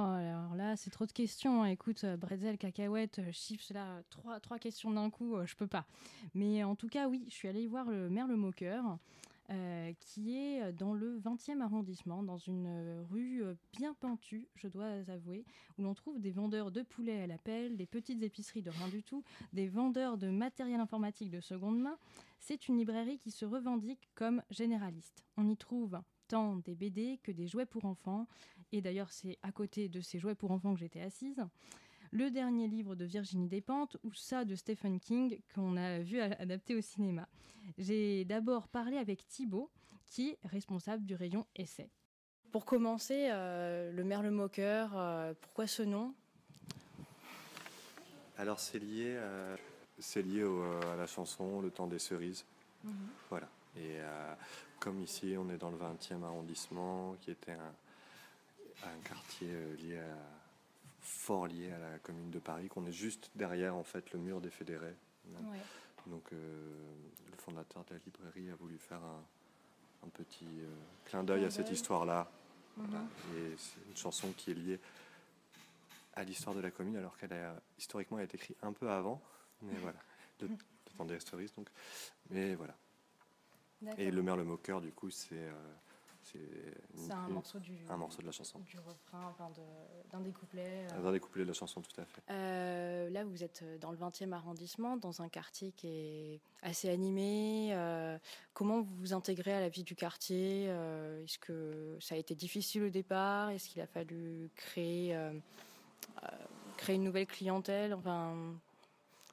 alors 0.00 0.54
là, 0.54 0.76
c'est 0.76 0.90
trop 0.90 1.06
de 1.06 1.12
questions. 1.12 1.64
Écoute, 1.64 2.04
euh, 2.04 2.16
bretzel, 2.16 2.56
cacahuètes, 2.56 3.18
euh, 3.18 3.32
chips, 3.32 3.70
là, 3.70 4.00
trois, 4.10 4.38
trois 4.38 4.60
questions 4.60 4.92
d'un 4.92 5.10
coup, 5.10 5.34
euh, 5.34 5.44
je 5.44 5.56
peux 5.56 5.66
pas. 5.66 5.86
Mais 6.34 6.62
en 6.62 6.76
tout 6.76 6.86
cas, 6.86 7.08
oui, 7.08 7.24
je 7.26 7.34
suis 7.34 7.48
allée 7.48 7.66
voir 7.66 7.90
le 7.90 8.08
Merle 8.08 8.36
Moqueur, 8.36 8.98
euh, 9.50 9.92
qui 9.98 10.36
est 10.36 10.72
dans 10.72 10.92
le 10.92 11.18
20e 11.18 11.62
arrondissement, 11.62 12.22
dans 12.22 12.38
une 12.38 13.04
rue 13.10 13.42
bien 13.76 13.92
pentue, 13.94 14.46
je 14.54 14.68
dois 14.68 14.86
avouer, 15.08 15.44
où 15.78 15.82
l'on 15.82 15.94
trouve 15.94 16.20
des 16.20 16.30
vendeurs 16.30 16.70
de 16.70 16.82
poulets 16.82 17.22
à 17.22 17.26
la 17.26 17.38
pelle, 17.38 17.76
des 17.76 17.86
petites 17.86 18.22
épiceries 18.22 18.62
de 18.62 18.70
rien 18.70 18.86
du 18.86 19.02
tout, 19.02 19.24
des 19.52 19.66
vendeurs 19.66 20.16
de 20.16 20.28
matériel 20.28 20.78
informatique 20.78 21.32
de 21.32 21.40
seconde 21.40 21.80
main. 21.80 21.98
C'est 22.38 22.68
une 22.68 22.78
librairie 22.78 23.18
qui 23.18 23.32
se 23.32 23.44
revendique 23.44 24.08
comme 24.14 24.44
généraliste. 24.48 25.24
On 25.36 25.48
y 25.48 25.56
trouve 25.56 25.98
tant 26.28 26.56
des 26.56 26.74
BD 26.74 27.18
que 27.22 27.32
des 27.32 27.48
jouets 27.48 27.66
pour 27.66 27.86
enfants. 27.86 28.28
Et 28.72 28.80
d'ailleurs, 28.80 29.10
c'est 29.12 29.38
à 29.42 29.52
côté 29.52 29.88
de 29.88 30.00
ces 30.00 30.18
jouets 30.18 30.34
pour 30.34 30.50
enfants 30.50 30.74
que 30.74 30.80
j'étais 30.80 31.00
assise. 31.00 31.42
Le 32.10 32.30
dernier 32.30 32.68
livre 32.68 32.94
de 32.94 33.04
Virginie 33.04 33.48
Despentes 33.48 33.96
ou 34.02 34.12
ça 34.14 34.44
de 34.44 34.54
Stephen 34.54 34.98
King 34.98 35.38
qu'on 35.54 35.76
a 35.76 35.98
vu 36.00 36.20
adapté 36.20 36.74
au 36.74 36.80
cinéma. 36.80 37.28
J'ai 37.76 38.24
d'abord 38.24 38.68
parlé 38.68 38.96
avec 38.96 39.26
Thibaut, 39.28 39.70
qui 40.08 40.30
est 40.30 40.38
responsable 40.44 41.04
du 41.04 41.14
rayon 41.14 41.46
essai. 41.54 41.90
Pour 42.50 42.64
commencer, 42.64 43.28
euh, 43.30 43.92
le 43.92 44.04
merle 44.04 44.30
moqueur, 44.30 44.92
euh, 44.96 45.34
pourquoi 45.38 45.66
ce 45.66 45.82
nom? 45.82 46.14
Alors 48.38 48.58
c'est 48.60 48.78
lié, 48.78 49.16
à, 49.18 49.56
c'est 49.98 50.22
lié 50.22 50.44
au- 50.44 50.62
à 50.62 50.96
la 50.96 51.06
chanson 51.06 51.60
Le 51.60 51.70
temps 51.70 51.86
des 51.86 51.98
cerises. 51.98 52.44
Voilà. 53.28 53.48
Et 53.76 54.00
euh, 54.00 54.34
comme 54.80 55.00
ici 55.02 55.34
on 55.36 55.50
est 55.50 55.58
dans 55.58 55.70
le 55.70 55.76
20e 55.76 56.22
arrondissement, 56.24 57.16
qui 57.20 57.32
était 57.32 57.52
un, 57.52 57.74
un 58.84 59.00
quartier 59.04 59.48
euh, 59.50 59.76
lié 59.76 59.98
à, 59.98 60.16
fort 61.00 61.46
lié 61.46 61.70
à 61.72 61.78
la 61.78 61.98
commune 61.98 62.30
de 62.30 62.38
Paris, 62.38 62.68
qu'on 62.68 62.86
est 62.86 62.92
juste 62.92 63.30
derrière 63.34 63.74
en 63.74 63.84
fait 63.84 64.12
le 64.12 64.18
mur 64.18 64.40
des 64.40 64.50
fédérés. 64.50 64.96
Ouais. 65.26 65.58
Donc 66.06 66.32
euh, 66.32 66.36
le 67.30 67.36
fondateur 67.36 67.84
de 67.84 67.94
la 67.94 68.00
librairie 68.04 68.50
a 68.50 68.54
voulu 68.54 68.78
faire 68.78 69.02
un, 69.02 69.22
un 70.04 70.08
petit 70.08 70.46
euh, 70.60 70.74
clin 71.04 71.24
d'œil 71.24 71.44
à 71.44 71.50
cette 71.50 71.70
histoire-là. 71.70 72.30
Mhm. 72.76 72.86
Voilà. 72.86 73.04
Et 73.36 73.54
c'est 73.56 73.80
une 73.88 73.96
chanson 73.96 74.32
qui 74.36 74.52
est 74.52 74.54
liée 74.54 74.80
à 76.14 76.24
l'histoire 76.24 76.54
de 76.54 76.60
la 76.60 76.70
commune, 76.70 76.96
alors 76.96 77.16
qu'elle 77.16 77.32
a 77.32 77.60
historiquement 77.78 78.18
été 78.18 78.36
écrite 78.36 78.56
un 78.62 78.72
peu 78.72 78.90
avant. 78.90 79.22
Mais 79.62 79.74
voilà, 79.80 79.98
le, 80.40 80.48
le 80.48 80.56
temps 80.96 81.04
des 81.04 81.18
cerises, 81.20 81.52
donc. 81.54 81.68
Mais 82.30 82.54
voilà. 82.54 82.74
Et 83.96 84.10
le 84.10 84.22
merle 84.22 84.42
moqueur, 84.42 84.80
du 84.80 84.90
coup, 84.90 85.10
c'est 85.10 85.36
euh, 85.36 85.74
c'est 86.94 87.12
un 87.12 87.28
morceau 87.28 87.58
du, 87.58 87.76
un 87.88 87.96
morceau 87.96 88.20
de 88.22 88.26
la 88.26 88.32
chanson. 88.32 88.58
du 88.60 88.78
refrain, 88.78 89.26
enfin 89.28 89.50
de- 89.50 90.10
d'un 90.10 90.20
des 90.20 90.32
couplets. 90.32 90.86
euh. 90.92 91.08
Un 91.08 91.12
des 91.12 91.20
couplets 91.20 91.42
de 91.42 91.48
la 91.48 91.52
chanson, 91.54 91.80
tout 91.80 92.00
à 92.00 92.04
fait. 92.04 92.22
Euh, 92.30 93.10
là, 93.10 93.24
vous 93.24 93.42
êtes 93.44 93.64
dans 93.80 93.90
le 93.90 93.96
20e 93.96 94.32
arrondissement, 94.32 94.96
dans 94.96 95.22
un 95.22 95.28
quartier 95.28 95.72
qui 95.72 95.88
est 95.88 96.40
assez 96.62 96.88
animé. 96.88 97.70
euh, 97.74 98.18
comment 98.54 98.80
vous 98.80 98.94
vous 98.96 99.12
intégrez 99.12 99.52
à 99.52 99.60
la 99.60 99.68
vie 99.68 99.84
du 99.84 99.94
quartier 99.94 100.66
euh, 100.68 101.22
Est-ce 101.24 101.38
que 101.38 101.96
ça 102.00 102.14
a 102.14 102.18
été 102.18 102.34
difficile 102.34 102.82
au 102.84 102.90
départ? 102.90 103.50
Est-ce 103.50 103.68
qu'il 103.68 103.80
a 103.82 103.86
fallu 103.86 104.50
créer, 104.56 105.14
euh, 105.16 105.32
euh, 106.24 106.28
créer 106.76 106.96
une 106.96 107.04
nouvelle 107.04 107.26
clientèle? 107.26 107.94
Enfin, 107.94 108.54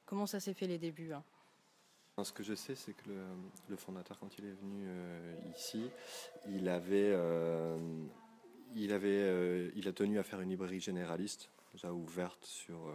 comment 0.06 0.26
ça 0.28 0.40
s'est 0.40 0.54
fait 0.54 0.68
les 0.68 0.78
débuts 0.78 1.14
hein? 1.14 1.24
Ce 2.24 2.32
que 2.32 2.44
je 2.44 2.56
sais, 2.56 2.76
c'est 2.76 2.94
que 2.94 3.10
le, 3.68 3.76
fondateur, 3.76 4.18
quand 4.18 4.38
il 4.38 4.46
est 4.46 4.54
venu 4.62 4.86
euh, 4.88 5.36
ici, 5.54 5.84
il 6.48 6.70
avait, 6.70 7.12
euh, 7.14 7.78
il 8.74 8.94
avait, 8.94 9.10
euh, 9.10 9.70
il 9.76 9.90
a 9.90 9.92
tenu 9.92 10.18
à 10.18 10.24
faire 10.24 10.40
une 10.40 10.50
librairie 10.50 10.80
généraliste, 10.80 11.50
déjà 11.74 11.92
ouverte 11.92 12.46
sur, 12.46 12.90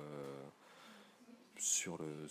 sur 1.58 1.98
le, 1.98 2.26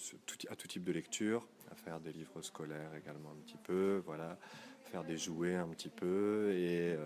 à 0.49 0.55
tout 0.55 0.67
type 0.67 0.83
de 0.83 0.91
lecture, 0.91 1.47
à 1.71 1.75
faire 1.75 1.99
des 1.99 2.11
livres 2.11 2.41
scolaires 2.41 2.95
également 2.95 3.33
un 3.33 3.41
petit 3.45 3.59
peu, 3.63 4.01
voilà, 4.07 4.39
faire 4.85 5.03
des 5.03 5.17
jouets 5.17 5.55
un 5.55 5.67
petit 5.67 5.89
peu, 5.89 6.51
et 6.53 6.97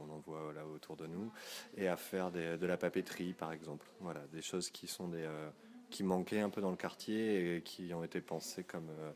on 0.00 0.10
en 0.12 0.18
voit 0.18 0.52
là 0.52 0.66
autour 0.66 0.96
de 0.96 1.06
nous, 1.06 1.32
et 1.76 1.86
à 1.86 1.96
faire 1.96 2.32
de 2.32 2.66
la 2.66 2.76
papeterie 2.76 3.34
par 3.34 3.52
exemple, 3.52 3.86
voilà, 4.00 4.26
des 4.32 4.42
choses 4.42 4.70
qui 4.70 4.88
sont 4.88 5.06
des 5.06 5.28
qui 5.90 6.02
manquaient 6.02 6.40
un 6.40 6.50
peu 6.50 6.60
dans 6.60 6.70
le 6.70 6.76
quartier 6.76 7.56
et 7.56 7.62
qui 7.62 7.92
ont 7.92 8.04
été 8.04 8.20
pensées 8.20 8.64
comme 8.64 8.88
euh, 8.90 9.10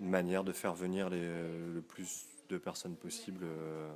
une 0.00 0.08
manière 0.08 0.44
de 0.44 0.52
faire 0.52 0.74
venir 0.74 1.08
les, 1.08 1.20
euh, 1.20 1.74
le 1.74 1.80
plus 1.80 2.26
de 2.48 2.58
personnes 2.58 2.96
possible 2.96 3.44
euh, 3.44 3.90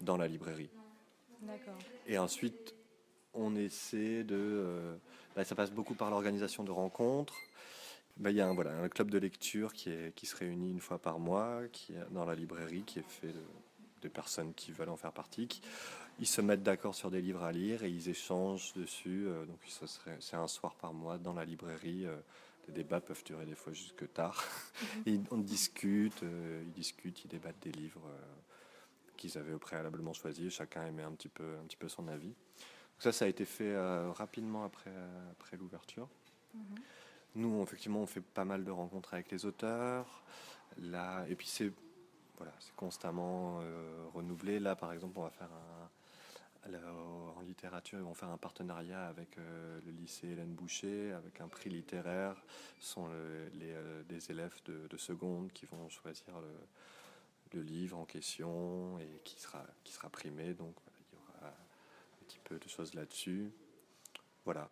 dans 0.00 0.16
la 0.16 0.28
librairie. 0.28 0.70
Et 2.06 2.18
ensuite, 2.18 2.74
on 3.34 3.56
essaie 3.56 4.24
de. 4.24 4.98
bah, 5.36 5.44
ça 5.44 5.54
passe 5.54 5.70
beaucoup 5.70 5.94
par 5.94 6.10
l'organisation 6.10 6.64
de 6.64 6.70
rencontres. 6.70 7.36
Bah, 8.16 8.30
Il 8.30 8.36
y 8.36 8.40
a 8.40 8.48
un, 8.48 8.54
voilà, 8.54 8.72
un 8.72 8.88
club 8.88 9.10
de 9.10 9.18
lecture 9.18 9.72
qui, 9.72 9.90
est, 9.90 10.14
qui 10.14 10.26
se 10.26 10.36
réunit 10.36 10.70
une 10.70 10.80
fois 10.80 10.98
par 10.98 11.18
mois 11.18 11.62
qui 11.72 11.92
est 11.92 12.10
dans 12.10 12.24
la 12.24 12.34
librairie, 12.34 12.82
qui 12.82 12.98
est 12.98 13.08
fait 13.08 13.28
de, 13.28 13.42
de 14.02 14.08
personnes 14.08 14.54
qui 14.54 14.72
veulent 14.72 14.88
en 14.90 14.96
faire 14.96 15.12
partie. 15.12 15.46
qui- 15.48 15.62
ils 16.20 16.26
se 16.26 16.40
mettent 16.40 16.64
d'accord 16.64 16.94
sur 16.96 17.10
des 17.12 17.20
livres 17.22 17.44
à 17.44 17.52
lire 17.52 17.84
et 17.84 17.90
ils 17.90 18.08
échangent 18.08 18.72
dessus. 18.74 19.26
euh, 19.28 19.44
donc 19.46 19.58
c'est 20.20 20.36
un 20.36 20.48
soir 20.48 20.74
par 20.74 20.92
mois 20.92 21.16
dans 21.18 21.32
la 21.34 21.44
librairie. 21.44 22.06
euh, 22.06 22.16
les 22.66 22.74
débats 22.74 23.00
peuvent 23.00 23.24
durer 23.24 23.46
des 23.46 23.54
fois 23.54 23.72
jusque 23.72 24.12
tard. 24.12 24.44
Et 25.06 25.18
on 25.30 25.38
discute, 25.38 26.22
euh, 26.22 26.62
ils 26.66 26.72
discutent, 26.72 27.24
ils 27.24 27.28
débattent 27.28 27.60
des 27.62 27.72
livres 27.72 28.02
euh, 28.06 28.20
qu'ils 29.16 29.38
avaient 29.38 29.56
préalablement 29.56 30.12
choisis. 30.12 30.52
Chacun 30.52 30.84
émet 30.86 31.02
un 31.02 31.12
petit 31.12 31.28
peu, 31.30 31.56
un 31.62 31.64
petit 31.64 31.78
peu 31.78 31.88
son 31.88 32.06
avis. 32.08 32.28
Donc 32.28 32.34
ça, 32.98 33.12
ça 33.12 33.24
a 33.24 33.28
été 33.28 33.44
fait 33.46 33.72
euh, 33.72 34.10
rapidement 34.12 34.64
après, 34.64 34.90
euh, 34.90 35.30
après 35.32 35.56
l'ouverture. 35.56 36.08
Nous, 37.36 37.48
on- 37.48 37.62
effectivement, 37.62 38.00
on 38.02 38.06
fait 38.06 38.20
pas 38.20 38.44
mal 38.44 38.64
de 38.64 38.70
rencontres 38.70 39.14
avec 39.14 39.30
les 39.30 39.46
auteurs. 39.46 40.22
Là, 40.78 41.24
et 41.28 41.36
puis 41.36 41.46
c'est 41.46 41.72
voilà, 42.38 42.52
c'est 42.60 42.74
constamment 42.74 43.60
euh, 43.60 44.06
renouvelé. 44.14 44.58
Là, 44.58 44.74
par 44.74 44.92
exemple, 44.92 45.18
on 45.18 45.24
va 45.24 45.30
faire 45.30 45.50
en 47.36 47.40
littérature, 47.42 47.98
ils 47.98 48.04
vont 48.04 48.14
faire 48.14 48.28
un 48.30 48.36
partenariat 48.36 49.06
avec 49.06 49.38
euh, 49.38 49.80
le 49.84 49.92
lycée 49.92 50.28
Hélène 50.28 50.52
Boucher, 50.52 51.12
avec 51.12 51.40
un 51.40 51.48
prix 51.48 51.70
littéraire. 51.70 52.36
Ce 52.80 52.92
sont 52.92 53.08
le- 53.08 53.48
les, 53.54 53.72
euh, 53.72 54.02
des 54.04 54.30
élèves 54.30 54.54
de, 54.66 54.86
de 54.88 54.96
seconde 54.96 55.52
qui 55.52 55.66
vont 55.66 55.88
choisir 55.88 56.34
le, 56.40 57.62
livre 57.62 57.96
en 57.96 58.04
question 58.04 58.98
et 59.00 59.20
qui 59.24 59.40
sera, 59.40 59.64
qui 59.82 59.92
sera 59.92 60.10
primé. 60.10 60.52
Donc, 60.52 60.74
il 61.00 61.16
y 61.16 61.18
aura 61.18 61.48
un 61.48 62.24
petit 62.26 62.38
peu 62.44 62.58
de 62.58 62.68
choses 62.68 62.94
là-dessus. 62.94 63.50
Voilà. 64.44 64.68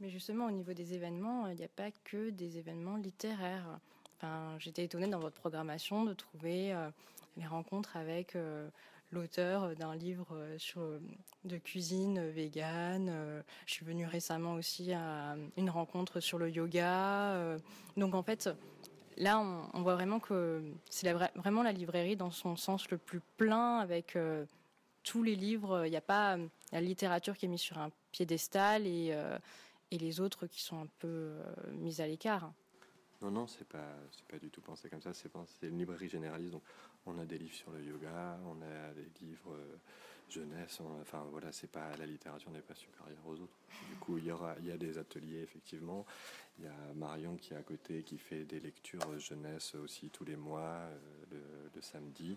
Mais 0.00 0.10
justement, 0.10 0.46
au 0.46 0.50
niveau 0.50 0.72
des 0.72 0.94
événements, 0.94 1.46
il 1.46 1.56
n'y 1.56 1.64
a 1.64 1.68
pas 1.68 1.90
que 2.04 2.30
des 2.30 2.58
événements 2.58 2.96
littéraires. 2.96 3.78
Enfin, 4.22 4.56
J'étais 4.60 4.84
étonnée 4.84 5.08
dans 5.08 5.18
votre 5.18 5.34
programmation 5.34 6.04
de 6.04 6.14
trouver 6.14 6.72
euh, 6.72 6.88
les 7.36 7.44
rencontres 7.44 7.96
avec 7.96 8.36
euh, 8.36 8.68
l'auteur 9.10 9.74
d'un 9.74 9.96
livre 9.96 10.28
euh, 10.32 11.00
de 11.44 11.58
cuisine 11.58 12.28
végane. 12.30 13.42
Je 13.66 13.72
suis 13.72 13.84
venue 13.84 14.06
récemment 14.06 14.54
aussi 14.54 14.92
à 14.92 15.34
une 15.56 15.70
rencontre 15.70 16.20
sur 16.20 16.38
le 16.38 16.50
yoga. 16.50 17.56
donc 17.96 18.14
en 18.14 18.22
fait, 18.22 18.48
là, 19.16 19.40
on, 19.40 19.82
voit 19.82 19.94
vraiment 19.94 20.20
que 20.20 20.62
c'est 20.88 21.12
vraiment 21.34 21.64
la 21.64 21.72
librairie 21.72 22.16
dans 22.16 22.30
son 22.30 22.54
sens 22.54 22.88
le 22.90 22.98
plus 22.98 23.20
plein 23.36 23.78
avec 23.78 24.16
tous 25.02 25.22
les 25.24 25.34
livres. 25.34 25.84
Il 25.84 25.90
n'y 25.90 25.96
a 25.96 26.00
pas 26.00 26.36
la 26.70 26.80
littérature 26.80 27.36
qui 27.36 27.46
est 27.46 27.48
mise 27.48 27.60
sur 27.60 27.78
un 27.78 27.90
piédestal 28.12 28.86
et, 28.86 29.16
les 29.90 30.20
autres 30.20 30.46
qui 30.46 30.62
sont 30.62 30.80
un 30.80 30.88
peu 31.00 31.32
mises 31.72 32.00
à 32.00 32.06
l'écart. 32.06 32.52
Non, 33.22 33.30
non, 33.30 33.46
c'est 33.46 33.66
pas, 33.68 33.96
c'est 34.10 34.26
pas 34.26 34.38
du 34.38 34.50
tout 34.50 34.60
pensé 34.60 34.88
comme 34.88 35.00
ça. 35.00 35.12
C'est 35.14 35.30
une 35.68 35.78
librairie 35.78 36.08
généraliste. 36.08 36.52
Donc, 36.52 36.62
on 37.06 37.18
a 37.18 37.24
des 37.24 37.38
livres 37.38 37.54
sur 37.54 37.70
le 37.70 37.80
yoga, 37.80 38.36
on 38.46 38.60
a 38.62 38.92
des 38.94 39.24
livres 39.24 39.52
euh, 39.52 39.76
jeunesse. 40.28 40.80
Enfin 41.00 41.24
voilà, 41.30 41.52
c'est 41.52 41.70
pas 41.70 41.96
la 41.98 42.06
littérature 42.06 42.50
n'est 42.50 42.60
pas 42.60 42.74
supérieure 42.74 43.24
aux 43.24 43.34
autres. 43.34 43.56
Du 43.88 43.96
coup, 43.96 44.18
il 44.18 44.24
y 44.24 44.32
aura, 44.32 44.56
il 44.58 44.66
y 44.66 44.72
a 44.72 44.76
des 44.76 44.98
ateliers 44.98 45.40
effectivement. 45.40 46.04
Il 46.58 46.64
y 46.64 46.68
a 46.68 46.94
Marion 46.94 47.36
qui 47.36 47.54
est 47.54 47.56
à 47.56 47.62
côté, 47.62 48.02
qui 48.02 48.18
fait 48.18 48.44
des 48.44 48.58
lectures 48.58 49.18
jeunesse 49.20 49.76
aussi 49.76 50.10
tous 50.10 50.24
les 50.24 50.36
mois, 50.36 50.88
euh, 51.32 51.68
le, 51.74 51.80
samedi. 51.80 52.36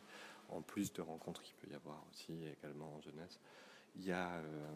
En 0.49 0.61
plus 0.61 0.93
de 0.93 1.01
rencontres 1.01 1.41
qu'il 1.41 1.55
peut 1.55 1.67
y 1.71 1.75
avoir 1.75 2.03
aussi 2.11 2.33
également 2.59 2.93
en 2.95 3.01
jeunesse, 3.01 3.39
il 3.95 4.05
y 4.05 4.11
a, 4.11 4.35
euh, 4.35 4.75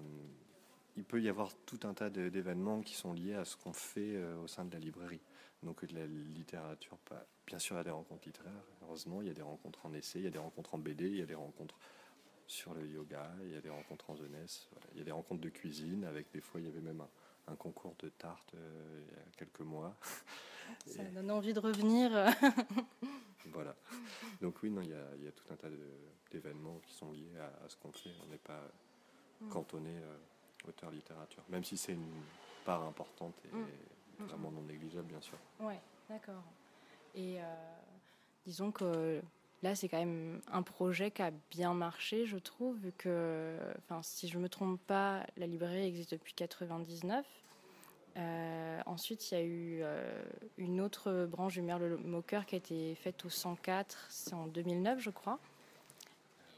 peut 1.09 1.21
y 1.21 1.27
avoir 1.27 1.53
tout 1.65 1.79
un 1.83 1.93
tas 1.93 2.09
d'événements 2.09 2.81
qui 2.81 2.93
sont 2.95 3.13
liés 3.13 3.33
à 3.33 3.43
ce 3.43 3.57
qu'on 3.57 3.73
fait 3.73 4.15
euh, 4.15 4.37
au 4.41 4.47
sein 4.47 4.63
de 4.63 4.71
la 4.71 4.79
librairie. 4.79 5.21
Donc 5.63 5.83
de 5.83 5.93
la 5.95 6.05
littérature, 6.05 6.97
bien 7.45 7.59
sûr, 7.59 7.75
il 7.75 7.79
y 7.79 7.81
a 7.81 7.83
des 7.83 7.89
rencontres 7.89 8.25
littéraires. 8.25 8.63
Heureusement, 8.83 9.21
il 9.21 9.27
y 9.27 9.31
a 9.31 9.33
des 9.33 9.41
rencontres 9.41 9.85
en 9.85 9.93
essai, 9.93 10.19
il 10.19 10.23
y 10.25 10.27
a 10.27 10.31
des 10.31 10.39
rencontres 10.39 10.75
en 10.75 10.77
BD, 10.77 11.07
il 11.07 11.17
y 11.17 11.21
a 11.21 11.25
des 11.25 11.35
rencontres 11.35 11.77
sur 12.47 12.73
le 12.73 12.87
yoga, 12.87 13.29
il 13.43 13.51
y 13.51 13.55
a 13.57 13.61
des 13.61 13.69
rencontres 13.69 14.09
en 14.09 14.15
jeunesse, 14.15 14.67
voilà. 14.71 14.87
il 14.93 14.99
y 14.99 15.01
a 15.01 15.03
des 15.03 15.11
rencontres 15.11 15.41
de 15.41 15.49
cuisine. 15.49 16.05
Avec 16.05 16.31
des 16.31 16.39
fois, 16.41 16.61
il 16.61 16.65
y 16.67 16.69
avait 16.69 16.79
même 16.81 17.01
un, 17.01 17.51
un 17.51 17.55
concours 17.55 17.95
de 17.99 18.09
tarte 18.09 18.53
euh, 18.55 19.01
il 19.09 19.13
y 19.13 19.19
a 19.19 19.23
quelques 19.37 19.59
mois. 19.61 19.95
Ça 20.85 21.03
Et- 21.03 21.07
donne 21.09 21.31
envie 21.31 21.53
de 21.53 21.59
revenir. 21.59 22.11
voilà. 23.51 23.75
Donc 24.41 24.61
oui, 24.63 24.69
non, 24.69 24.81
il 24.81 24.89
y 24.89 24.93
a, 24.93 25.05
il 25.17 25.23
y 25.23 25.27
a 25.27 25.31
tout 25.31 25.45
un 25.51 25.55
tas 25.55 25.67
d'événements 26.31 26.79
qui 26.79 26.93
sont 26.93 27.11
liés 27.11 27.37
à, 27.39 27.65
à 27.65 27.69
ce 27.69 27.75
qu'on 27.77 27.91
fait. 27.91 28.11
On 28.23 28.27
n'est 28.27 28.37
pas 28.37 28.61
Mm. 29.41 29.47
cantonné 29.51 29.95
euh, 29.97 30.17
auteur 30.67 30.91
littérature, 30.91 31.43
même 31.49 31.63
si 31.63 31.77
c'est 31.77 31.93
une 31.93 32.23
part 32.65 32.83
importante 32.83 33.35
et 33.45 33.49
Mm. 34.19 34.25
Vraiment 34.25 34.51
non 34.51 34.61
négligeable, 34.61 35.07
bien 35.07 35.21
sûr. 35.21 35.37
Ouais, 35.59 35.79
d'accord. 36.09 36.43
Et 37.15 37.39
euh, 37.39 37.43
disons 38.45 38.71
que 38.71 39.21
là, 39.63 39.75
c'est 39.75 39.87
quand 39.87 39.97
même 39.97 40.41
un 40.51 40.61
projet 40.61 41.11
qui 41.11 41.21
a 41.21 41.31
bien 41.51 41.73
marché, 41.73 42.25
je 42.25 42.37
trouve, 42.37 42.77
vu 42.77 42.91
que, 42.97 43.57
enfin, 43.79 44.01
si 44.03 44.27
je 44.27 44.37
me 44.37 44.49
trompe 44.49 44.79
pas, 44.87 45.25
la 45.37 45.47
librairie 45.47 45.85
existe 45.85 46.11
depuis 46.11 46.33
99. 46.33 47.25
Euh, 48.17 48.81
ensuite, 48.85 49.31
il 49.31 49.35
y 49.35 49.37
a 49.37 49.43
eu 49.43 49.79
euh, 49.81 50.23
une 50.57 50.81
autre 50.81 51.25
branche 51.25 51.53
du 51.53 51.61
Merle 51.61 51.97
Moqueur 51.97 52.45
qui 52.45 52.55
a 52.55 52.57
été 52.57 52.95
faite 52.95 53.23
au 53.23 53.29
104, 53.29 54.07
c'est 54.09 54.33
en 54.33 54.47
2009, 54.47 54.99
je 54.99 55.09
crois. 55.11 55.39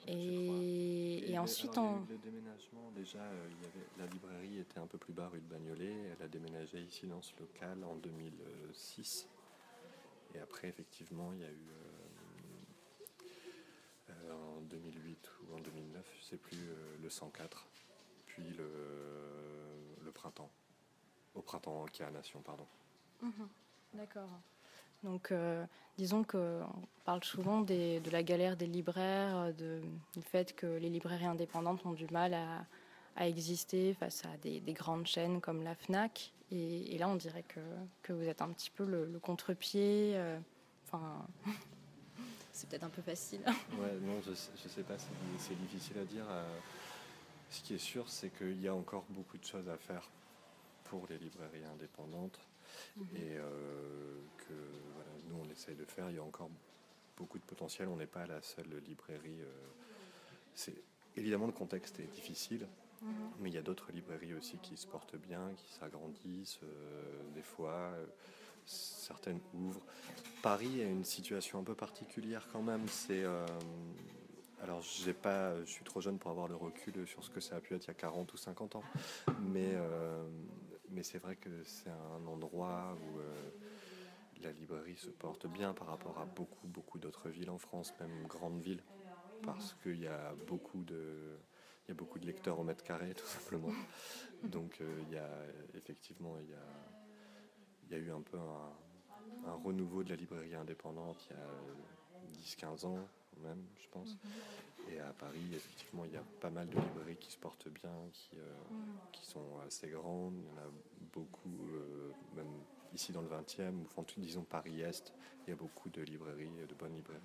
Et, 0.08 1.38
ensuite, 1.38 1.78
alors, 1.78 1.92
on... 1.92 2.00
le, 2.02 2.14
le 2.14 2.18
déménagement, 2.18 2.92
déjà, 2.96 3.20
euh, 3.20 3.48
il 3.52 3.62
y 3.62 3.66
avait, 3.66 3.88
la 4.00 4.08
librairie 4.08 4.60
était 4.60 4.80
un 4.80 4.88
peu 4.88 4.98
plus 4.98 5.14
bas 5.14 5.28
rue 5.28 5.40
de 5.40 5.46
Bagnolet. 5.48 5.94
Elle 6.18 6.26
a 6.26 6.28
déménagé 6.28 6.82
ici 6.82 7.06
dans 7.08 7.22
ce 7.22 7.34
local 7.40 7.84
en 7.84 7.96
2006. 7.96 9.28
Et 10.34 10.40
après, 10.40 10.70
effectivement, 10.70 11.32
il 11.34 11.40
y 11.40 11.44
a 11.44 11.52
eu 11.52 11.70
euh, 11.70 13.24
euh, 14.10 14.58
en 14.58 14.62
2008 14.62 15.32
ou 15.44 15.56
en 15.56 15.60
2009, 15.60 16.06
je 16.20 16.24
sais 16.26 16.38
plus, 16.38 16.58
le 17.02 17.10
104, 17.10 17.68
puis 18.26 18.44
le, 18.58 18.70
le 20.04 20.12
printemps. 20.12 20.50
Au 21.36 21.42
printemps 21.42 21.86
Nation, 22.12 22.42
pardon. 22.42 22.66
Mhm, 23.22 23.48
D'accord. 23.94 24.30
Donc, 25.04 25.32
euh, 25.32 25.66
disons 25.98 26.24
qu'on 26.24 26.66
parle 27.06 27.24
souvent 27.24 27.62
des- 27.62 28.00
de 28.02 28.12
la 28.12 28.22
galère 28.24 28.56
des 28.56 28.68
libraires, 28.68 29.36
euh, 29.38 29.52
de- 29.52 29.82
du 30.14 30.22
fait 30.22 30.56
que 30.56 30.68
les 30.68 30.90
librairies 30.90 31.26
indépendantes 31.26 31.86
ont 31.86 31.94
du 31.94 32.08
mal 32.08 32.34
à, 32.34 32.66
exister 33.18 33.94
face 33.94 34.24
à 34.26 34.38
des, 34.38 34.62
des 34.62 34.74
grandes 34.74 35.06
chaînes 35.06 35.42
comme 35.42 35.64
la 35.64 35.76
FNAC. 35.76 36.32
Et, 36.50 36.98
là, 36.98 37.10
on 37.10 37.16
dirait 37.16 37.44
que, 37.44 38.14
vous 38.14 38.24
êtes 38.24 38.42
un 38.42 38.50
petit 38.50 38.70
peu 38.70 38.86
le, 38.86 39.20
contre-pied. 39.20 40.14
euh, 40.16 40.40
Enfin, 40.86 41.28
c'est 42.54 42.70
peut-être 42.70 42.84
un 42.86 42.90
peu 42.90 43.02
facile. 43.02 43.42
Ouais, 43.74 43.94
non, 44.02 44.22
je 44.26 44.32
je 44.32 44.68
sais 44.70 44.82
pas, 44.84 44.96
c'est 45.38 45.56
difficile 45.62 45.98
à 46.00 46.06
dire. 46.06 46.26
ce 47.50 47.62
qui 47.62 47.76
est 47.76 47.78
sûr, 47.78 48.10
c'est 48.10 48.30
qu'il 48.30 48.62
y 48.62 48.68
a 48.68 48.74
encore 48.74 49.04
beaucoup 49.10 49.38
de 49.38 49.46
choses 49.46 49.68
à 49.70 49.78
faire 49.78 50.10
pour 50.86 51.06
les 51.10 51.18
librairies 51.18 51.66
indépendantes 51.66 52.40
Mhm. 52.98 53.06
et 53.16 53.38
euh, 53.38 54.20
que 54.38 54.54
voilà, 54.94 55.10
nous, 55.28 55.38
on 55.44 55.52
essaye 55.52 55.76
de 55.76 55.86
faire. 55.86 56.10
Il 56.10 56.16
y 56.16 56.20
a 56.20 56.24
encore 56.24 56.50
beaucoup 57.18 57.38
de 57.38 57.44
potentiel. 57.44 57.88
On 57.88 57.96
n'est 57.98 58.08
pas 58.08 58.26
la 58.26 58.42
seule 58.42 58.82
librairie. 58.86 59.42
euh, 59.42 59.52
c'est 60.54 60.76
évidemment 61.16 61.46
le 61.48 61.54
contexte 61.54 62.00
est 62.00 62.12
difficile. 62.12 62.68
Mhm. 63.02 63.12
Mais 63.40 63.50
il 63.50 63.54
y 63.56 63.58
a 63.58 63.64
d'autres 63.64 63.92
librairies 63.92 64.34
aussi 64.34 64.58
qui 64.58 64.78
se 64.78 64.86
portent 64.88 65.16
bien, 65.16 65.52
qui 65.58 65.72
s'agrandissent 65.74 66.60
euh, 66.64 67.34
des 67.34 67.42
fois. 67.42 67.94
certaines 68.66 69.40
ouvrent. 69.54 69.82
Paris 70.44 70.82
a 70.82 70.86
une 70.86 71.04
situation 71.04 71.60
un 71.60 71.64
peu 71.64 71.74
particulière 71.76 72.48
quand 72.52 72.62
même. 72.62 72.88
C'est 72.88 73.26
alors 74.64 74.82
j'ai 74.82 75.14
pas, 75.14 75.60
je 75.66 75.72
suis 75.72 75.84
trop 75.84 76.02
jeune 76.02 76.20
pour 76.20 76.30
avoir 76.32 76.48
le 76.48 76.56
recul 76.56 77.08
sur 77.08 77.24
ce 77.24 77.30
que 77.32 77.40
ça 77.40 77.56
a 77.56 77.60
pu 77.60 77.74
être 77.74 77.86
il 77.86 77.88
y 77.88 77.92
a 77.92 77.96
40 77.96 78.32
ou 78.32 78.38
50 78.38 78.76
ans, 78.76 78.84
mais 79.42 79.72
euh, 79.74 80.24
mais 80.92 81.04
c'est 81.04 81.20
vrai 81.20 81.36
que 81.38 81.64
c'est 81.64 81.90
un 81.90 82.26
endroit 82.28 82.98
où 83.02 83.20
euh, 83.20 83.52
la 84.42 84.52
librairie 84.52 84.98
se 84.98 85.10
porte 85.10 85.48
bien 85.48 85.74
par 85.74 85.88
rapport 85.88 86.20
à 86.20 86.26
beaucoup 86.26 86.68
beaucoup 86.68 87.00
d'autres 87.00 87.30
villes 87.30 87.50
en 87.50 87.58
France, 87.58 87.94
même 88.00 88.26
grandes 88.28 88.62
villes, 88.62 88.84
parce 89.42 89.76
qu'il 89.84 90.00
y 90.00 90.08
a 90.08 90.36
beaucoup 90.48 90.84
de 90.84 91.38
il 91.88 91.90
y 91.90 91.92
a 91.92 91.96
beaucoup 91.96 92.20
de 92.20 92.26
lecteurs 92.28 92.60
au 92.60 92.64
mètre 92.64 92.84
carré, 92.84 93.14
tout 93.16 93.26
simplement. 93.26 93.74
Donc 94.44 94.80
euh, 94.82 95.02
il 95.04 95.10
y 95.12 95.18
a 95.18 95.30
effectivement 95.76 96.38
il 96.40 96.50
y 96.50 96.54
a, 96.54 96.94
il 97.84 97.92
y 97.92 97.96
a 97.96 97.98
eu 97.98 98.12
un 98.12 98.22
peu 98.22 98.38
un, 98.38 98.74
un 99.50 99.54
renouveau 99.56 100.04
de 100.04 100.10
la 100.10 100.16
librairie 100.16 100.56
indépendante 100.56 101.28
il 101.30 101.36
y 101.36 101.40
a 101.40 102.34
10-15 102.34 102.86
ans 102.86 103.08
même, 103.42 103.64
je 103.80 103.88
pense. 103.92 104.18
Et 104.92 105.00
à 105.00 105.14
Paris, 105.14 105.40
effectivement, 105.54 106.06
il 106.06 106.12
y 106.14 106.18
a 106.18 106.24
pas 106.40 106.50
mal 106.50 106.68
de 106.70 106.76
librairies 106.80 107.18
qui 107.18 107.32
se 107.32 107.38
portent 107.38 107.70
bien, 107.70 107.94
qui, 108.14 108.30
euh, 108.38 108.54
qui 109.12 109.26
sont 109.26 109.60
assez 109.66 109.88
grandes. 109.90 110.36
Il 110.38 110.46
y 110.46 110.50
en 110.60 110.62
a 110.64 110.70
beaucoup, 111.14 111.50
euh, 111.76 112.12
même 112.36 112.48
ici 112.94 113.12
dans 113.12 113.22
le 113.22 113.28
20e, 113.28 113.80
ou 113.80 113.86
enfin, 113.86 114.04
tout- 114.04 114.20
disons 114.20 114.44
Paris-Est, 114.44 115.14
il 115.46 115.52
y 115.52 115.54
a 115.54 115.56
beaucoup 115.56 115.90
de 115.90 116.02
librairies, 116.02 116.50
de 116.68 116.74
bonnes 116.76 116.96
librairies. 116.96 117.22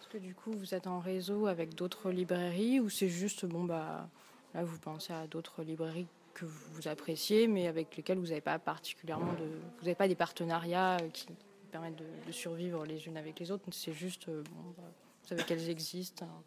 Est-ce 0.00 0.08
que 0.08 0.18
du 0.18 0.34
coup, 0.34 0.52
vous 0.52 0.74
êtes 0.74 0.86
en 0.86 0.98
réseau 1.00 1.46
avec 1.46 1.74
d'autres 1.74 2.10
librairies 2.10 2.80
ou 2.80 2.88
c'est 2.90 3.08
juste, 3.08 3.46
bon, 3.46 3.64
bah, 3.64 4.08
là, 4.54 4.64
vous 4.64 4.78
pensez 4.78 5.12
à 5.12 5.26
d'autres 5.26 5.62
librairies 5.62 6.08
que 6.34 6.44
vous 6.44 6.86
appréciez, 6.86 7.46
mais 7.48 7.66
avec 7.66 7.96
lesquelles 7.96 8.18
vous 8.18 8.26
n'avez 8.26 8.42
pas 8.42 8.58
particulièrement 8.58 9.32
de. 9.34 9.46
Vous 9.78 9.84
n'avez 9.84 9.94
pas 9.94 10.06
des 10.08 10.14
partenariats 10.16 10.98
euh, 11.00 11.08
qui 11.08 11.28
permettent 11.70 11.96
de, 11.96 12.04
de 12.26 12.32
survivre 12.32 12.84
les 12.84 13.06
unes 13.06 13.16
avec 13.16 13.38
les 13.40 13.50
autres, 13.50 13.64
c'est 13.72 13.92
juste, 13.94 14.28
bon, 14.28 14.74
bah, 14.76 14.82
vous 15.26 15.30
savez 15.30 15.42
qu'elles 15.44 15.68
existent. 15.70 16.24
hein. 16.26 16.42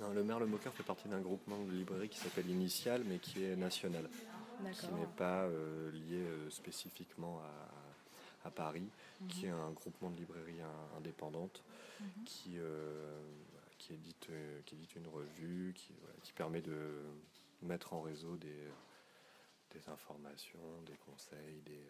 Non, 0.00 0.10
le 0.12 0.24
Merle 0.24 0.46
Moqueur 0.46 0.74
fait 0.74 0.82
partie 0.82 1.06
d'un 1.08 1.20
groupement 1.20 1.62
de 1.64 1.70
librairies 1.70 2.08
qui 2.08 2.18
s'appelle 2.18 2.48
Initial, 2.50 3.04
mais 3.04 3.18
qui 3.20 3.44
est 3.44 3.54
national, 3.54 4.08
qui 4.72 4.90
n'est 4.92 5.06
pas 5.06 5.44
euh, 5.44 5.92
lié 5.92 6.16
euh, 6.26 6.50
spécifiquement 6.50 7.40
à, 7.40 8.48
à 8.48 8.50
Paris, 8.50 8.88
qui 9.28 9.46
est 9.46 9.50
Mhm. 9.52 9.60
un 9.60 9.70
groupement 9.70 10.10
de 10.10 10.16
librairies 10.16 10.60
in- 10.60 10.96
indépendantes 10.96 11.62
Mhm. 12.00 12.24
qui, 12.24 12.54
euh, 12.56 13.20
qui, 13.78 13.92
édite, 13.94 14.28
qui 14.66 14.74
édite 14.74 14.96
une 14.96 15.06
revue, 15.06 15.72
qui, 15.76 15.92
voilà, 16.00 16.16
qui 16.24 16.32
permet 16.32 16.62
de 16.62 17.04
mettre 17.62 17.92
en 17.92 18.00
réseau 18.00 18.36
des, 18.38 18.66
des 19.72 19.88
informations, 19.88 20.82
des 20.86 20.96
conseils, 20.96 21.60
des, 21.60 21.84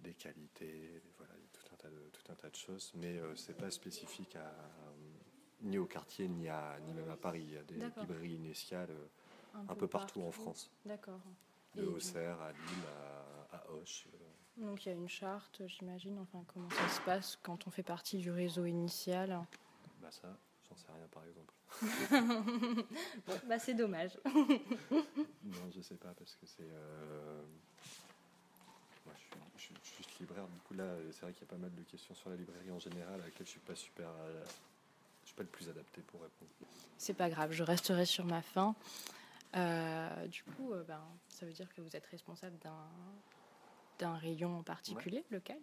des 0.00 0.14
qualités, 0.14 1.00
voilà, 1.18 1.34
tout 1.52 1.62
un 1.74 1.76
tas 1.76 1.90
de, 1.90 2.08
tout 2.10 2.32
un 2.32 2.34
tas 2.34 2.48
de 2.48 2.56
choses. 2.56 2.90
Mais 2.94 3.20
c'est 3.36 3.56
pas 3.56 3.70
spécifique 3.70 4.34
à, 4.36 4.48
ni 5.62 5.78
au 5.78 5.86
quartier, 5.86 6.28
ni, 6.28 6.48
à, 6.48 6.78
ni 6.86 6.92
même 6.92 7.10
à 7.10 7.16
Paris. 7.16 7.42
Il 7.46 7.52
y 7.54 7.56
a 7.58 7.62
des 7.62 7.74
librairies 8.00 8.34
initiales 8.34 8.90
euh, 8.90 9.06
Un 9.54 9.60
un, 9.60 9.66
peu 9.66 9.76
peu 9.80 9.88
partout, 9.88 10.22
en. 10.22 10.30
France. 10.30 10.70
D'accord. 10.84 11.20
De 11.74 11.84
Auxerre 11.86 12.40
à 12.42 12.52
Lille, 12.52 12.84
à, 13.52 13.56
à 13.56 13.70
Auch. 13.70 14.06
euh, 14.12 14.66
Donc 14.66 14.84
il 14.84 14.88
y 14.90 14.92
a 14.92 14.94
une 14.94 15.08
charte, 15.08 15.62
j'imagine. 15.66 16.18
Enfin, 16.18 16.44
comment 16.52 16.68
ça 16.70 16.88
se 16.88 17.00
passe 17.00 17.38
quand 17.42 17.66
on 17.66 17.70
fait 17.70 17.82
partie 17.82 18.18
du 18.18 18.30
réseau 18.30 18.66
initial? 18.66 19.40
Bah 20.02 20.10
ça, 20.10 20.36
j'en 20.68 20.76
sais 20.76 20.88
rien 20.92 21.06
par 21.10 21.24
exemple. 21.24 21.54
Bon, 23.26 23.34
bah 23.48 23.58
c'est 23.58 23.72
dommage. 23.74 24.18
Non, 24.26 25.70
je 25.74 25.80
sais 25.80 25.94
pas 25.96 26.12
parce 26.18 26.34
que 26.36 26.44
c'est. 26.44 26.62
euh, 26.70 27.42
Moi, 29.06 29.14
je 29.56 29.62
suis, 29.62 29.74
je 29.82 29.90
suis 29.90 30.04
libraire. 30.20 30.46
Du 30.48 30.58
coup, 30.60 30.74
là, 30.74 30.94
c'est 31.12 31.22
vrai 31.22 31.32
qu'il 31.32 31.42
y 31.42 31.44
a 31.44 31.48
pas 31.50 31.56
mal 31.56 31.74
de 31.74 31.82
questions 31.84 32.14
sur 32.14 32.28
la 32.28 32.36
librairie 32.36 32.70
en 32.70 32.78
général 32.78 33.14
à 33.20 33.24
laquelle 33.24 33.46
je 33.46 33.52
suis 33.52 33.60
pas 33.60 33.74
super. 33.74 34.08
Suis 35.32 35.36
pas 35.36 35.42
le 35.42 35.48
plus 35.48 35.68
adapté 35.68 36.02
pour 36.02 36.20
répondre. 36.22 36.50
C'est 36.98 37.14
pas 37.14 37.30
grave, 37.30 37.52
je 37.52 37.62
resterai 37.62 38.04
sur 38.04 38.24
ma 38.24 38.42
faim. 38.42 38.74
Euh, 39.56 40.26
du 40.28 40.42
coup, 40.44 40.72
euh, 40.72 40.84
ben, 40.84 41.02
ça 41.28 41.46
veut 41.46 41.52
dire 41.52 41.72
que 41.74 41.80
vous 41.80 41.94
êtes 41.96 42.06
responsable 42.06 42.58
d'un 42.58 42.86
d'un 43.98 44.14
rayon 44.16 44.58
en 44.58 44.62
particulier, 44.62 45.24
lequel? 45.30 45.60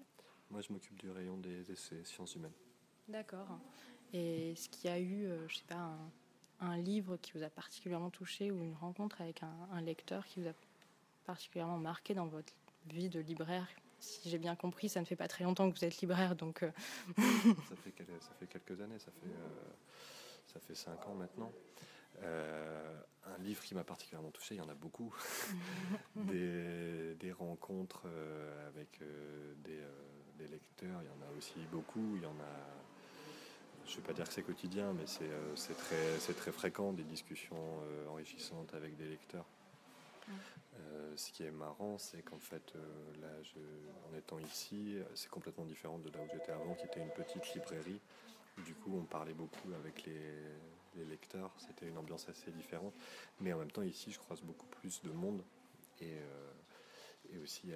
Moi, 0.50 0.62
je 0.62 0.72
m'occupe 0.72 0.98
du 1.00 1.10
rayon 1.10 1.38
des 1.38 1.72
essais 1.72 2.04
sciences 2.06 2.36
humaines. 2.36 2.54
D'accord. 3.08 3.60
Et 4.14 4.52
est-ce 4.52 4.70
qu'il 4.70 4.90
y 4.90 4.94
a 4.94 5.00
eu, 5.00 5.26
euh, 5.26 5.48
je 5.48 5.58
sais 5.58 5.66
pas, 5.68 5.76
un, 5.76 6.12
un 6.62 6.78
livre 6.78 7.18
qui 7.18 7.34
vous 7.34 7.44
a 7.44 7.50
particulièrement 7.50 8.12
touché 8.12 8.50
ou 8.52 8.64
une 8.64 8.76
rencontre 8.76 9.22
avec 9.22 9.44
un, 9.44 9.54
un 9.72 9.82
lecteur 9.82 10.26
qui 10.26 10.40
vous 10.40 10.48
a 10.48 10.54
particulièrement 11.26 11.78
marqué 11.78 12.14
dans 12.14 12.28
votre 12.28 12.54
vie 12.86 13.10
de 13.10 13.20
libraire? 13.20 13.68
Si 14.00 14.30
j'ai 14.30 14.38
bien 14.38 14.56
compris, 14.56 14.90
ça 14.90 15.00
ne 15.00 15.06
fait 15.06 15.16
pas 15.16 15.28
très 15.28 15.44
longtemps 15.44 15.70
que 15.70 15.78
vous 15.78 15.86
êtes 15.86 15.98
libraire, 16.02 16.36
donc. 16.36 16.64
euh, 16.64 16.72
ça, 17.18 17.76
fait 17.84 17.92
quel- 17.96 18.06
ça 18.08 18.34
fait 18.40 18.48
quelques 18.48 18.80
années, 18.82 19.00
ça 19.00 19.12
fait, 19.12 19.28
euh, 19.28 19.74
ça 20.54 20.60
fait 20.60 20.76
cinq 20.76 21.06
ans 21.08 21.16
maintenant. 21.16 21.52
Euh, 22.24 23.02
un 23.26 23.38
livre 23.44 23.64
qui 23.64 23.76
m'a 23.76 23.84
particulièrement 23.84 24.32
touché, 24.32 24.56
il 24.56 24.58
y 24.58 24.62
en 24.62 24.70
a 24.70 24.74
beaucoup. 24.74 25.14
des, 26.16 27.16
des 27.16 27.32
rencontres 27.32 28.08
avec 28.68 29.00
des, 29.64 29.80
des 30.38 30.48
lecteurs, 30.48 31.02
il 31.02 31.08
y 31.08 31.10
en 31.12 31.28
a 31.28 31.38
aussi 31.38 31.60
beaucoup. 31.72 32.16
Il 32.16 32.24
y 32.24 32.26
en 32.26 32.32
a, 32.40 33.86
je 33.86 33.92
ne 33.92 33.96
vais 33.98 34.02
pas 34.08 34.14
dire 34.14 34.28
que 34.28 34.34
c'est 34.34 34.44
quotidien, 34.44 34.94
mais 34.94 35.06
c'est 35.06 36.34
très, 36.36 36.52
fréquent, 36.52 36.94
des 36.94 37.04
discussions 37.04 37.80
enrichissantes 38.10 38.74
avec 38.74 38.96
des 38.98 39.08
lecteurs. 39.08 39.46
Euh, 40.80 41.14
ce 41.16 41.32
qui 41.32 41.44
est 41.44 41.52
marrant, 41.52 41.98
c'est 41.98 42.22
qu'en 42.22 42.40
fait, 42.40 42.74
euh, 42.76 43.22
là, 43.22 43.28
en 44.10 44.18
étant 44.18 44.40
ici, 44.40 44.96
euh, 44.98 45.04
c'est 45.16 45.30
complètement 45.30 45.66
différent 45.66 46.00
de 46.00 46.10
là 46.10 46.20
où 46.24 46.28
j'étais 46.32 46.52
avant, 46.52 46.76
qui 46.76 46.86
était 46.86 47.00
une 47.00 47.12
petite 47.12 47.54
librairie. 47.54 48.00
Du 48.66 48.74
coup, 48.76 48.96
on 48.96 49.04
parlait 49.04 49.34
beaucoup 49.34 49.74
avec 49.74 50.06
les, 50.06 51.06
lecteurs. 51.10 51.52
C'était 51.58 51.88
une 51.88 51.98
ambiance 51.98 52.28
assez 52.28 52.52
différente. 52.52 52.94
Mais 53.40 53.54
en 53.54 53.60
même 53.60 53.72
temps, 53.72 53.84
ici, 53.84 54.12
je 54.12 54.20
croise 54.20 54.42
beaucoup 54.42 54.66
plus 54.68 55.02
de 55.02 55.12
monde. 55.12 55.42
Et, 56.02 56.18
aussi, 57.42 57.72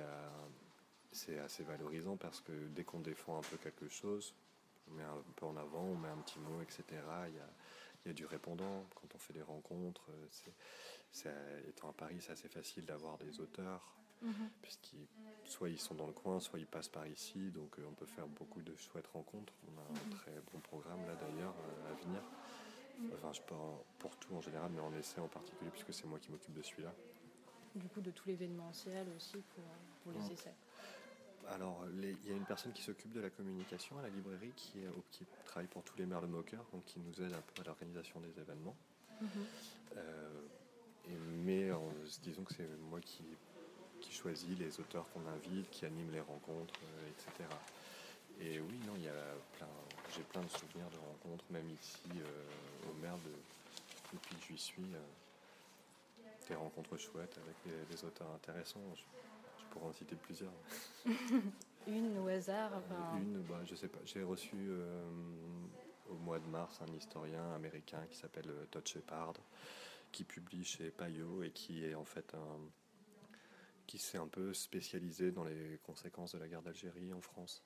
c'est 1.14 1.40
assez 1.40 1.64
valorisant 1.64 2.18
parce 2.18 2.42
que 2.42 2.52
dès 2.70 2.84
qu'on 2.84 3.00
défend 3.00 3.38
un 3.38 3.42
peu 3.42 3.56
quelque 3.56 3.88
chose, 3.88 4.34
on 4.90 4.96
met 4.96 5.04
un 5.04 5.24
peu 5.38 5.46
en 5.46 5.56
avant, 5.56 5.84
on 5.84 5.96
met 5.96 6.10
un 6.10 6.18
petit 6.18 6.40
mot, 6.40 6.62
etc. 6.62 6.84
Il 7.30 7.36
y 8.08 8.10
a, 8.10 8.14
du 8.14 8.26
répondant 8.26 8.84
quand 8.96 9.16
on 9.16 9.18
fait 9.18 9.34
des 9.34 9.42
rencontres. 9.42 10.10
Étant 11.68 11.90
à 11.90 11.94
Paris, 11.94 12.18
c'est 12.22 12.32
assez 12.32 12.50
facile 12.50 12.86
d'avoir 12.86 13.18
des 13.18 13.40
auteurs, 13.40 13.96
Mhm. 14.22 14.50
puisqu'ils 14.62 15.08
soit 15.44 15.70
ils 15.70 15.80
sont 15.80 15.96
dans 15.96 16.08
le 16.08 16.14
coin, 16.14 16.40
soit 16.40 16.60
ils 16.60 16.68
passent 16.68 16.88
par 16.90 17.06
ici. 17.08 17.52
Donc 17.52 17.78
euh, 17.80 17.84
on 17.90 17.94
peut 17.94 18.06
faire 18.06 18.28
beaucoup 18.28 18.62
de 18.62 18.76
chouettes 18.76 19.08
rencontres. 19.08 19.54
On 19.68 19.78
a 19.80 19.82
un 19.84 20.06
Mhm. 20.06 20.10
très 20.12 20.32
bon 20.52 20.60
programme 20.60 21.06
là 21.06 21.16
d'ailleurs 21.16 21.56
euh, 21.60 21.92
à 21.92 21.94
venir. 21.94 22.24
Enfin, 23.14 23.34
je 23.34 23.42
pars 23.42 23.84
pour 24.00 24.16
tout 24.18 24.34
en 24.34 24.42
général, 24.42 24.72
mais 24.72 24.80
en 24.80 24.94
essai 24.94 25.20
en 25.20 25.28
particulier, 25.28 25.70
puisque 25.72 25.94
c'est 25.94 26.06
moi 26.08 26.20
qui 26.20 26.32
m'occupe 26.32 26.54
de 26.54 26.62
celui-là. 26.62 26.94
Du 27.76 27.88
coup, 27.90 28.02
de 28.02 28.12
tout 28.12 28.28
l'événementiel 28.28 29.08
aussi 29.16 29.38
pour, 29.54 29.64
pour 30.04 30.12
les 30.14 30.32
essais. 30.32 30.54
Alors, 31.48 31.86
il 32.02 32.26
y 32.26 32.32
a 32.32 32.36
une 32.36 32.46
personne 32.46 32.72
qui 32.72 32.82
s'occupe 32.82 33.12
de 33.12 33.20
la 33.20 33.30
communication 33.30 33.98
à 33.98 34.02
la 34.04 34.10
librairie, 34.10 34.54
qui, 34.56 34.80
est- 34.80 34.90
qui 35.12 35.26
travaille 35.44 35.68
pour 35.68 35.84
tous 35.84 35.98
les 35.98 36.06
maires 36.06 36.22
de 36.22 36.28
Moqueur, 36.28 36.66
donc 36.72 36.86
qui 36.86 37.00
nous 37.00 37.22
aide 37.22 37.34
un 37.34 37.42
peu 37.42 37.62
à 37.62 37.66
l'organisation 37.66 38.22
des 38.22 38.40
événements. 38.40 38.78
Mhm. 39.20 39.46
Euh, 39.98 40.48
et, 41.10 41.16
mais 41.46 41.72
en- 41.72 41.92
disons 42.22 42.44
que 42.44 42.54
c'est 42.54 42.68
moi 42.90 43.00
qui, 43.02 43.24
qui 44.02 44.12
choisis 44.14 44.58
les 44.58 44.80
auteurs 44.80 45.06
qu'on 45.14 45.26
invite, 45.28 45.70
qui 45.70 45.86
anime 45.86 46.12
les 46.12 46.22
rencontres, 46.22 46.74
euh, 46.84 47.10
etc. 47.10 47.50
Et 48.42 48.60
oui, 48.60 48.80
non, 48.88 48.94
il 48.98 49.04
y 49.04 49.08
a 49.10 49.14
plein, 49.58 49.68
j'ai 50.16 50.24
plein 50.24 50.42
de 50.42 50.50
souvenirs 50.50 50.90
de 50.90 50.98
rencontres, 50.98 51.46
même 51.52 51.70
ici 51.70 52.02
euh, 52.18 52.90
au 52.90 53.02
maire 53.02 53.18
de, 53.18 53.32
depuis 54.14 54.36
que 54.36 54.44
j'y 54.54 54.58
suis. 54.58 54.94
euh, 54.96 55.00
des 56.50 56.56
rencontres 56.56 56.98
chouettes 56.98 57.38
avec 57.38 57.56
des, 57.64 57.86
des 57.96 58.04
auteurs 58.04 58.30
intéressants. 58.32 58.82
Je, 58.96 59.02
je 59.60 59.66
pourrais 59.70 59.86
en 59.88 59.94
citer 59.94 60.16
plusieurs. 60.16 60.52
Une 61.88 62.18
au 62.20 62.28
hasard. 62.28 62.72
Une, 63.14 63.42
bah, 63.44 63.62
je 63.66 63.76
sais 63.76 63.88
pas, 63.88 64.00
j'ai 64.06 64.24
reçu 64.24 64.56
euh, 64.58 65.04
au 66.10 66.16
mois 66.16 66.40
de 66.40 66.48
mars 66.48 66.82
un 66.82 66.94
historien 66.94 67.54
américain 67.56 68.02
qui 68.10 68.18
s'appelle 68.18 68.50
euh, 68.50 68.66
Todd 68.72 68.86
Shepard, 68.88 69.34
qui 70.14 70.24
publie 70.24 70.64
chez 70.64 70.92
Payot 70.92 71.44
et 71.44 71.52
qui 71.52 71.84
est 71.84 71.96
en 71.96 72.06
fait 72.06 72.34
un 72.36 72.60
qui 73.86 73.98
s'est 73.98 74.18
un 74.18 74.30
peu 74.30 74.54
spécialisé 74.54 75.32
dans 75.34 75.44
les 75.44 75.78
conséquences 75.84 76.32
de 76.34 76.40
la 76.40 76.48
guerre 76.48 76.62
d'Algérie 76.62 77.12
en 77.14 77.20
France 77.20 77.66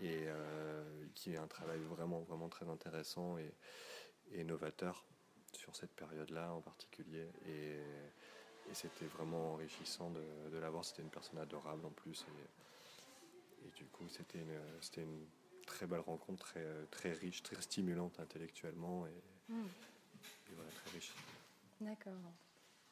et 0.00 0.24
euh, 0.26 1.06
qui 1.14 1.32
est 1.32 1.36
un 1.38 1.48
travail 1.48 1.80
vraiment 1.82 2.20
vraiment 2.20 2.48
très 2.48 2.68
intéressant 2.68 3.36
et, 3.38 3.52
et 4.30 4.44
novateur 4.44 5.04
sur 5.52 5.74
cette 5.74 5.92
période-là 5.94 6.52
en 6.52 6.60
particulier 6.60 7.28
et, 7.46 7.80
et 8.70 8.74
c'était 8.74 9.06
vraiment 9.06 9.54
enrichissant 9.54 10.10
de, 10.10 10.24
de 10.50 10.58
l'avoir. 10.58 10.84
C'était 10.84 11.02
une 11.02 11.10
personne 11.10 11.38
adorable 11.38 11.84
en 11.86 11.90
plus 11.92 12.24
et, 12.28 13.66
et 13.66 13.70
du 13.72 13.86
coup 13.86 14.08
c'était 14.08 14.38
une, 14.40 14.60
c'était 14.80 15.02
une 15.02 15.26
très 15.66 15.86
belle 15.86 16.00
rencontre, 16.00 16.44
très, 16.44 16.86
très 16.90 17.12
riche, 17.12 17.42
très 17.42 17.60
stimulante 17.60 18.20
intellectuellement 18.20 19.06
et, 19.06 19.22
Mm. 19.48 19.66
et 20.50 20.54
voilà, 20.54 20.70
très 20.70 20.90
riche. 20.92 21.12
D'accord. 21.84 22.12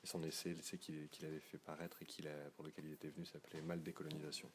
Et 0.02 0.06
son 0.06 0.22
essai, 0.24 0.52
l'essai 0.54 0.78
qu'il 0.78 1.24
avait 1.24 1.40
fait 1.40 1.58
paraître 1.58 2.02
et 2.02 2.06
qu'il 2.06 2.28
pour 2.56 2.64
lequel 2.64 2.86
il 2.86 2.92
était 2.92 3.08
venu 3.08 3.24
s'appelait 3.24 3.60
Mal 3.62 3.82
décolonisation. 3.82 4.50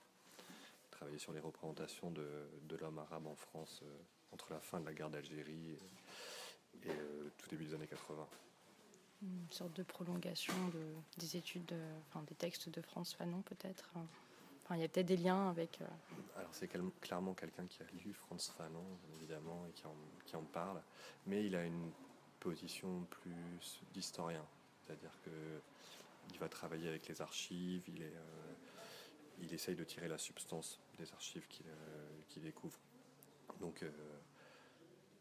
Il 0.86 0.90
travaillait 0.92 1.20
sur 1.20 1.32
les 1.34 1.40
représentations 1.40 2.12
de, 2.12 2.50
de 2.64 2.76
l'homme 2.76 3.00
arabe 3.00 3.28
en 3.28 3.36
France 3.36 3.82
euh, 3.84 3.98
entre 4.32 4.52
la 4.52 4.60
fin 4.60 4.80
de 4.80 4.86
la 4.86 4.94
guerre 4.94 5.10
d'Algérie 5.10 5.72
et, 5.72 6.88
et, 6.88 6.92
euh, 6.92 7.30
tout 7.38 7.48
début 7.50 7.66
des 7.66 7.74
années 7.74 7.88
80. 7.88 8.28
Une 9.24 9.48
sorte 9.52 9.74
de 9.74 9.84
prolongation 9.84 10.54
de, 10.70 10.94
des 11.18 11.38
études, 11.38 11.66
de- 11.66 11.82
enfin 12.10 12.24
des 12.24 12.36
textes 12.36 12.70
de 12.70 12.82
France 12.82 13.14
Fanon 13.14 13.42
peut-être. 13.42 13.90
Enfin, 14.64 14.76
il 14.76 14.82
y 14.82 14.84
a 14.84 14.88
peut-être 14.90 15.08
des 15.08 15.18
liens 15.18 15.50
avec. 15.50 15.82
euh, 15.82 15.88
Alors 16.36 16.54
c'est 16.54 16.70
clairement 17.02 17.34
quelqu'un 17.34 17.66
qui 17.68 17.82
a 17.82 17.86
lu 18.04 18.14
Franz 18.14 18.52
Fanon, 18.56 18.86
évidemment, 19.16 19.66
et 19.68 19.72
qui 19.72 19.86
en, 19.88 19.96
qui 20.26 20.36
en 20.36 20.44
parle, 20.44 20.82
mais 21.26 21.46
il 21.46 21.56
a 21.56 21.64
une 21.64 21.92
position 22.52 23.04
plus 23.10 23.82
d'historien, 23.94 24.46
c'est-à-dire 24.86 25.12
que 25.26 25.32
il 26.32 26.40
va 26.40 26.48
travailler 26.50 26.88
avec 26.90 27.08
les 27.08 27.22
archives, 27.22 27.84
il, 27.88 28.02
est, 28.02 28.16
euh, 28.16 28.54
il 29.40 29.54
essaye 29.54 29.76
de 29.76 29.84
tirer 29.84 30.08
la 30.08 30.18
substance 30.18 30.80
des 30.98 31.12
archives 31.14 31.46
qu'il 31.48 31.68
euh, 31.68 32.08
qu'il 32.30 32.44
découvre. 32.44 32.80
Donc 33.60 33.84
euh, 33.84 33.90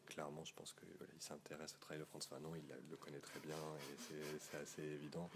clairement, 0.07 0.45
je 0.45 0.55
pense 0.55 0.73
qu'il 0.73 1.21
s'intéresse 1.21 1.75
au 1.75 1.79
travail 1.79 1.99
de 1.99 2.05
Franz 2.05 2.27
Fanon, 2.29 2.55
il 2.55 2.65
le 2.91 2.97
connaît 2.97 3.21
très 3.21 3.41
bien 3.41 3.57
et 3.57 3.97
c'est- 4.41 4.57
assez 4.57 4.83
évident. 4.83 5.29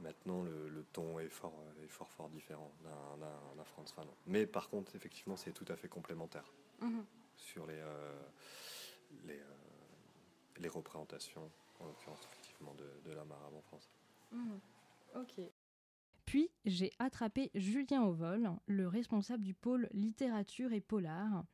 Maintenant, 0.00 0.42
le, 0.44 0.68
le 0.68 0.84
ton 0.92 1.18
est 1.18 1.28
fort, 1.28 1.60
est 1.82 1.88
fort, 1.88 2.10
fort 2.12 2.28
différent 2.30 2.70
d'un- 2.84 3.64
Franz 3.64 3.92
Fanon. 3.92 4.14
Mais 4.26 4.46
par 4.46 4.68
contre, 4.70 4.94
effectivement, 4.94 5.36
c'est 5.36 5.52
tout 5.52 5.66
à 5.68 5.76
fait 5.76 5.88
complémentaire 5.88 6.48
Mhm. 6.80 7.04
sur 7.36 7.66
les, 7.66 7.74
euh, 7.80 8.22
les, 9.26 9.38
euh, 9.40 9.44
les 10.60 10.68
représentations, 10.68 11.50
en 11.80 11.86
l'occurrence, 11.86 12.20
effectivement, 12.32 12.74
de, 12.74 12.88
de 13.04 13.14
l'homme 13.14 13.32
arabe 13.32 13.54
en 13.54 13.62
France. 13.62 13.88
Mhm. 14.32 14.60
Ok. 15.16 15.40
Puis 16.24 16.50
j'ai 16.66 16.92
attrapé 16.98 17.50
Julien 17.54 18.02
au 18.02 18.12
vol, 18.12 18.50
le 18.66 18.86
responsable 18.86 19.42
du 19.42 19.54
pôle 19.54 19.88
littérature 19.92 20.72
et 20.72 20.80
polar. 20.80 21.44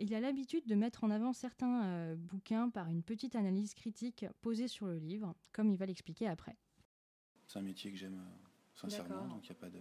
Il 0.00 0.14
a 0.14 0.20
l'habitude 0.20 0.66
de 0.66 0.74
mettre 0.74 1.04
en 1.04 1.10
avant 1.10 1.32
certains 1.32 1.84
euh, 1.84 2.16
bouquins 2.16 2.68
par 2.70 2.88
une 2.88 3.02
petite 3.02 3.36
analyse 3.36 3.74
critique 3.74 4.26
posée 4.40 4.68
sur 4.68 4.86
le 4.86 4.98
livre, 4.98 5.34
comme 5.52 5.70
il 5.70 5.76
va 5.76 5.86
l'expliquer 5.86 6.28
après. 6.28 6.56
C'est 7.46 7.58
un 7.58 7.62
métier 7.62 7.92
que 7.92 7.96
j'aime 7.96 8.18
euh, 8.18 8.48
sincèrement, 8.74 9.26
donc 9.26 9.44
il 9.48 9.52
n'y 9.52 9.56
a 9.56 9.60
pas 9.60 9.70
de. 9.70 9.80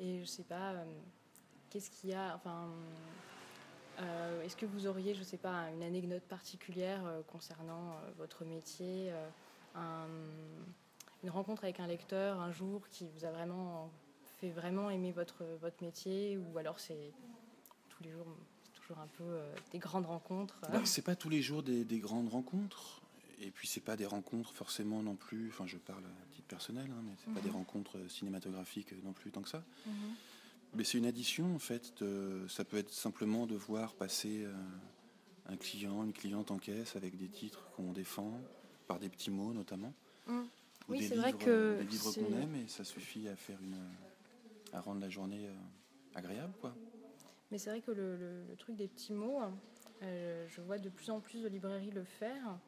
Et 0.00 0.20
je 0.20 0.24
sais 0.24 0.44
pas, 0.44 0.72
euh, 0.72 1.00
qu'est-ce 1.70 1.90
qu'il 1.90 2.10
y 2.10 2.14
a, 2.14 2.34
enfin, 2.36 2.72
euh, 4.00 4.42
est-ce 4.42 4.56
que 4.56 4.66
vous 4.66 4.86
auriez, 4.86 5.14
je 5.14 5.22
sais 5.22 5.38
pas, 5.38 5.70
une 5.70 5.82
anecdote 5.82 6.22
particulière 6.24 7.04
euh, 7.06 7.22
concernant 7.22 7.92
euh, 7.92 8.10
votre 8.18 8.44
métier, 8.44 9.12
un- 9.74 10.08
une 11.22 11.30
rencontre 11.30 11.64
avec 11.64 11.80
un 11.80 11.86
lecteur 11.86 12.38
un 12.40 12.52
jour 12.52 12.88
qui 12.88 13.06
vous 13.08 13.24
a 13.24 13.30
vraiment 13.30 13.90
fait 14.38 14.50
vraiment 14.50 14.90
aimer 14.90 15.12
votre, 15.12 15.44
votre 15.60 15.82
métier, 15.82 16.36
ou 16.36 16.58
alors 16.58 16.78
c'est 16.80 17.12
tous 17.88 18.02
les 18.02 18.10
jours, 18.10 18.26
c'est 18.64 18.72
toujours 18.80 18.98
un 18.98 19.06
peu 19.06 19.38
des 19.70 19.78
grandes 19.78 20.06
rencontres. 20.06 20.58
Bah, 20.62 20.80
c'est 20.84 21.02
pas 21.02 21.16
tous 21.16 21.28
les 21.30 21.40
jours 21.42 21.62
des, 21.62 21.84
des 21.84 21.98
grandes 21.98 22.28
rencontres, 22.28 23.00
et 23.40 23.50
puis 23.50 23.66
c'est 23.68 23.80
pas 23.80 23.96
des 23.96 24.06
rencontres 24.06 24.52
forcément 24.52 25.02
non 25.02 25.16
plus. 25.16 25.48
Enfin, 25.48 25.66
je 25.66 25.76
parle 25.78 26.04
à 26.04 26.34
titre 26.34 26.46
personnel, 26.48 26.90
hein, 26.90 27.02
mais 27.04 27.12
c'est 27.18 27.32
pas 27.32 27.40
Mhm. 27.40 27.44
des 27.44 27.50
rencontres 27.50 28.08
cinématographiques 28.10 28.92
non 29.02 29.12
plus 29.12 29.30
tant 29.30 29.42
que 29.42 29.48
ça. 29.48 29.62
Mhm. 29.86 30.14
Mais 30.74 30.84
c'est 30.84 30.98
une 30.98 31.06
addition 31.06 31.54
en 31.54 31.58
fait. 31.58 31.92
de- 32.02 32.46
ça 32.48 32.64
peut 32.64 32.76
être 32.76 32.90
simplement 32.92 33.46
de 33.46 33.54
voir 33.54 33.94
passer 33.94 34.44
euh, 34.44 34.52
un 35.46 35.56
client, 35.56 36.02
une 36.04 36.12
cliente 36.12 36.50
en 36.50 36.58
caisse 36.58 36.96
avec 36.96 37.16
des 37.16 37.28
titres 37.28 37.70
qu'on 37.76 37.92
défend, 37.92 38.32
par 38.86 38.98
des 38.98 39.08
petits 39.08 39.30
mots 39.30 39.52
notamment. 39.52 39.92
Mm. 40.26 40.40
Ou 40.40 40.44
Oui, 40.88 40.98
des 40.98 41.08
c'est 41.08 41.14
vrai 41.16 41.28
livres, 41.32 41.38
que 41.38 41.50
euh, 41.50 41.78
des 41.78 41.84
livres 41.84 42.12
qu'on 42.12 42.32
aime 42.32 42.54
et 42.56 42.68
ça 42.68 42.84
suffit 42.84 43.28
à 43.28 43.36
faire 43.36 43.58
une, 43.62 43.78
à 44.72 44.80
rendre 44.80 45.00
la 45.00 45.08
journée 45.08 45.46
euh, 45.46 45.54
agréable 46.14 46.52
quoi. 46.60 46.74
Mais 47.50 47.58
c'est 47.58 47.70
vrai 47.70 47.80
que 47.80 47.90
le, 47.92 48.16
le- 48.16 48.44
le 48.48 48.56
truc 48.56 48.74
des 48.76 48.88
petits 48.88 49.12
mots, 49.12 49.40
euh, 50.02 50.46
je 50.48 50.60
vois 50.60 50.78
de 50.78 50.88
plus 50.88 51.10
en 51.10 51.20
plus 51.20 51.42
de 51.42 51.48
librairies 51.48 51.90
le 51.92 52.04
faire. 52.04 52.58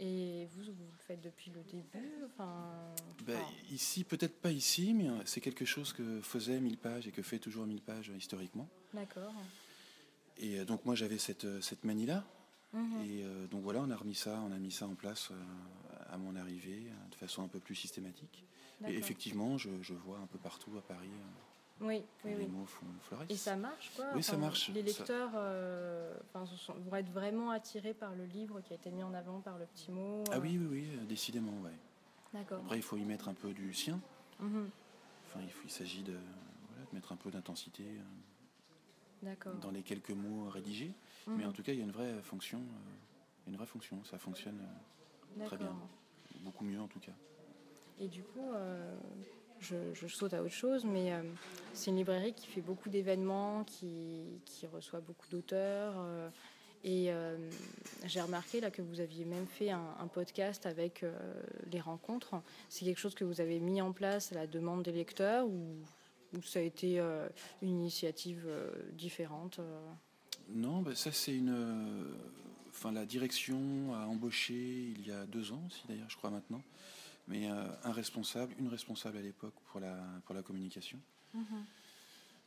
Et 0.00 0.46
vous, 0.54 0.64
vous 0.64 0.84
le 0.90 0.98
faites 1.06 1.20
depuis 1.22 1.50
le 1.52 1.62
début 1.62 2.24
enfin, 2.26 2.94
Ben, 3.24 3.38
enfin, 3.40 3.52
ici, 3.70 4.04
peut-être 4.04 4.40
pas 4.40 4.50
ici, 4.50 4.92
mais 4.92 5.08
euh, 5.08 5.22
c'est 5.24 5.40
quelque 5.40 5.64
chose 5.64 5.92
que 5.92 6.20
faisait 6.20 6.60
Mille 6.60 6.78
pages 6.78 7.06
et 7.06 7.12
que 7.12 7.22
fait 7.22 7.38
toujours 7.38 7.66
Mille 7.66 7.80
pages 7.82 8.10
euh, 8.10 8.16
historiquement. 8.16 8.68
D'accord. 8.92 9.32
Et 10.38 10.58
euh, 10.58 10.64
donc 10.64 10.84
moi 10.84 10.94
j'avais 10.94 11.18
cette, 11.18 11.46
cette 11.62 11.84
manie-là. 11.84 12.24
Mhm. 12.72 13.04
Et 13.04 13.22
euh, 13.24 13.46
donc 13.46 13.62
voilà, 13.62 13.80
on 13.82 13.90
a 13.90 13.96
remis 13.96 14.16
ça, 14.16 14.40
on 14.48 14.52
a 14.52 14.58
mis 14.58 14.72
ça 14.72 14.86
en 14.86 14.96
place 14.96 15.30
euh, 15.30 15.34
à 16.12 16.18
mon 16.18 16.34
arrivée 16.34 16.86
de 17.10 17.14
façon 17.16 17.44
un 17.44 17.48
peu 17.48 17.60
plus 17.60 17.76
systématique. 17.76 18.44
Et 18.86 18.96
effectivement, 18.96 19.56
je, 19.56 19.70
je 19.80 19.94
vois 19.94 20.18
un 20.18 20.26
peu 20.26 20.38
partout 20.38 20.72
à 20.76 20.82
Paris 20.82 21.08
euh, 21.08 21.53
Oui, 21.80 22.02
oui, 22.24 22.30
les 22.30 22.36
oui. 22.36 22.46
mots 22.46 22.64
font 22.66 22.86
fleurissent. 23.00 23.30
Et 23.30 23.36
ça 23.36 23.56
marche, 23.56 23.90
quoi 23.96 24.06
Oui, 24.14 24.22
ça 24.22 24.36
marche. 24.36 24.68
Les 24.70 24.86
Ça- 24.86 24.98
lecteurs 25.00 25.30
euh, 25.34 26.14
enfin, 26.32 26.44
vont 26.78 26.96
être 26.96 27.10
vraiment 27.10 27.50
attirés 27.50 27.94
par 27.94 28.14
le 28.14 28.24
livre 28.26 28.60
qui 28.60 28.72
a 28.72 28.76
été 28.76 28.90
mis 28.90 29.02
en 29.02 29.12
avant 29.12 29.40
par 29.40 29.58
le 29.58 29.66
petit 29.66 29.90
mot. 29.90 30.22
Ah 30.30 30.36
euh. 30.36 30.40
oui, 30.40 30.56
oui, 30.58 30.66
oui, 30.70 30.88
euh, 30.98 31.04
décidément, 31.04 31.52
ouais. 31.62 31.72
D'accord. 32.32 32.60
Après, 32.62 32.76
il 32.76 32.82
faut 32.82 32.96
y 32.96 33.04
mettre 33.04 33.28
un 33.28 33.34
peu 33.34 33.52
du 33.52 33.74
sien. 33.74 34.00
Mhm. 34.40 34.70
Enfin, 35.26 35.40
il, 35.42 35.50
il 35.64 35.70
s'agit 35.70 36.02
de, 36.02 36.12
voilà, 36.68 36.84
de 36.90 36.94
mettre 36.94 37.12
un 37.12 37.16
peu 37.16 37.30
d'intensité 37.30 37.84
dans 39.62 39.70
les 39.70 39.82
quelques 39.82 40.10
mots 40.10 40.48
rédigés. 40.50 40.92
Mais 41.26 41.44
Mhm. 41.44 41.48
en 41.50 41.52
tout 41.52 41.62
cas, 41.62 41.72
il 41.72 41.78
y 41.78 41.82
a 41.82 41.84
une 41.84 41.92
vraie 41.92 42.22
fonction. 42.22 42.60
une 43.46 43.56
vraie 43.56 43.66
fonction. 43.66 44.02
Ça 44.04 44.16
fonctionne 44.18 44.60
très 45.44 45.56
bien. 45.56 45.74
Beaucoup 46.40 46.64
mieux, 46.64 46.80
en 46.80 46.88
tout 46.88 47.00
cas. 47.00 47.12
Et 47.98 48.08
du 48.08 48.22
coup, 48.22 48.52
je, 49.60 50.06
saute 50.06 50.34
à 50.34 50.42
autre 50.42 50.54
chose, 50.54 50.84
mais 50.84 51.12
euh, 51.12 51.22
c'est 51.72 51.90
une 51.90 51.96
librairie 51.96 52.34
qui 52.34 52.46
fait 52.46 52.60
beaucoup 52.60 52.88
d'événements, 52.88 53.64
qui, 53.64 54.40
qui 54.44 54.66
reçoit 54.66 55.00
beaucoup 55.00 55.28
d'auteurs. 55.30 55.94
euh, 55.98 56.28
et 56.86 57.10
euh, 57.10 57.38
j'ai 58.04 58.20
remarqué 58.20 58.60
là 58.60 58.70
que 58.70 58.82
vous 58.82 59.00
aviez 59.00 59.24
même 59.24 59.46
fait 59.46 59.70
un, 59.70 60.06
podcast 60.12 60.66
avec 60.66 61.02
les 61.72 61.80
rencontres. 61.80 62.34
C'est 62.68 62.84
quelque 62.84 62.98
chose 62.98 63.14
que 63.14 63.24
vous 63.24 63.40
avez 63.40 63.58
mis 63.58 63.80
en 63.80 63.92
place 63.92 64.32
à 64.32 64.34
la 64.34 64.46
demande 64.46 64.82
des 64.82 64.92
lecteurs 64.92 65.46
ou, 65.46 65.78
ça 66.42 66.58
a 66.58 66.62
été 66.62 66.98
une 67.62 67.68
initiative 67.68 68.46
différente 68.92 69.60
Non, 70.50 70.82
bah, 70.82 70.94
ça 70.94 71.10
c'est 71.10 71.34
une. 71.34 72.12
Enfin, 72.68 72.92
la 72.92 73.06
direction 73.06 73.94
a 73.94 74.04
embauché 74.06 74.52
il 74.52 75.06
y 75.06 75.10
a 75.10 75.24
deux 75.24 75.52
ans 75.52 75.62
aussi 75.66 75.84
d'ailleurs, 75.88 76.10
je 76.10 76.18
crois 76.18 76.28
maintenant, 76.28 76.60
mais 77.28 77.50
euh, 77.50 77.66
un 77.84 77.92
responsable, 77.92 78.54
une 78.58 78.68
responsable 78.68 79.18
à 79.18 79.22
l'époque 79.22 79.54
pour 79.66 79.80
la 79.80 79.96
pour 80.24 80.34
la 80.34 80.42
communication. 80.42 80.98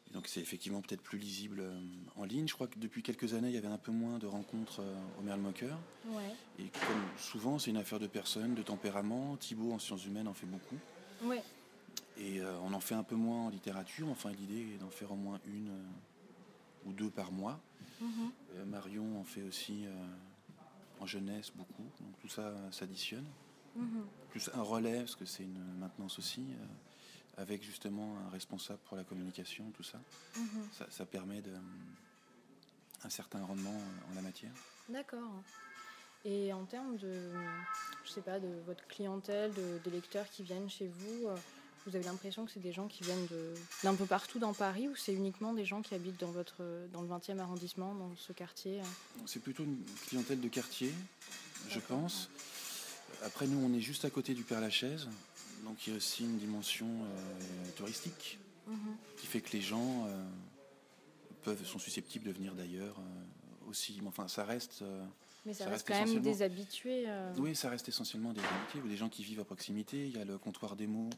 Et 0.10 0.14
donc 0.14 0.28
c'est 0.28 0.40
effectivement 0.40 0.82
peut-être 0.82 1.02
plus 1.02 1.18
lisible 1.18 1.60
euh, 1.60 1.80
en 2.16 2.24
ligne. 2.24 2.48
Je 2.48 2.54
crois 2.54 2.68
que 2.68 2.80
depuis 2.80 3.04
quelques 3.04 3.34
années, 3.34 3.50
il 3.50 3.54
y 3.54 3.58
avait 3.58 3.68
un 3.68 3.78
peu 3.78 3.92
moins 3.92 4.20
de 4.20 4.28
rencontres 4.28 4.82
euh, 4.82 4.96
au 5.20 5.22
Merle 5.22 5.42
Mocker. 5.42 5.78
Ouais. 6.08 6.34
Et 6.60 6.70
comme 6.70 7.18
souvent, 7.18 7.60
c'est 7.60 7.72
une 7.72 7.78
affaire 7.78 8.00
de 8.00 8.08
personnes, 8.08 8.56
de 8.56 8.62
tempérament. 8.62 9.36
Thibault 9.38 9.74
en 9.74 9.80
sciences 9.80 10.06
humaines 10.06 10.28
en 10.28 10.34
fait 10.34 10.46
beaucoup. 10.46 10.78
Ouais. 11.24 11.44
Et 12.18 12.40
euh, 12.40 12.58
on 12.62 12.74
en 12.74 12.80
fait 12.80 12.96
un 12.96 13.04
peu 13.04 13.16
moins 13.16 13.48
en 13.48 13.50
littérature. 13.50 14.08
Enfin, 14.10 14.32
l'idée 14.32 14.76
est 14.76 14.78
d'en 14.78 14.90
faire 14.90 15.12
au 15.12 15.16
moins 15.16 15.40
une 15.46 15.72
ou 16.86 16.94
deux 16.94 17.10
par 17.10 17.32
mois. 17.32 17.60
Mhm. 18.00 18.32
Euh, 18.56 18.66
Marion 18.66 19.20
en 19.20 19.24
fait 19.24 19.44
aussi 19.44 19.86
en 21.00 21.06
jeunesse 21.06 21.52
beaucoup. 21.54 21.86
Donc 22.00 22.18
tout 22.22 22.30
ça 22.30 22.54
s'additionne. 22.72 23.26
Mhm. 23.78 24.06
Plus 24.30 24.50
un 24.54 24.62
relais, 24.62 25.00
parce 25.00 25.16
que 25.16 25.26
c'est 25.26 25.44
une 25.44 25.64
maintenance 25.80 26.20
aussi, 26.20 26.42
euh, 26.42 27.42
avec 27.42 27.64
justement 27.64 28.18
un 28.28 28.30
responsable 28.30 28.80
pour 28.86 28.98
la 28.98 29.04
communication, 29.04 29.72
tout 29.76 29.84
ça. 29.84 30.00
Mhm. 30.36 30.68
Ça, 30.74 30.88
ça 30.90 31.06
permet 31.06 31.42
de, 31.42 31.54
un 33.04 33.10
certain 33.10 33.44
rendement 33.46 33.74
euh, 33.76 34.12
en 34.12 34.16
la 34.16 34.22
matière. 34.22 34.52
D'accord. 34.90 35.32
Et 36.26 36.52
en 36.52 36.66
termes 36.66 36.98
de, 36.98 37.32
je 38.04 38.10
sais 38.10 38.22
pas, 38.22 38.40
de 38.40 38.50
votre 38.66 38.86
clientèle, 38.88 39.54
de, 39.54 39.80
des 39.84 39.92
lecteurs 39.92 40.30
qui 40.30 40.44
viennent 40.44 40.70
chez 40.70 40.88
vous, 40.88 41.28
euh, 41.28 41.36
vous 41.86 41.96
avez 41.96 42.04
l'impression 42.04 42.46
que 42.46 42.52
c'est 42.52 42.60
des 42.60 42.74
gens 42.74 42.88
qui 42.88 43.04
viennent 43.04 43.28
d'un 43.82 43.96
peu 43.96 44.06
partout 44.06 44.40
dans 44.40 44.54
Paris 44.54 44.90
ou 44.90 44.96
c'est 44.98 45.14
uniquement 45.14 45.54
des 45.54 45.64
gens 45.64 45.82
qui 45.82 45.96
habitent 45.96 46.20
dans, 46.20 46.32
votre, 46.32 46.62
dans 46.92 47.02
le 47.02 47.08
20e 47.08 47.40
arrondissement, 47.40 47.96
dans 47.96 48.14
ce 48.18 48.34
quartier 48.34 48.82
euh? 48.82 48.84
C'est 49.26 49.40
plutôt 49.42 49.64
une 49.64 49.86
clientèle 50.08 50.42
de 50.42 50.50
quartier, 50.50 50.94
je 51.70 51.80
pense. 51.80 52.30
Après, 53.24 53.48
nous, 53.48 53.58
on 53.58 53.74
est 53.74 53.80
juste 53.82 54.06
à 54.06 54.10
côté 54.10 54.34
du 54.34 54.44
Père-Lachaise, 54.44 55.08
donc 55.64 55.86
il 55.88 55.92
y 55.92 55.94
a 55.94 55.98
aussi 55.98 56.24
une 56.24 56.38
dimension 56.38 56.88
euh, 56.88 57.72
touristique 57.76 58.40
Mhm. 58.68 58.98
qui 59.18 59.28
fait 59.28 59.42
que 59.42 59.52
les 59.54 59.62
gens 59.62 60.06
euh, 60.08 60.24
peuvent, 61.44 61.66
sont 61.66 61.80
susceptibles 61.80 62.26
de 62.26 62.32
venir 62.34 62.54
d'ailleurs 62.54 63.00
euh, 63.00 63.70
aussi. 63.70 63.98
Mais 64.02 64.10
enfin, 64.10 64.28
ça 64.28 64.44
reste. 64.44 64.82
euh, 64.82 65.06
Mais 65.46 65.54
ça, 65.54 65.66
ça 65.66 65.70
reste 65.72 65.88
reste 65.88 66.00
quand 66.06 66.14
même 66.14 66.22
des 66.24 66.42
habitués. 66.42 67.08
Oui, 67.38 67.56
ça 67.56 67.70
reste 67.70 67.88
essentiellement 67.90 68.34
des 68.34 68.42
habitués 68.42 68.82
ou 68.84 68.88
des 68.90 68.98
gens 68.98 69.10
qui 69.10 69.24
vivent 69.24 69.40
à 69.40 69.46
proximité. 69.46 70.06
Il 70.08 70.16
y 70.16 70.20
a 70.20 70.26
le 70.26 70.38
comptoir 70.38 70.76
des 70.76 70.88
mots, 70.88 71.10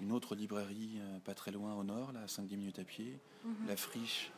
une 0.00 0.12
autre 0.12 0.34
librairie 0.34 0.98
pas 1.24 1.34
très 1.34 1.52
loin 1.52 1.74
au 1.74 1.84
nord, 1.84 2.12
là, 2.12 2.22
à 2.22 2.26
5-10 2.26 2.56
minutes 2.56 2.78
à 2.80 2.84
pied. 2.84 3.18
Mhm. 3.44 3.68
La 3.68 3.76
friche, 3.76 4.30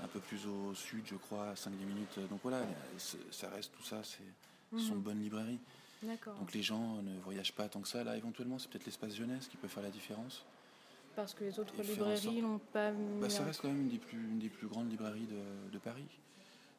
un 0.00 0.08
peu 0.08 0.20
plus 0.20 0.46
au 0.46 0.74
sud, 0.74 1.06
je 1.06 1.16
crois, 1.16 1.50
à 1.50 1.54
5-10 1.56 1.84
minutes. 1.84 2.18
Donc 2.30 2.40
voilà, 2.42 2.62
ça 3.30 3.48
reste 3.50 3.72
tout 3.76 3.84
ça, 3.84 4.02
c'est 4.02 4.22
ce 4.78 4.78
sont 4.84 4.92
de 4.94 4.98
Mhm. 4.98 5.02
bonnes 5.04 5.22
librairies. 5.22 5.58
Donc 6.02 6.52
les 6.52 6.62
gens 6.62 7.02
ne 7.02 7.18
voyagent 7.20 7.52
pas 7.52 7.68
tant 7.68 7.80
que 7.80 7.88
ça. 7.88 8.04
Là, 8.04 8.16
éventuellement, 8.16 8.58
c'est 8.58 8.68
peut-être 8.70 8.86
l'espace 8.86 9.14
jeunesse 9.14 9.48
qui 9.48 9.56
peut 9.56 9.68
faire 9.68 9.82
la 9.82 9.90
différence. 9.90 10.44
Parce 11.16 11.34
que 11.34 11.44
les 11.44 11.58
autres 11.58 11.74
Et 11.80 11.82
librairies 11.82 12.42
n'ont 12.42 12.58
pas. 12.58 12.92
Bah, 12.92 13.28
ça 13.28 13.44
reste 13.44 13.60
quand 13.60 13.68
même 13.68 13.82
une 13.82 13.88
des 13.88 13.98
plus, 13.98 14.18
une 14.18 14.38
des 14.38 14.48
plus 14.48 14.68
grandes 14.68 14.90
librairies 14.90 15.26
de, 15.26 15.70
de 15.72 15.78
Paris. 15.78 16.06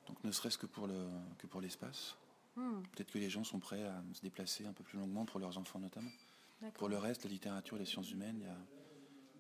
Donc 0.08 0.24
ne 0.24 0.32
serait-ce 0.32 0.58
que 0.58 0.66
pour 0.66 0.88
le 0.88 1.08
que 1.38 1.48
pour 1.48 1.60
l'espace. 1.60 2.16
Hmm. 2.56 2.82
Peut-être 2.96 3.12
que 3.12 3.20
les 3.20 3.30
gens 3.30 3.44
sont 3.44 3.60
prêts 3.60 3.84
à 3.84 4.02
se 4.14 4.22
déplacer 4.22 4.66
un 4.66 4.74
peu 4.74 4.84
plus 4.84 4.98
longuement 4.98 5.26
pour 5.26 5.40
leurs 5.40 5.58
enfants 5.58 5.80
notamment. 5.80 6.12
Pour 6.74 6.90
le 6.90 6.98
reste, 6.98 7.24
la 7.24 7.30
littérature 7.30 7.78
et 7.78 7.80
les 7.80 7.86
sciences 7.86 8.12
humaines, 8.12 8.38
il 8.40 8.46
y 8.46 8.50
a 8.50 8.58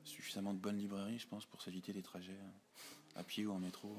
suffisamment 0.05 0.53
de 0.53 0.59
bonnes 0.59 0.77
librairies, 0.77 1.19
je 1.19 1.27
pense, 1.27 1.45
pour 1.45 1.61
s'éviter 1.61 1.91
des 1.91 2.01
trajets 2.01 2.31
euh, 2.31 3.19
à 3.19 3.23
pied 3.23 3.45
ou 3.45 3.51
en 3.51 3.59
métro. 3.59 3.97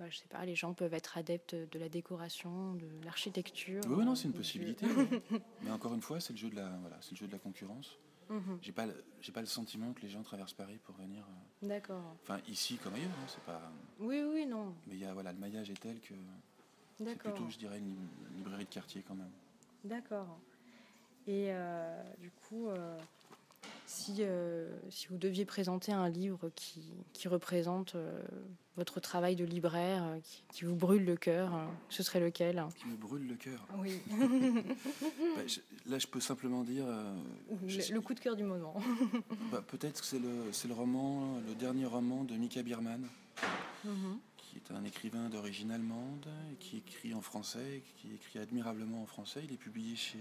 Euh. 0.00 0.04
Bah, 0.04 0.10
je 0.10 0.18
sais 0.18 0.28
pas, 0.28 0.44
les 0.44 0.54
gens 0.54 0.74
peuvent 0.74 0.94
être 0.94 1.16
adeptes 1.18 1.54
de 1.54 1.78
la 1.78 1.88
décoration, 1.88 2.74
de 2.74 2.88
l'architecture. 3.04 3.80
Oui, 3.86 3.94
oui, 3.98 4.04
non, 4.04 4.14
c'est 4.14 4.28
une 4.28 4.34
possibilité. 4.34 4.86
oui. 4.86 5.40
Mais 5.62 5.70
encore 5.70 5.94
une 5.94 6.02
fois, 6.02 6.20
c'est 6.20 6.32
le 6.32 6.38
jeu 6.38 6.50
de 6.50 6.56
la, 6.56 6.68
voilà, 6.80 6.96
c'est 7.00 7.12
le 7.12 7.16
jeu 7.16 7.26
de 7.26 7.32
la 7.32 7.38
concurrence. 7.38 7.96
Mhm. 8.30 8.58
J'ai 8.62 8.72
pas, 8.72 8.86
le- 8.86 9.04
j'ai 9.20 9.32
pas 9.32 9.40
le 9.40 9.46
sentiment 9.46 9.92
que 9.92 10.00
les 10.00 10.08
gens 10.08 10.22
traversent 10.22 10.54
Paris 10.54 10.78
pour 10.82 10.94
venir. 10.96 11.24
euh, 11.62 11.68
D'accord. 11.68 12.16
Enfin, 12.22 12.40
ici 12.48 12.78
comme 12.78 12.94
ailleurs, 12.94 13.10
hein, 13.10 13.26
c'est 13.28 13.42
pas. 13.44 13.60
Oui, 14.00 14.22
oui, 14.22 14.46
non. 14.46 14.74
Mais 14.86 14.94
il 14.94 15.00
y 15.00 15.04
a, 15.04 15.12
voilà, 15.12 15.32
le 15.32 15.38
maillage 15.38 15.68
est 15.70 15.78
tel 15.80 16.00
que 16.00 16.14
c'est 16.96 17.18
plutôt, 17.18 17.48
je 17.50 17.58
dirais, 17.58 17.78
une 17.78 17.88
lib- 17.88 18.36
librairie 18.36 18.64
de 18.64 18.70
quartier 18.70 19.02
quand 19.06 19.14
même. 19.14 19.30
D'accord. 19.84 20.38
Et 21.26 21.48
euh, 21.52 22.02
du 22.18 22.30
coup, 22.30 22.68
euh, 22.68 22.98
si, 23.94 24.16
euh, 24.20 24.68
si 24.90 25.06
vous 25.08 25.16
deviez 25.18 25.44
présenter 25.44 25.92
un 25.92 26.08
livre 26.08 26.50
qui, 26.56 26.82
qui 27.12 27.28
représente 27.28 27.94
euh, 27.94 28.20
votre 28.76 28.98
travail 29.00 29.36
de 29.36 29.44
libraire, 29.44 30.02
euh, 30.04 30.18
qui, 30.20 30.42
qui 30.52 30.64
vous 30.64 30.74
brûle 30.74 31.04
le 31.04 31.16
cœur, 31.16 31.54
euh, 31.54 31.64
ce 31.88 32.02
serait 32.02 32.18
lequel 32.20 32.64
Qui 32.76 32.86
me 32.88 32.96
brûle 32.96 33.26
le 33.28 33.36
cœur. 33.36 33.66
Oui. 33.78 34.00
Bah, 35.36 35.42
je- 35.46 35.60
là, 35.90 35.98
je 35.98 36.06
peux 36.06 36.20
simplement 36.20 36.62
dire. 36.64 36.84
euh, 36.86 37.14
je- 37.66 37.92
le, 37.92 38.00
coup 38.00 38.14
de 38.14 38.20
cœur 38.20 38.36
du 38.36 38.42
moment. 38.44 38.74
bah, 39.52 39.62
Peut-être 39.66 40.00
que 40.00 40.06
c'est 40.06 40.18
le, 40.18 40.52
c'est 40.52 40.68
le 40.68 40.74
roman, 40.74 41.38
le 41.46 41.54
dernier 41.54 41.86
roman 41.86 42.24
de 42.24 42.34
Mika 42.34 42.62
Biermann, 42.62 43.06
Mhm. 43.84 44.18
qui 44.36 44.56
est 44.56 44.70
un 44.72 44.84
écrivain 44.84 45.28
d'origine 45.28 45.70
allemande, 45.70 46.26
qui 46.58 46.78
écrit 46.78 47.14
en 47.14 47.20
français, 47.20 47.82
qui 47.96 48.12
écrit 48.14 48.38
admirablement 48.38 49.02
en 49.02 49.06
français. 49.06 49.40
Il 49.44 49.52
est 49.52 49.56
publié 49.58 49.94
chez 49.96 50.18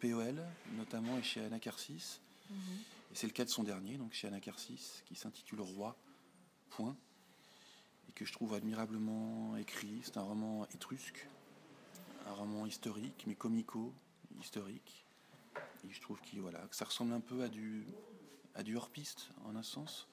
POL, 0.00 0.42
notamment, 0.76 1.18
et 1.18 1.22
chez 1.22 1.44
Anacarsis. 1.44 2.20
Et 2.50 3.14
c'est 3.14 3.26
le 3.26 3.32
cas 3.32 3.44
de 3.44 3.50
son 3.50 3.64
dernier, 3.64 3.96
donc 3.96 4.12
chez 4.12 4.28
Anacarsis, 4.28 5.02
qui 5.06 5.14
s'intitule 5.14 5.60
Roi, 5.60 5.96
point, 6.70 6.96
et 8.08 8.12
que 8.12 8.24
je 8.24 8.32
trouve 8.32 8.54
admirablement 8.54 9.56
écrit. 9.56 10.00
C'est 10.04 10.16
un 10.16 10.22
roman 10.22 10.66
étrusque, 10.74 11.26
un 12.26 12.32
roman 12.32 12.66
historique, 12.66 13.24
mais 13.26 13.34
comico-historique. 13.34 15.04
Et 15.84 15.92
je 15.92 16.00
trouve 16.00 16.18
voilà, 16.36 16.60
que 16.60 16.76
ça 16.76 16.84
ressemble 16.84 17.12
un 17.12 17.20
peu 17.20 17.42
à 17.42 17.48
du, 17.48 17.86
à 18.54 18.62
du 18.62 18.76
hors-piste, 18.76 19.28
en 19.44 19.56
un 19.56 19.62
sens. 19.62 20.06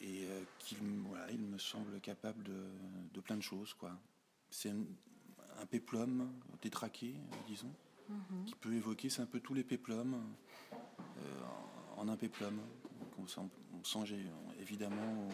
Et 0.00 0.24
euh, 0.26 0.42
qu'il 0.58 0.78
voilà, 1.08 1.30
il 1.30 1.40
me 1.40 1.58
semble 1.58 2.00
capable 2.00 2.42
de, 2.42 2.66
de 3.12 3.20
plein 3.20 3.36
de 3.36 3.42
choses. 3.42 3.74
quoi. 3.74 3.98
C'est 4.50 4.72
un, 5.60 5.66
péplum 5.66 6.30
détraqué, 6.62 7.14
disons, 7.46 7.72
Mhm. 8.08 8.44
qui 8.44 8.54
peut 8.56 8.74
évoquer, 8.74 9.08
c'est 9.08 9.22
un 9.22 9.26
peu 9.26 9.40
tous 9.40 9.54
les 9.54 9.64
péplums 9.64 10.14
euh, 10.72 11.40
en, 11.96 12.06
un 12.08 12.16
péplum. 12.16 12.60
On, 13.18 13.26
sent- 13.26 13.40
on 13.72 13.82
songe 13.84 14.14
évidemment 14.60 15.28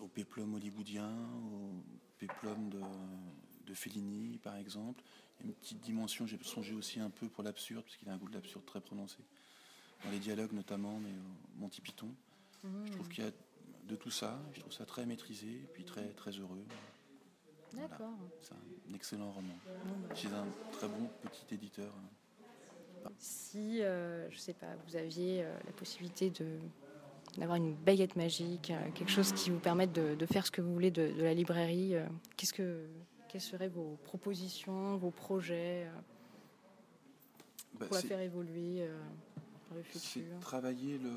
au, 0.00 0.04
au 0.04 0.08
péplum 0.08 0.54
hollywoodien, 0.54 1.10
au 1.52 1.70
péplum 2.18 2.68
de, 2.68 2.80
de 3.66 3.74
Fellini, 3.74 4.38
par 4.38 4.56
exemple. 4.56 5.02
Il 5.40 5.46
y 5.46 5.48
a 5.48 5.52
une 5.52 5.54
petite 5.54 5.80
dimension, 5.80 6.26
j'ai 6.26 6.38
songé 6.42 6.74
aussi 6.74 7.00
un 7.00 7.10
peu 7.10 7.28
pour 7.28 7.42
l'absurde, 7.42 7.84
parce 7.84 7.96
qu'il 7.96 8.08
a 8.10 8.12
un 8.12 8.18
goût 8.18 8.28
de 8.28 8.34
l'absurde 8.34 8.64
très 8.66 8.80
prononcé. 8.80 9.18
Dans 10.04 10.10
les 10.10 10.18
dialogues 10.18 10.52
notamment, 10.52 10.98
mais 11.00 11.10
au 11.10 11.60
Monty 11.60 11.80
Python. 11.80 12.10
Je 12.86 12.92
trouve 12.92 13.08
qu'il 13.08 13.24
y 13.24 13.26
a 13.26 13.30
de 13.88 13.96
tout 13.96 14.10
ça, 14.10 14.40
je 14.52 14.60
trouve 14.60 14.72
ça 14.72 14.84
très 14.86 15.06
maîtrisé, 15.06 15.48
et 15.48 15.68
puis 15.72 15.84
très, 15.84 16.08
très 16.12 16.32
heureux. 16.32 16.64
Voilà. 17.74 17.88
D'accord. 17.88 18.12
C'est 18.40 18.54
un 18.54 18.94
excellent 18.94 19.30
roman. 19.32 19.54
Bah. 20.08 20.14
Chez 20.14 20.28
un 20.28 20.46
très 20.72 20.88
bon 20.88 21.08
petit 21.22 21.54
éditeur. 21.54 21.92
Si, 23.18 23.82
euh, 23.82 24.30
je 24.30 24.38
sais 24.38 24.54
pas, 24.54 24.74
vous 24.86 24.96
aviez 24.96 25.42
euh, 25.44 25.54
la 25.66 25.72
possibilité 25.72 26.30
de 26.30 26.58
d'avoir 27.38 27.56
une 27.56 27.74
baguette 27.74 28.14
magique, 28.16 28.70
euh, 28.70 28.90
quelque 28.94 29.10
chose 29.10 29.32
qui 29.32 29.50
vous 29.50 29.58
permette 29.58 29.92
de, 29.92 30.14
de 30.14 30.26
faire 30.26 30.46
ce 30.46 30.52
que 30.52 30.60
vous 30.62 30.72
voulez 30.72 30.92
de, 30.92 31.10
de 31.12 31.22
la 31.22 31.34
librairie, 31.34 31.96
euh, 31.96 32.06
qu'est-ce 32.36 32.52
que, 32.52 32.86
quelles 33.28 33.40
seraient 33.40 33.68
vos 33.68 33.98
propositions, 34.04 34.96
vos 34.98 35.10
projets 35.10 35.88
Bah, 37.78 37.86
pour 37.86 37.94
la 37.96 38.00
c'est- 38.02 38.06
faire 38.06 38.20
évoluer 38.20 38.82
euh, 38.82 38.96
dans 39.70 39.76
le 39.76 39.82
c'est 39.92 39.98
futur? 40.20 40.38
travailler 40.40 40.98
le, 40.98 41.10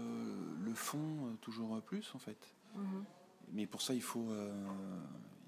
le 0.65 0.73
fond 0.73 1.37
toujours 1.39 1.79
plus 1.83 2.09
en 2.15 2.19
fait. 2.19 2.37
Mhm. 2.75 3.03
Mais 3.53 3.67
pour 3.67 3.81
ça, 3.83 3.93
il 3.93 4.01
faut, 4.01 4.31
euh, 4.31 4.51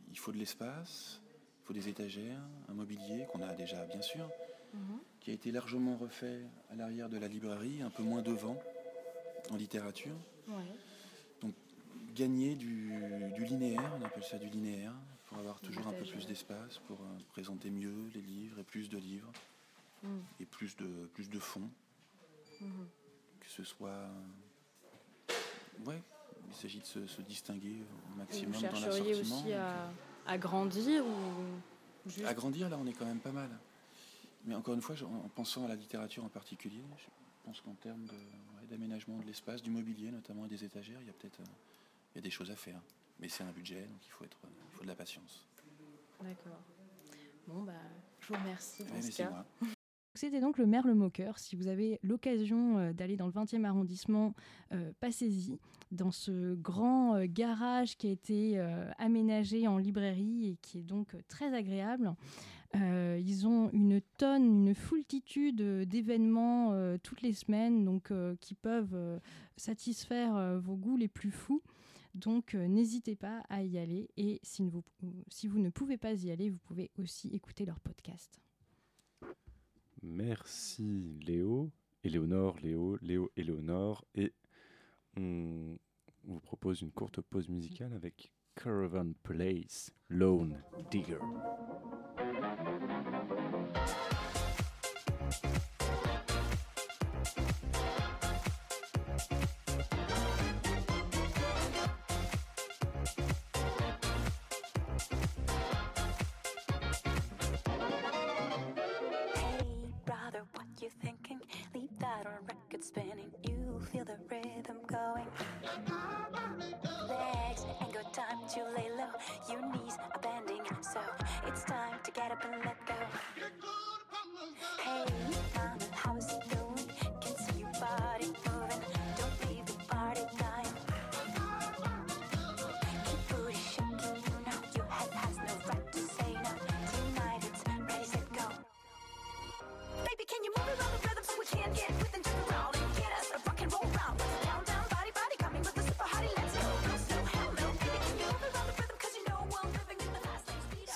il 0.09 0.17
faut 0.17 0.31
de 0.31 0.37
l'espace, 0.37 1.21
il 1.63 1.65
faut 1.67 1.73
des 1.73 1.87
étagères, 1.89 2.41
un 2.67 2.73
mobilier 2.73 3.25
qu'on 3.31 3.41
a 3.41 3.53
déjà 3.53 3.85
bien 3.85 4.01
sûr, 4.01 4.29
Mhm. 4.73 4.99
qui 5.19 5.31
a 5.31 5.33
été 5.33 5.51
largement 5.51 5.97
refait 5.97 6.41
à 6.69 6.75
l'arrière 6.75 7.09
de 7.09 7.17
la 7.17 7.27
librairie, 7.27 7.81
un 7.81 7.89
peu 7.89 8.03
moins 8.03 8.21
devant 8.21 8.61
en 9.49 9.55
littérature. 9.55 10.15
Ouais. 10.47 10.63
Donc 11.41 11.53
gagner 12.13 12.55
du, 12.55 12.91
du 13.33 13.45
linéaire, 13.45 13.91
on 13.99 14.05
appelle 14.05 14.23
ça 14.23 14.37
du 14.37 14.47
linéaire, 14.49 14.93
pour 15.25 15.37
avoir 15.39 15.59
toujours 15.59 15.87
un 15.87 15.93
peu 15.93 16.05
plus 16.05 16.25
d'espace, 16.27 16.79
pour 16.87 16.99
euh, 17.01 17.17
présenter 17.29 17.69
mieux 17.69 18.09
les 18.13 18.21
livres 18.21 18.59
et 18.59 18.63
plus 18.63 18.89
de 18.89 18.97
livres 18.97 19.31
Mhm. 20.03 20.21
et 20.39 20.45
plus 20.45 20.75
de, 20.77 21.07
plus 21.13 21.29
de 21.29 21.39
fond, 21.39 21.69
Mhm. 22.61 22.87
que 23.39 23.49
ce 23.49 23.63
soit... 23.63 24.07
Ouais, 25.85 26.01
il 26.49 26.55
s'agit 26.55 26.79
de 26.79 26.85
se, 26.85 27.07
se 27.07 27.21
distinguer 27.21 27.83
au 28.13 28.17
maximum 28.17 28.53
Vous 28.53 28.61
dans 28.61 28.69
chercheriez 28.69 29.13
l'assortiment. 29.13 29.35
aussi 29.37 29.53
à, 29.53 29.89
à 30.25 30.37
grandir 30.37 31.05
ou 31.05 32.09
juste 32.09 32.25
Agrandir, 32.25 32.69
là, 32.69 32.77
on 32.79 32.87
est 32.87 32.93
quand 32.93 33.05
même 33.05 33.19
pas 33.19 33.31
mal. 33.31 33.49
Mais 34.45 34.55
encore 34.55 34.73
une 34.73 34.81
fois, 34.81 34.95
en 35.03 35.27
pensant 35.29 35.65
à 35.65 35.67
la 35.67 35.75
littérature 35.75 36.23
en 36.23 36.29
particulier, 36.29 36.81
je 36.97 37.05
pense 37.45 37.61
qu'en 37.61 37.73
termes 37.75 38.05
de- 38.05 38.13
ouais, 38.13 38.67
d'aménagement 38.69 39.17
de 39.19 39.25
l'espace, 39.25 39.61
du 39.61 39.69
mobilier 39.69 40.11
notamment 40.11 40.45
et 40.45 40.49
des 40.49 40.63
étagères, 40.63 40.99
il 41.01 41.07
y 41.07 41.09
a 41.09 41.13
peut-être 41.13 41.39
euh, 41.41 41.45
il 42.13 42.17
y 42.17 42.19
a 42.19 42.21
des 42.21 42.29
choses 42.31 42.49
à 42.51 42.55
faire. 42.55 42.79
Mais 43.19 43.27
c'est 43.29 43.43
un 43.43 43.51
budget, 43.51 43.81
donc 43.81 43.99
il 44.05 44.11
faut, 44.11 44.23
être, 44.23 44.37
euh, 44.45 44.49
il 44.71 44.75
faut 44.77 44.83
de 44.83 44.87
la 44.87 44.95
patience. 44.95 45.45
D'accord. 46.21 46.59
Bon, 47.47 47.63
bah, 47.63 47.73
je 48.21 48.27
vous 48.27 48.35
remercie. 48.35 48.83
Ouais, 48.83 49.01
C'était 50.19 50.41
donc 50.41 50.57
le 50.57 50.65
Merle 50.65 50.95
Moqueur. 50.95 51.39
Si 51.39 51.55
vous 51.55 51.69
avez 51.69 51.97
l'occasion 52.03 52.77
euh, 52.77 52.91
d'aller 52.91 53.15
dans 53.15 53.27
le 53.27 53.31
20e 53.31 53.63
arrondissement, 53.63 54.33
euh, 54.73 54.91
passez-y. 54.99 55.57
Dans 55.93 56.11
ce 56.11 56.55
grand 56.55 57.15
euh, 57.15 57.25
garage 57.25 57.95
qui 57.95 58.07
a 58.07 58.11
été 58.11 58.59
aménagé 58.97 59.65
en 59.65 59.77
librairie 59.77 60.49
et 60.49 60.57
qui 60.61 60.79
est 60.79 60.83
donc 60.83 61.15
très 61.29 61.53
agréable. 61.53 62.13
Ils 62.73 63.47
ont 63.47 63.69
une 63.71 64.01
tonne, 64.17 64.43
une 64.43 64.75
foultitude 64.75 65.87
d'événements 65.87 66.97
toutes 67.01 67.21
les 67.21 67.33
semaines 67.33 67.85
donc, 67.85 68.11
qui 68.41 68.55
peuvent 68.55 69.19
satisfaire 69.55 70.59
vos 70.59 70.75
goûts 70.75 70.97
les 70.97 71.07
plus 71.07 71.31
fous. 71.31 71.63
Donc 72.13 72.53
n'hésitez 72.53 73.15
pas 73.15 73.41
à 73.49 73.63
y 73.63 73.77
aller 73.77 74.09
et 74.17 74.39
si 74.43 74.63
vous 74.63 75.59
ne 75.59 75.69
pouvez 75.69 75.97
pas 75.97 76.13
y 76.13 76.29
aller, 76.29 76.49
vous 76.49 76.59
pouvez 76.59 76.91
aussi 76.97 77.29
écouter 77.29 77.65
leur 77.65 77.79
podcast. 77.79 78.39
Merci 80.01 81.19
Léo, 81.25 81.71
Éléonore, 82.03 82.57
Léo, 82.61 82.97
Léo, 83.01 83.31
Éléonore. 83.35 84.05
Et 84.15 84.33
on 85.17 85.77
vous 86.23 86.39
propose 86.39 86.81
une 86.81 86.91
courte 86.91 87.21
pause 87.21 87.49
musicale 87.49 87.93
avec 87.93 88.31
Caravan 88.55 89.13
Place, 89.23 89.91
Lone 90.09 90.61
Digger. 90.91 91.19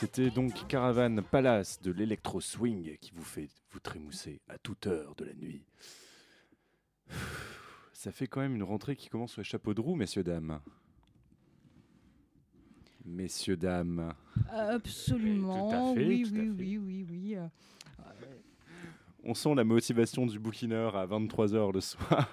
C'était 0.04 0.32
donc 0.32 0.68
Caravan 0.68 1.22
Palace 1.22 1.82
de 1.82 1.89
l'électro 1.89 2.41
swing 2.41 2.97
qui 2.99 3.14
vous 3.16 3.24
fait 3.24 3.47
vous 3.72 3.80
trémousser 3.80 4.41
à 4.49 4.58
toute 4.58 4.86
heure 4.86 5.16
de 5.16 5.24
la 5.24 5.34
nuit. 5.34 5.64
Ça 7.93 8.12
fait 8.12 8.28
quand 8.28 8.41
même 8.41 8.54
une 8.54 8.64
rentrée 8.64 8.97
qui 8.97 9.08
commence 9.08 9.32
sur 9.32 9.39
les 9.39 9.45
chapeaux 9.45 9.74
de 9.74 9.80
roue, 9.80 9.95
messieurs, 9.95 10.26
dames. 10.26 10.60
Messieurs, 13.06 13.56
dames. 13.56 14.14
Absolument. 14.51 15.70
Tout 15.70 15.76
à 15.76 15.93
fait, 15.93 16.06
oui, 16.06 16.24
tout 16.24 16.36
à 16.36 16.39
oui, 16.39 16.47
fait. 16.47 16.51
oui, 16.51 16.78
oui, 16.80 17.06
oui, 17.10 17.36
euh, 17.38 17.47
On 19.24 19.34
sent 19.34 19.56
la 19.56 19.64
motivation 19.64 20.26
du 20.26 20.38
bouquineur 20.38 20.97
à 20.97 21.08
23h 21.08 21.72
le 21.72 21.80
soir. 21.80 22.30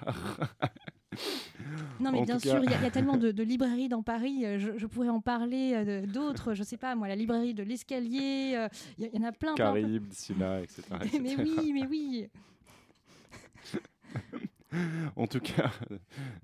Non, 1.99 2.11
mais 2.11 2.19
En 2.19 2.23
bien 2.23 2.39
sûr, 2.39 2.53
cas- 2.53 2.61
il 2.63 2.69
y, 2.71 2.73
a- 2.73 2.77
il 2.77 2.83
y 2.83 2.87
a 2.87 2.91
tellement 2.91 3.17
de, 3.17 3.31
de 3.31 3.43
librairies 3.43 3.89
dans 3.89 4.01
Paris. 4.03 4.45
euh, 4.45 4.57
Je, 4.59 4.77
je 4.77 4.87
pourrais 4.87 5.09
en 5.09 5.21
parler 5.21 5.73
euh, 5.75 6.05
d'autres. 6.05 6.53
Je 6.53 6.63
sais 6.63 6.77
pas, 6.77 6.95
moi, 6.95 7.07
la 7.07 7.15
librairie 7.15 7.53
de 7.53 7.63
l'Escalier. 7.63 8.53
euh, 8.55 8.67
Il 8.97 9.09
y, 9.13 9.17
en 9.19 9.23
a 9.23 9.31
plein. 9.31 9.53
plein, 9.55 9.71
plein. 9.71 9.81
Caribe, 9.81 10.11
Sina, 10.11 10.61
etc. 10.61 10.83
mais 11.21 11.35
oui, 11.35 11.71
mais 11.73 11.85
oui. 11.87 12.27
En 15.17 15.27
tout 15.27 15.41
cas, 15.41 15.69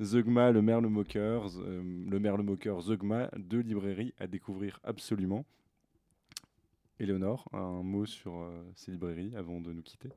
Zeugma, 0.02 0.52
le 0.52 0.62
Merle 0.62 0.88
Moqueur, 0.88 1.48
euh, 1.60 1.82
le 2.10 2.20
Merle 2.20 2.42
Moqueur, 2.42 2.82
Zeugma, 2.82 3.30
deux 3.38 3.62
librairies 3.62 4.14
à 4.20 4.28
découvrir 4.28 4.80
absolument. 4.84 5.46
Éléonore, 7.00 7.48
un 7.54 7.84
mot 7.84 8.06
sur 8.06 8.36
euh, 8.36 8.64
ces 8.76 8.92
librairies 8.92 9.34
avant 9.36 9.62
de 9.62 9.72
nous 9.72 9.82
quitter 9.82 10.10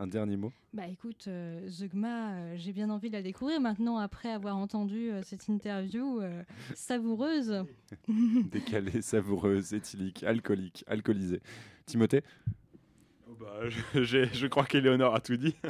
Un 0.00 0.06
dernier 0.06 0.36
mot 0.36 0.52
Bah 0.72 0.86
écoute, 0.86 1.24
euh, 1.26 1.66
Zeugma, 1.68 2.30
euh, 2.32 2.54
j'ai 2.56 2.72
bien 2.72 2.88
envie 2.88 3.08
de 3.08 3.14
la 3.14 3.22
découvrir 3.22 3.60
maintenant 3.60 3.96
après 3.98 4.30
avoir 4.30 4.56
entendu 4.56 5.10
euh, 5.10 5.22
cette 5.24 5.48
interview 5.48 6.20
euh, 6.20 6.42
savoureuse. 6.74 7.64
Décalé, 8.50 9.02
savoureuse, 9.02 9.72
éthylique, 9.74 10.22
alcoolique, 10.22 10.84
alcoolisé. 10.86 11.40
Timothée 11.84 12.22
Oh 13.28 13.34
bah, 13.40 13.68
je, 13.68 14.02
j'ai- 14.04 14.26
je 14.32 14.46
crois 14.46 14.66
qu'Éléonore 14.66 15.14
a 15.16 15.20
tout 15.20 15.36
dit. 15.36 15.56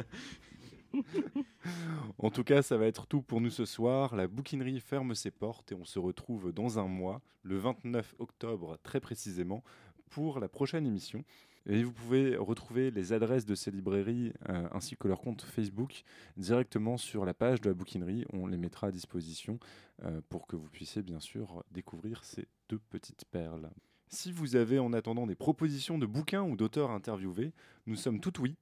En 2.17 2.31
tout 2.31 2.43
cas, 2.43 2.63
ça 2.63 2.77
va 2.77 2.87
être 2.87 3.05
tout 3.05 3.21
pour 3.21 3.41
nous 3.41 3.51
ce 3.51 3.63
soir. 3.65 4.15
La 4.15 4.27
bouquinerie 4.27 4.79
ferme 4.79 5.13
ses 5.13 5.29
portes 5.29 5.71
et 5.71 5.75
on 5.75 5.85
se 5.85 5.99
retrouve 5.99 6.51
dans 6.51 6.79
un 6.79 6.87
mois, 6.87 7.21
le 7.43 7.57
29 7.57 8.15
octobre 8.17 8.77
très 8.81 8.99
précisément, 8.99 9.63
pour 10.09 10.39
la 10.39 10.49
prochaine 10.49 10.87
émission. 10.87 11.23
Et 11.65 11.83
vous 11.83 11.91
pouvez 11.91 12.35
retrouver 12.35 12.91
les 12.91 13.13
adresses 13.13 13.45
de 13.45 13.55
ces 13.55 13.71
librairies 13.71 14.33
euh, 14.49 14.67
ainsi 14.71 14.95
que 14.95 15.07
leur 15.07 15.21
compte 15.21 15.41
Facebook 15.41 16.03
directement 16.37 16.97
sur 16.97 17.25
la 17.25 17.33
page 17.33 17.61
de 17.61 17.69
la 17.69 17.73
bouquinerie. 17.73 18.25
On 18.33 18.47
les 18.47 18.57
mettra 18.57 18.87
à 18.87 18.91
disposition 18.91 19.59
euh, 20.03 20.21
pour 20.29 20.47
que 20.47 20.55
vous 20.55 20.69
puissiez 20.69 21.01
bien 21.01 21.19
sûr 21.19 21.63
découvrir 21.71 22.23
ces 22.23 22.47
deux 22.69 22.79
petites 22.89 23.25
perles. 23.25 23.69
Si 24.07 24.31
vous 24.31 24.55
avez 24.55 24.79
en 24.79 24.93
attendant 24.93 25.27
des 25.27 25.35
propositions 25.35 25.99
de 25.99 26.07
bouquins 26.07 26.43
ou 26.43 26.55
d'auteurs 26.55 26.91
interviewés, 26.91 27.53
nous 27.85 27.95
sommes 27.95 28.19
tout 28.19 28.41
oui. 28.41 28.55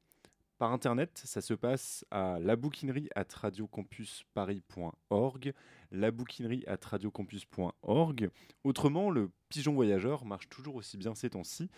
Par 0.58 0.74
internet, 0.74 1.22
ça 1.24 1.40
se 1.40 1.54
passe 1.54 2.04
à 2.10 2.40
labouquinerie 2.40 3.10
at 3.16 3.28
radiocampusparis.org, 3.32 5.54
labouquinerie 5.92 6.64
at 6.68 6.80
radiocampus.org. 6.84 8.30
Autrement, 8.64 9.10
le 9.10 9.32
pigeon 9.50 9.74
voyageur 9.74 10.26
marche 10.26 10.50
toujours 10.50 10.76
aussi 10.76 10.98
bien 10.98 11.16
ces 11.16 11.30
temps-ci 11.30 11.70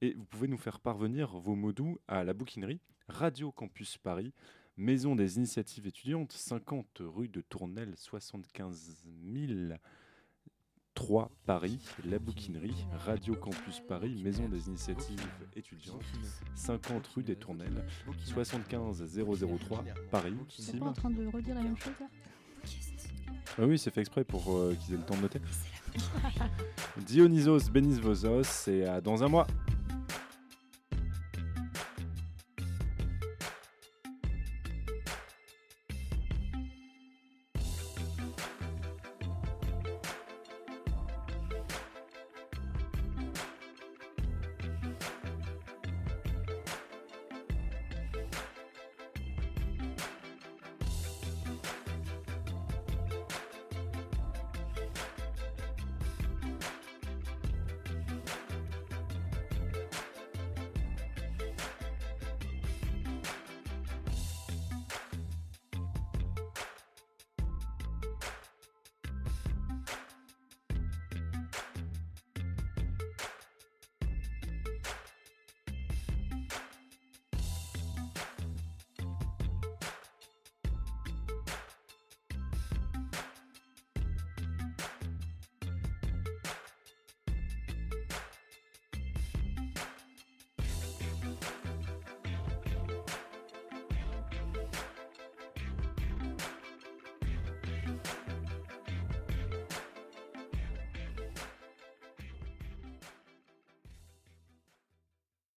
et 0.00 0.14
vous 0.14 0.24
pouvez 0.24 0.48
nous 0.48 0.58
faire 0.58 0.80
parvenir 0.80 1.36
vos 1.38 1.54
mots 1.54 1.72
doux 1.72 1.98
à 2.08 2.24
la 2.24 2.34
bouquinerie 2.34 2.80
Radio 3.08 3.52
Campus 3.52 3.98
Paris, 3.98 4.32
Maison 4.76 5.16
des 5.16 5.36
initiatives 5.36 5.86
étudiantes, 5.86 6.32
50 6.32 7.00
rue 7.00 7.28
de 7.28 7.40
Tournelle, 7.40 7.94
75 7.96 9.04
003 10.94 11.30
Paris, 11.46 11.78
la 12.04 12.18
bouquinerie 12.18 12.74
Radio 12.92 13.34
Campus 13.36 13.80
Paris, 13.80 14.20
Maison 14.22 14.48
des 14.48 14.68
initiatives 14.68 15.26
étudiantes, 15.54 16.02
50 16.54 17.06
rue 17.06 17.22
des 17.22 17.36
Tournelles, 17.36 17.86
75 18.24 19.02
003 19.14 19.84
Paris. 20.10 20.34
En 20.80 20.92
la 21.54 21.62
Ah 23.58 23.62
oui, 23.62 23.78
c'est 23.78 23.90
fait 23.90 24.00
exprès 24.00 24.24
pour 24.24 24.54
euh, 24.54 24.76
qu'ils 24.80 24.94
aient 24.94 24.98
le 24.98 25.04
temps 25.04 25.16
de 25.16 25.22
noter. 25.22 25.40
Dionysos 26.98 27.70
Benisvosos, 27.70 28.42
c'est 28.44 28.84
à 28.86 29.00
dans 29.00 29.22
un 29.22 29.28
mois. 29.28 29.46